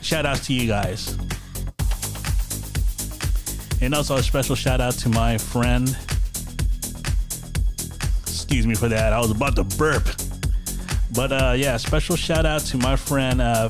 shout 0.00 0.26
outs 0.26 0.46
to 0.46 0.52
you 0.52 0.66
guys. 0.66 1.16
And 3.80 3.94
also 3.94 4.16
a 4.16 4.22
special 4.22 4.56
shout 4.56 4.80
out 4.80 4.94
to 4.94 5.08
my 5.08 5.36
friend. 5.38 5.88
Excuse 8.22 8.66
me 8.66 8.74
for 8.74 8.88
that. 8.88 9.12
I 9.12 9.20
was 9.20 9.30
about 9.30 9.56
to 9.56 9.64
burp. 9.64 10.08
But 11.14 11.32
uh, 11.32 11.54
yeah, 11.56 11.76
special 11.76 12.16
shout 12.16 12.44
out 12.44 12.62
to 12.62 12.76
my 12.76 12.96
friend 12.96 13.40
uh, 13.40 13.68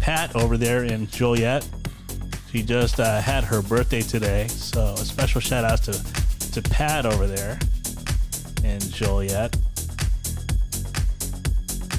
Pat 0.00 0.34
over 0.34 0.56
there 0.56 0.84
in 0.84 1.06
Joliet. 1.08 1.68
She 2.50 2.62
just 2.62 2.98
uh, 2.98 3.20
had 3.20 3.44
her 3.44 3.60
birthday 3.60 4.00
today. 4.00 4.48
So 4.48 4.94
a 4.94 4.96
special 4.96 5.42
shout 5.42 5.64
out 5.64 5.82
to, 5.84 6.52
to 6.52 6.62
Pat 6.62 7.04
over 7.04 7.26
there 7.26 7.58
and 8.64 8.82
Joliet, 8.92 9.56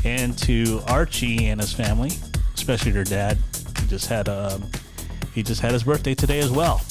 and 0.04 0.38
to 0.40 0.82
Archie 0.88 1.48
and 1.48 1.62
his 1.62 1.74
family, 1.74 2.12
especially 2.56 2.92
their 2.92 3.04
dad. 3.04 3.38
He 3.80 3.88
just 3.88 4.08
had 4.08 4.30
um, 4.30 4.70
he 5.34 5.44
just 5.44 5.62
had 5.62 5.74
his 5.74 5.84
birthday 5.84 6.16
today 6.16 6.40
as 6.40 6.50
well. 6.50 6.82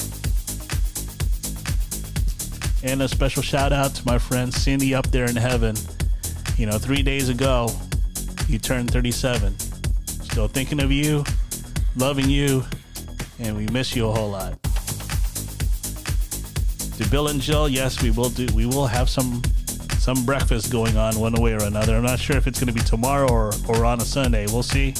And 2.83 3.01
a 3.01 3.07
special 3.07 3.43
shout 3.43 3.73
out 3.73 3.93
to 3.95 4.05
my 4.05 4.17
friend 4.17 4.53
Cindy 4.53 4.95
up 4.95 5.07
there 5.11 5.25
in 5.25 5.35
heaven. 5.35 5.75
You 6.61 6.67
know, 6.67 6.77
three 6.77 7.01
days 7.01 7.27
ago, 7.27 7.71
you 8.47 8.59
turned 8.59 8.91
37. 8.91 9.57
Still 9.57 10.47
thinking 10.47 10.79
of 10.79 10.91
you, 10.91 11.23
loving 11.95 12.29
you, 12.29 12.63
and 13.39 13.57
we 13.57 13.65
miss 13.69 13.95
you 13.95 14.07
a 14.07 14.11
whole 14.11 14.29
lot. 14.29 14.61
To 16.99 17.09
Bill 17.09 17.29
and 17.29 17.41
Jill, 17.41 17.67
yes, 17.67 18.03
we 18.03 18.11
will 18.11 18.29
do. 18.29 18.45
We 18.53 18.67
will 18.67 18.85
have 18.85 19.09
some 19.09 19.41
some 19.97 20.23
breakfast 20.23 20.71
going 20.71 20.97
on 20.97 21.19
one 21.19 21.33
way 21.33 21.53
or 21.53 21.63
another. 21.63 21.95
I'm 21.95 22.03
not 22.03 22.19
sure 22.19 22.37
if 22.37 22.45
it's 22.45 22.59
going 22.59 22.71
to 22.71 22.79
be 22.79 22.87
tomorrow 22.87 23.27
or, 23.27 23.51
or 23.67 23.83
on 23.83 23.99
a 23.99 24.05
Sunday. 24.05 24.45
We'll 24.45 24.61
see. 24.61 24.93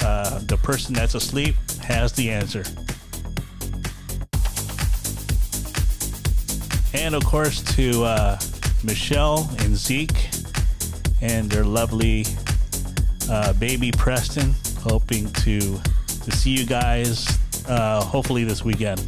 Uh, 0.00 0.38
the 0.46 0.58
person 0.58 0.94
that's 0.94 1.16
asleep 1.16 1.56
has 1.82 2.12
the 2.12 2.30
answer. 2.30 2.62
And 6.96 7.16
of 7.16 7.24
course, 7.24 7.62
to 7.74 8.04
uh, 8.04 8.38
Michelle 8.84 9.50
and 9.58 9.76
Zeke 9.76 10.30
and 11.20 11.50
their 11.50 11.64
lovely 11.64 12.24
uh, 13.30 13.52
baby 13.54 13.90
Preston, 13.92 14.54
hoping 14.80 15.30
to 15.44 15.80
to 16.24 16.30
see 16.32 16.50
you 16.50 16.66
guys 16.66 17.38
uh, 17.68 18.02
hopefully 18.02 18.44
this 18.44 18.64
weekend. 18.64 19.00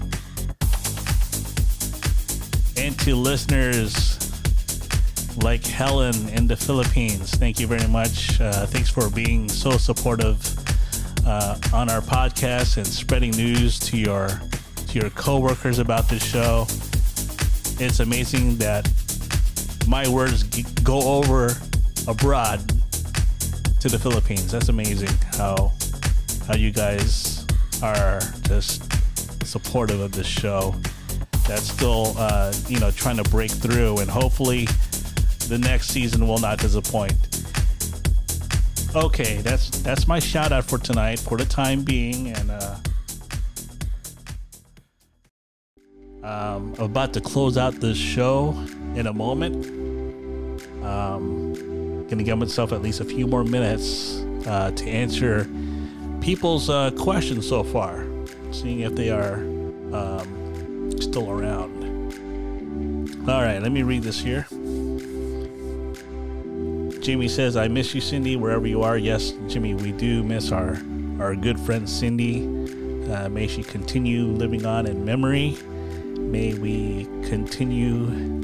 And 2.77 2.99
to 3.01 3.15
listeners 3.15 4.17
like 5.43 5.65
Helen 5.65 6.29
in 6.31 6.47
the 6.47 6.57
Philippines. 6.57 7.31
Thank 7.33 7.61
you 7.61 7.67
very 7.67 7.87
much. 7.89 8.41
Uh, 8.41 8.67
thanks 8.67 8.89
for 8.89 9.11
being 9.11 9.49
so 9.49 9.73
supportive 9.73 10.39
uh, 11.27 11.59
on 11.73 11.91
our 11.91 12.01
podcast 12.01 12.77
and 12.77 12.87
spreading 12.87 13.33
news 13.33 13.79
to 13.81 13.97
your 13.97 14.29
to 14.89 14.99
your 14.99 15.11
coworkers 15.11 15.79
about 15.79 16.09
this 16.09 16.25
show. 16.25 16.67
It's 17.79 18.01
amazing 18.01 18.57
that 18.59 18.91
my 19.87 20.09
words 20.09 20.43
go 20.83 21.01
over 21.03 21.55
abroad 22.07 22.61
to 23.81 23.89
the 23.89 23.99
Philippines. 23.99 24.51
That's 24.51 24.69
amazing 24.69 25.15
how 25.37 25.73
how 26.47 26.57
you 26.57 26.71
guys 26.71 27.47
are 27.83 28.21
just 28.43 28.83
supportive 29.47 30.01
of 30.01 30.13
this 30.13 30.27
show. 30.27 30.75
That's 31.47 31.71
still 31.71 32.15
uh, 32.17 32.53
you 32.69 32.81
know 32.81 32.91
trying 32.91 33.17
to 33.17 33.25
break 33.31 33.51
through 33.51 33.99
and 33.99 34.11
hopefully 34.11 34.67
the 35.49 35.59
next 35.59 35.89
season 35.89 36.27
will 36.27 36.39
not 36.39 36.59
disappoint. 36.59 37.15
Okay, 38.95 39.37
that's 39.37 39.71
that's 39.83 40.09
my 40.09 40.19
shout 40.19 40.53
out 40.53 40.65
for 40.65 40.79
tonight 40.79 41.21
for 41.21 41.37
the 41.37 41.45
time 41.45 41.83
being, 41.83 42.29
and 42.29 42.51
uh, 42.51 42.77
um, 46.23 46.75
I'm 46.79 46.85
about 46.85 47.13
to 47.13 47.21
close 47.21 47.59
out 47.59 47.75
this 47.75 47.99
show 47.99 48.57
in 48.95 49.07
a 49.07 49.13
moment. 49.13 49.67
Um, 50.83 51.76
gonna 52.09 52.23
give 52.23 52.39
myself 52.39 52.73
at 52.73 52.83
least 52.83 53.01
a 53.01 53.05
few 53.05 53.27
more 53.27 53.45
minutes 53.45 54.21
uh, 54.47 54.71
to 54.73 54.85
answer 54.89 55.49
people's 56.21 56.71
uh, 56.71 56.91
questions 56.93 57.49
so 57.49 57.63
far, 57.63 58.07
seeing 58.51 58.81
if 58.81 58.95
they 58.95 59.11
are 59.11 59.37
um, 59.93 60.91
still 61.01 61.31
around. 61.31 61.77
All 63.29 63.43
right, 63.43 63.61
let 63.61 63.73
me 63.73 63.83
read 63.83 64.03
this 64.03 64.21
here. 64.21 64.47
Jimmy 67.01 67.29
says, 67.29 67.57
I 67.57 67.69
miss 67.69 67.95
you, 67.95 68.01
Cindy, 68.01 68.37
wherever 68.37 68.67
you 68.67 68.83
are. 68.83 68.99
Yes, 68.99 69.33
Jimmy, 69.47 69.75
we 69.75 69.93
do 69.93 70.25
miss 70.25 70.51
our, 70.51 70.77
our 71.21 71.37
good 71.37 71.59
friend 71.61 71.89
Cindy. 71.89 72.45
Uh, 73.13 73.29
may 73.29 73.47
she 73.47 73.63
continue 73.63 74.27
living 74.27 74.67
on 74.67 74.87
in 74.87 75.05
memory. 75.05 75.57
May 76.19 76.55
we 76.55 77.05
continue 77.29 78.43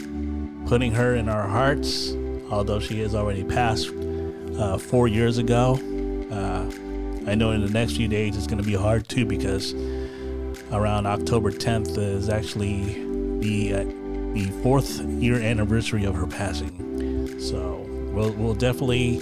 putting 0.66 0.92
her 0.92 1.16
in 1.16 1.28
our 1.28 1.48
hearts, 1.48 2.12
although 2.52 2.78
she 2.78 3.00
has 3.00 3.14
already 3.14 3.42
passed 3.42 3.90
uh, 4.58 4.76
four 4.78 5.08
years 5.08 5.38
ago. 5.38 5.74
Uh, 6.30 6.70
I 7.28 7.34
know 7.34 7.52
in 7.52 7.64
the 7.64 7.70
next 7.70 7.96
few 7.96 8.08
days 8.08 8.36
it's 8.36 8.46
going 8.46 8.62
to 8.62 8.68
be 8.68 8.74
hard 8.74 9.08
too 9.08 9.24
because 9.24 9.72
around 10.70 11.06
October 11.06 11.50
10th 11.50 11.96
is 11.96 12.28
actually 12.28 13.04
the 13.38 13.74
uh, 13.74 13.84
the 14.34 14.46
fourth 14.62 15.00
year 15.00 15.36
anniversary 15.40 16.04
of 16.04 16.14
her 16.14 16.26
passing. 16.26 17.38
So 17.38 17.86
we'll, 18.12 18.32
we'll 18.32 18.54
definitely 18.54 19.20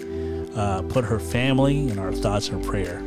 uh, 0.55 0.83
put 0.83 1.05
her 1.05 1.18
family 1.18 1.89
in 1.89 1.99
our 1.99 2.12
thoughts 2.12 2.49
and 2.49 2.64
prayer. 2.64 3.03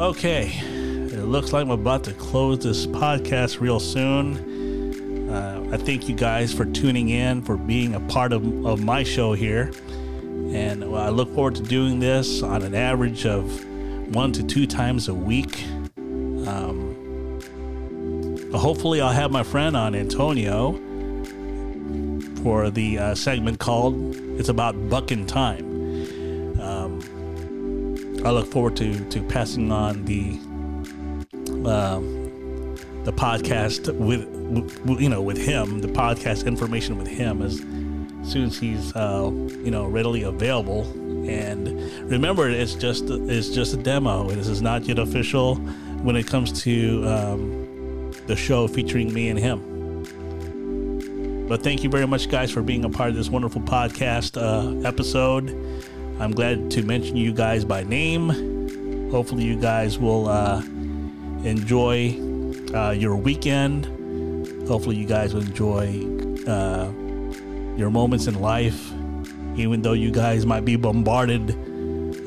Okay, 0.00 0.52
it 0.62 1.24
looks 1.24 1.52
like 1.52 1.62
I'm 1.62 1.70
about 1.70 2.04
to 2.04 2.12
close 2.12 2.60
this 2.62 2.86
podcast 2.86 3.60
real 3.60 3.80
soon. 3.80 4.55
Uh, 5.28 5.60
I 5.72 5.76
thank 5.76 6.08
you 6.08 6.14
guys 6.14 6.52
for 6.52 6.64
tuning 6.64 7.08
in, 7.08 7.42
for 7.42 7.56
being 7.56 7.94
a 7.94 8.00
part 8.00 8.32
of, 8.32 8.64
of 8.64 8.82
my 8.82 9.02
show 9.02 9.32
here. 9.32 9.72
And 10.52 10.84
I 10.84 11.08
look 11.08 11.34
forward 11.34 11.56
to 11.56 11.62
doing 11.62 11.98
this 11.98 12.42
on 12.42 12.62
an 12.62 12.74
average 12.74 13.26
of 13.26 13.64
one 14.14 14.32
to 14.32 14.44
two 14.44 14.66
times 14.66 15.08
a 15.08 15.14
week. 15.14 15.64
Um, 15.96 17.40
hopefully, 18.54 19.00
I'll 19.00 19.12
have 19.12 19.32
my 19.32 19.42
friend 19.42 19.76
on, 19.76 19.94
Antonio, 19.96 20.72
for 22.42 22.70
the 22.70 22.98
uh, 22.98 23.14
segment 23.16 23.58
called 23.58 24.14
It's 24.38 24.48
About 24.48 24.88
Bucking 24.88 25.26
Time. 25.26 26.60
Um, 26.60 27.00
I 28.24 28.30
look 28.30 28.46
forward 28.46 28.76
to, 28.76 29.08
to 29.10 29.22
passing 29.24 29.72
on 29.72 30.04
the 30.04 30.38
um, 31.68 32.26
the 33.04 33.12
podcast 33.12 33.92
with, 33.98 34.28
you 34.50 35.08
know 35.08 35.22
with 35.22 35.38
him, 35.38 35.80
the 35.80 35.88
podcast 35.88 36.46
information 36.46 36.98
with 36.98 37.08
him 37.08 37.42
as 37.42 37.58
soon 38.30 38.44
as 38.44 38.58
he's 38.58 38.94
uh, 38.94 39.30
you 39.32 39.70
know 39.70 39.86
readily 39.86 40.22
available. 40.22 40.82
And 41.28 41.80
remember, 42.10 42.48
it's 42.48 42.74
just 42.74 43.04
it's 43.08 43.50
just 43.50 43.74
a 43.74 43.76
demo. 43.76 44.28
This 44.28 44.48
is 44.48 44.62
not 44.62 44.84
yet 44.84 44.98
official 44.98 45.56
when 46.02 46.16
it 46.16 46.26
comes 46.26 46.62
to 46.62 47.04
um, 47.06 48.12
the 48.26 48.36
show 48.36 48.68
featuring 48.68 49.12
me 49.12 49.28
and 49.28 49.38
him. 49.38 51.46
But 51.48 51.62
thank 51.62 51.84
you 51.84 51.90
very 51.90 52.06
much, 52.06 52.28
guys, 52.28 52.50
for 52.50 52.62
being 52.62 52.84
a 52.84 52.90
part 52.90 53.10
of 53.10 53.16
this 53.16 53.30
wonderful 53.30 53.62
podcast 53.62 54.40
uh, 54.40 54.86
episode. 54.86 55.50
I'm 56.18 56.32
glad 56.32 56.70
to 56.72 56.82
mention 56.82 57.16
you 57.16 57.32
guys 57.32 57.64
by 57.64 57.84
name. 57.84 59.10
Hopefully, 59.10 59.44
you 59.44 59.60
guys 59.60 59.98
will 59.98 60.28
uh, 60.28 60.60
enjoy 61.44 62.18
uh, 62.74 62.90
your 62.90 63.16
weekend. 63.16 63.95
Hopefully, 64.68 64.96
you 64.96 65.06
guys 65.06 65.32
will 65.32 65.42
enjoy 65.42 66.04
uh, 66.46 66.90
your 67.76 67.90
moments 67.90 68.26
in 68.26 68.40
life, 68.40 68.92
even 69.56 69.82
though 69.82 69.92
you 69.92 70.10
guys 70.10 70.44
might 70.44 70.64
be 70.64 70.76
bombarded 70.76 71.52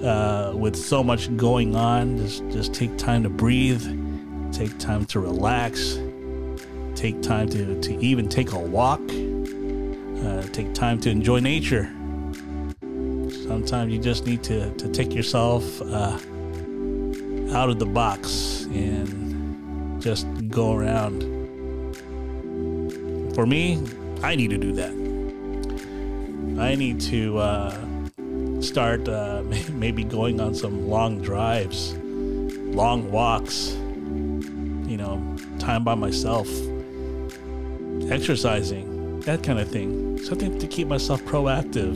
uh, 0.03 0.53
with 0.55 0.75
so 0.75 1.03
much 1.03 1.35
going 1.35 1.75
on. 1.75 2.17
Just, 2.17 2.43
just 2.49 2.73
take 2.73 2.97
time 2.97 3.23
to 3.23 3.29
breathe, 3.29 3.83
take 4.53 4.77
time 4.79 5.05
to 5.07 5.19
relax, 5.19 5.99
take 6.95 7.21
time 7.21 7.49
to, 7.49 7.79
to 7.81 7.99
even 7.99 8.29
take 8.29 8.53
a 8.53 8.59
walk, 8.59 9.01
uh, 10.23 10.41
take 10.53 10.73
time 10.73 10.99
to 11.01 11.09
enjoy 11.09 11.39
nature. 11.39 11.91
Sometimes 13.29 13.91
you 13.91 13.99
just 13.99 14.25
need 14.25 14.43
to, 14.43 14.73
to 14.75 14.87
take 14.89 15.13
yourself 15.13 15.81
uh, 15.81 16.17
out 17.51 17.69
of 17.69 17.79
the 17.79 17.85
box 17.85 18.63
and 18.71 20.01
just 20.01 20.25
go 20.47 20.73
around. 20.73 21.28
For 23.39 23.45
me, 23.45 23.81
I 24.21 24.35
need 24.35 24.49
to 24.49 24.57
do 24.57 24.73
that. 24.73 24.91
I 26.61 26.75
need 26.75 26.99
to 26.99 27.37
uh, 27.37 27.73
start 28.59 29.07
uh, 29.07 29.43
maybe 29.71 30.03
going 30.03 30.41
on 30.41 30.53
some 30.53 30.89
long 30.89 31.21
drives, 31.21 31.93
long 31.95 33.09
walks, 33.13 33.69
you 33.69 34.97
know, 34.97 35.23
time 35.57 35.85
by 35.85 35.95
myself, 35.95 36.49
exercising, 38.11 39.21
that 39.21 39.41
kind 39.41 39.57
of 39.57 39.71
thing. 39.71 40.21
Something 40.21 40.59
to 40.59 40.67
keep 40.67 40.89
myself 40.89 41.23
proactive 41.23 41.95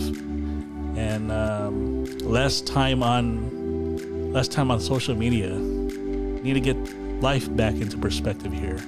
and 0.97 1.29
um, 1.29 2.05
less 2.19 2.61
time 2.61 3.03
on 3.03 4.31
less 4.31 4.47
time 4.47 4.71
on 4.71 4.79
social 4.79 5.13
media. 5.13 5.49
Need 5.49 6.53
to 6.53 6.61
get 6.61 6.77
life 7.21 7.53
back 7.53 7.73
into 7.73 7.97
perspective 7.97 8.53
here. 8.53 8.79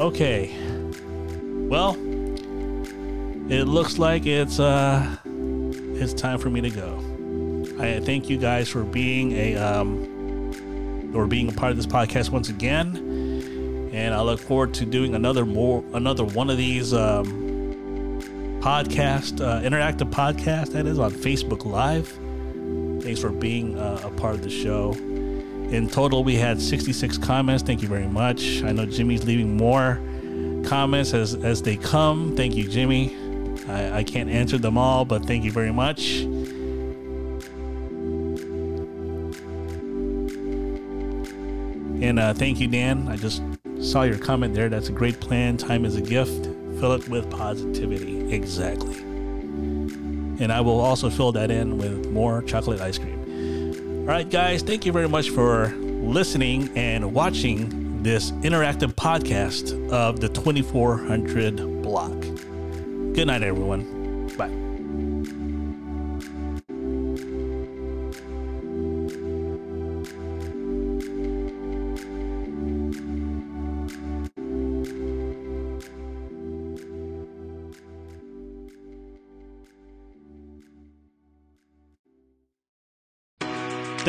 Okay. 0.00 0.52
Well, 1.68 1.94
it 3.48 3.64
looks 3.64 3.98
like 3.98 4.26
it's 4.26 4.58
uh 4.58 5.16
it's 5.24 6.12
time 6.12 6.38
for 6.38 6.50
me 6.50 6.60
to 6.62 6.70
go. 6.70 6.98
I 7.78 8.00
thank 8.00 8.28
you 8.28 8.36
guys 8.36 8.68
for 8.68 8.82
being 8.82 9.32
a 9.32 9.56
um 9.56 11.12
or 11.14 11.26
being 11.26 11.48
a 11.48 11.52
part 11.52 11.70
of 11.70 11.76
this 11.76 11.86
podcast 11.86 12.30
once 12.30 12.48
again. 12.48 13.90
And 13.92 14.12
I 14.14 14.20
look 14.22 14.40
forward 14.40 14.74
to 14.74 14.84
doing 14.84 15.14
another 15.14 15.46
more 15.46 15.84
another 15.92 16.24
one 16.24 16.50
of 16.50 16.56
these 16.56 16.92
um 16.92 17.42
podcast 18.60 19.40
uh, 19.40 19.60
interactive 19.60 20.10
podcast 20.10 20.72
that 20.72 20.86
is 20.86 20.98
on 20.98 21.12
Facebook 21.12 21.64
Live. 21.64 22.08
Thanks 23.04 23.20
for 23.20 23.28
being 23.28 23.78
uh, 23.78 24.00
a 24.02 24.10
part 24.10 24.34
of 24.34 24.42
the 24.42 24.50
show. 24.50 24.92
In 25.74 25.88
total, 25.88 26.22
we 26.22 26.36
had 26.36 26.62
66 26.62 27.18
comments. 27.18 27.64
Thank 27.64 27.82
you 27.82 27.88
very 27.88 28.06
much. 28.06 28.62
I 28.62 28.70
know 28.70 28.86
Jimmy's 28.86 29.24
leaving 29.24 29.56
more 29.56 30.00
comments 30.64 31.12
as, 31.12 31.34
as 31.34 31.62
they 31.62 31.76
come. 31.76 32.36
Thank 32.36 32.54
you, 32.54 32.68
Jimmy. 32.68 33.16
I, 33.66 33.98
I 33.98 34.04
can't 34.04 34.30
answer 34.30 34.56
them 34.56 34.78
all, 34.78 35.04
but 35.04 35.26
thank 35.26 35.42
you 35.42 35.50
very 35.50 35.72
much. 35.72 36.20
And 42.00 42.20
uh, 42.20 42.34
thank 42.34 42.60
you, 42.60 42.68
Dan. 42.68 43.08
I 43.08 43.16
just 43.16 43.42
saw 43.80 44.02
your 44.02 44.18
comment 44.18 44.54
there. 44.54 44.68
That's 44.68 44.90
a 44.90 44.92
great 44.92 45.18
plan. 45.18 45.56
Time 45.56 45.84
is 45.84 45.96
a 45.96 46.00
gift. 46.00 46.44
Fill 46.78 46.92
it 46.92 47.08
with 47.08 47.28
positivity. 47.30 48.32
Exactly. 48.32 48.98
And 50.38 50.52
I 50.52 50.60
will 50.60 50.80
also 50.80 51.10
fill 51.10 51.32
that 51.32 51.50
in 51.50 51.78
with 51.78 52.12
more 52.12 52.42
chocolate 52.42 52.80
ice 52.80 52.98
cream. 52.98 53.23
All 54.04 54.10
right, 54.10 54.28
guys, 54.28 54.60
thank 54.60 54.84
you 54.84 54.92
very 54.92 55.08
much 55.08 55.30
for 55.30 55.68
listening 55.68 56.68
and 56.76 57.14
watching 57.14 58.02
this 58.02 58.32
interactive 58.32 58.92
podcast 58.92 59.72
of 59.90 60.20
the 60.20 60.28
2400 60.28 61.80
block. 61.80 62.12
Good 63.14 63.28
night, 63.28 63.42
everyone. 63.42 63.93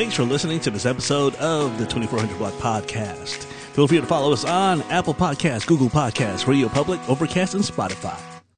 Thanks 0.06 0.18
for 0.18 0.24
listening 0.24 0.60
to 0.60 0.70
this 0.70 0.86
episode 0.86 1.34
of 1.38 1.80
the 1.80 1.86
2400 1.88 2.38
Block 2.38 2.54
Podcast. 2.60 3.46
Feel 3.74 3.88
free 3.88 4.00
to 4.00 4.06
follow 4.06 4.32
us 4.32 4.46
on 4.46 4.84
Apple 4.84 5.16
Podcasts, 5.16 5.66
Google 5.66 5.90
Podcasts, 5.90 6.46
Radio 6.46 6.70
Public, 6.70 7.00
Overcast, 7.10 7.56
and 7.56 7.64
Spotify. 7.64 8.35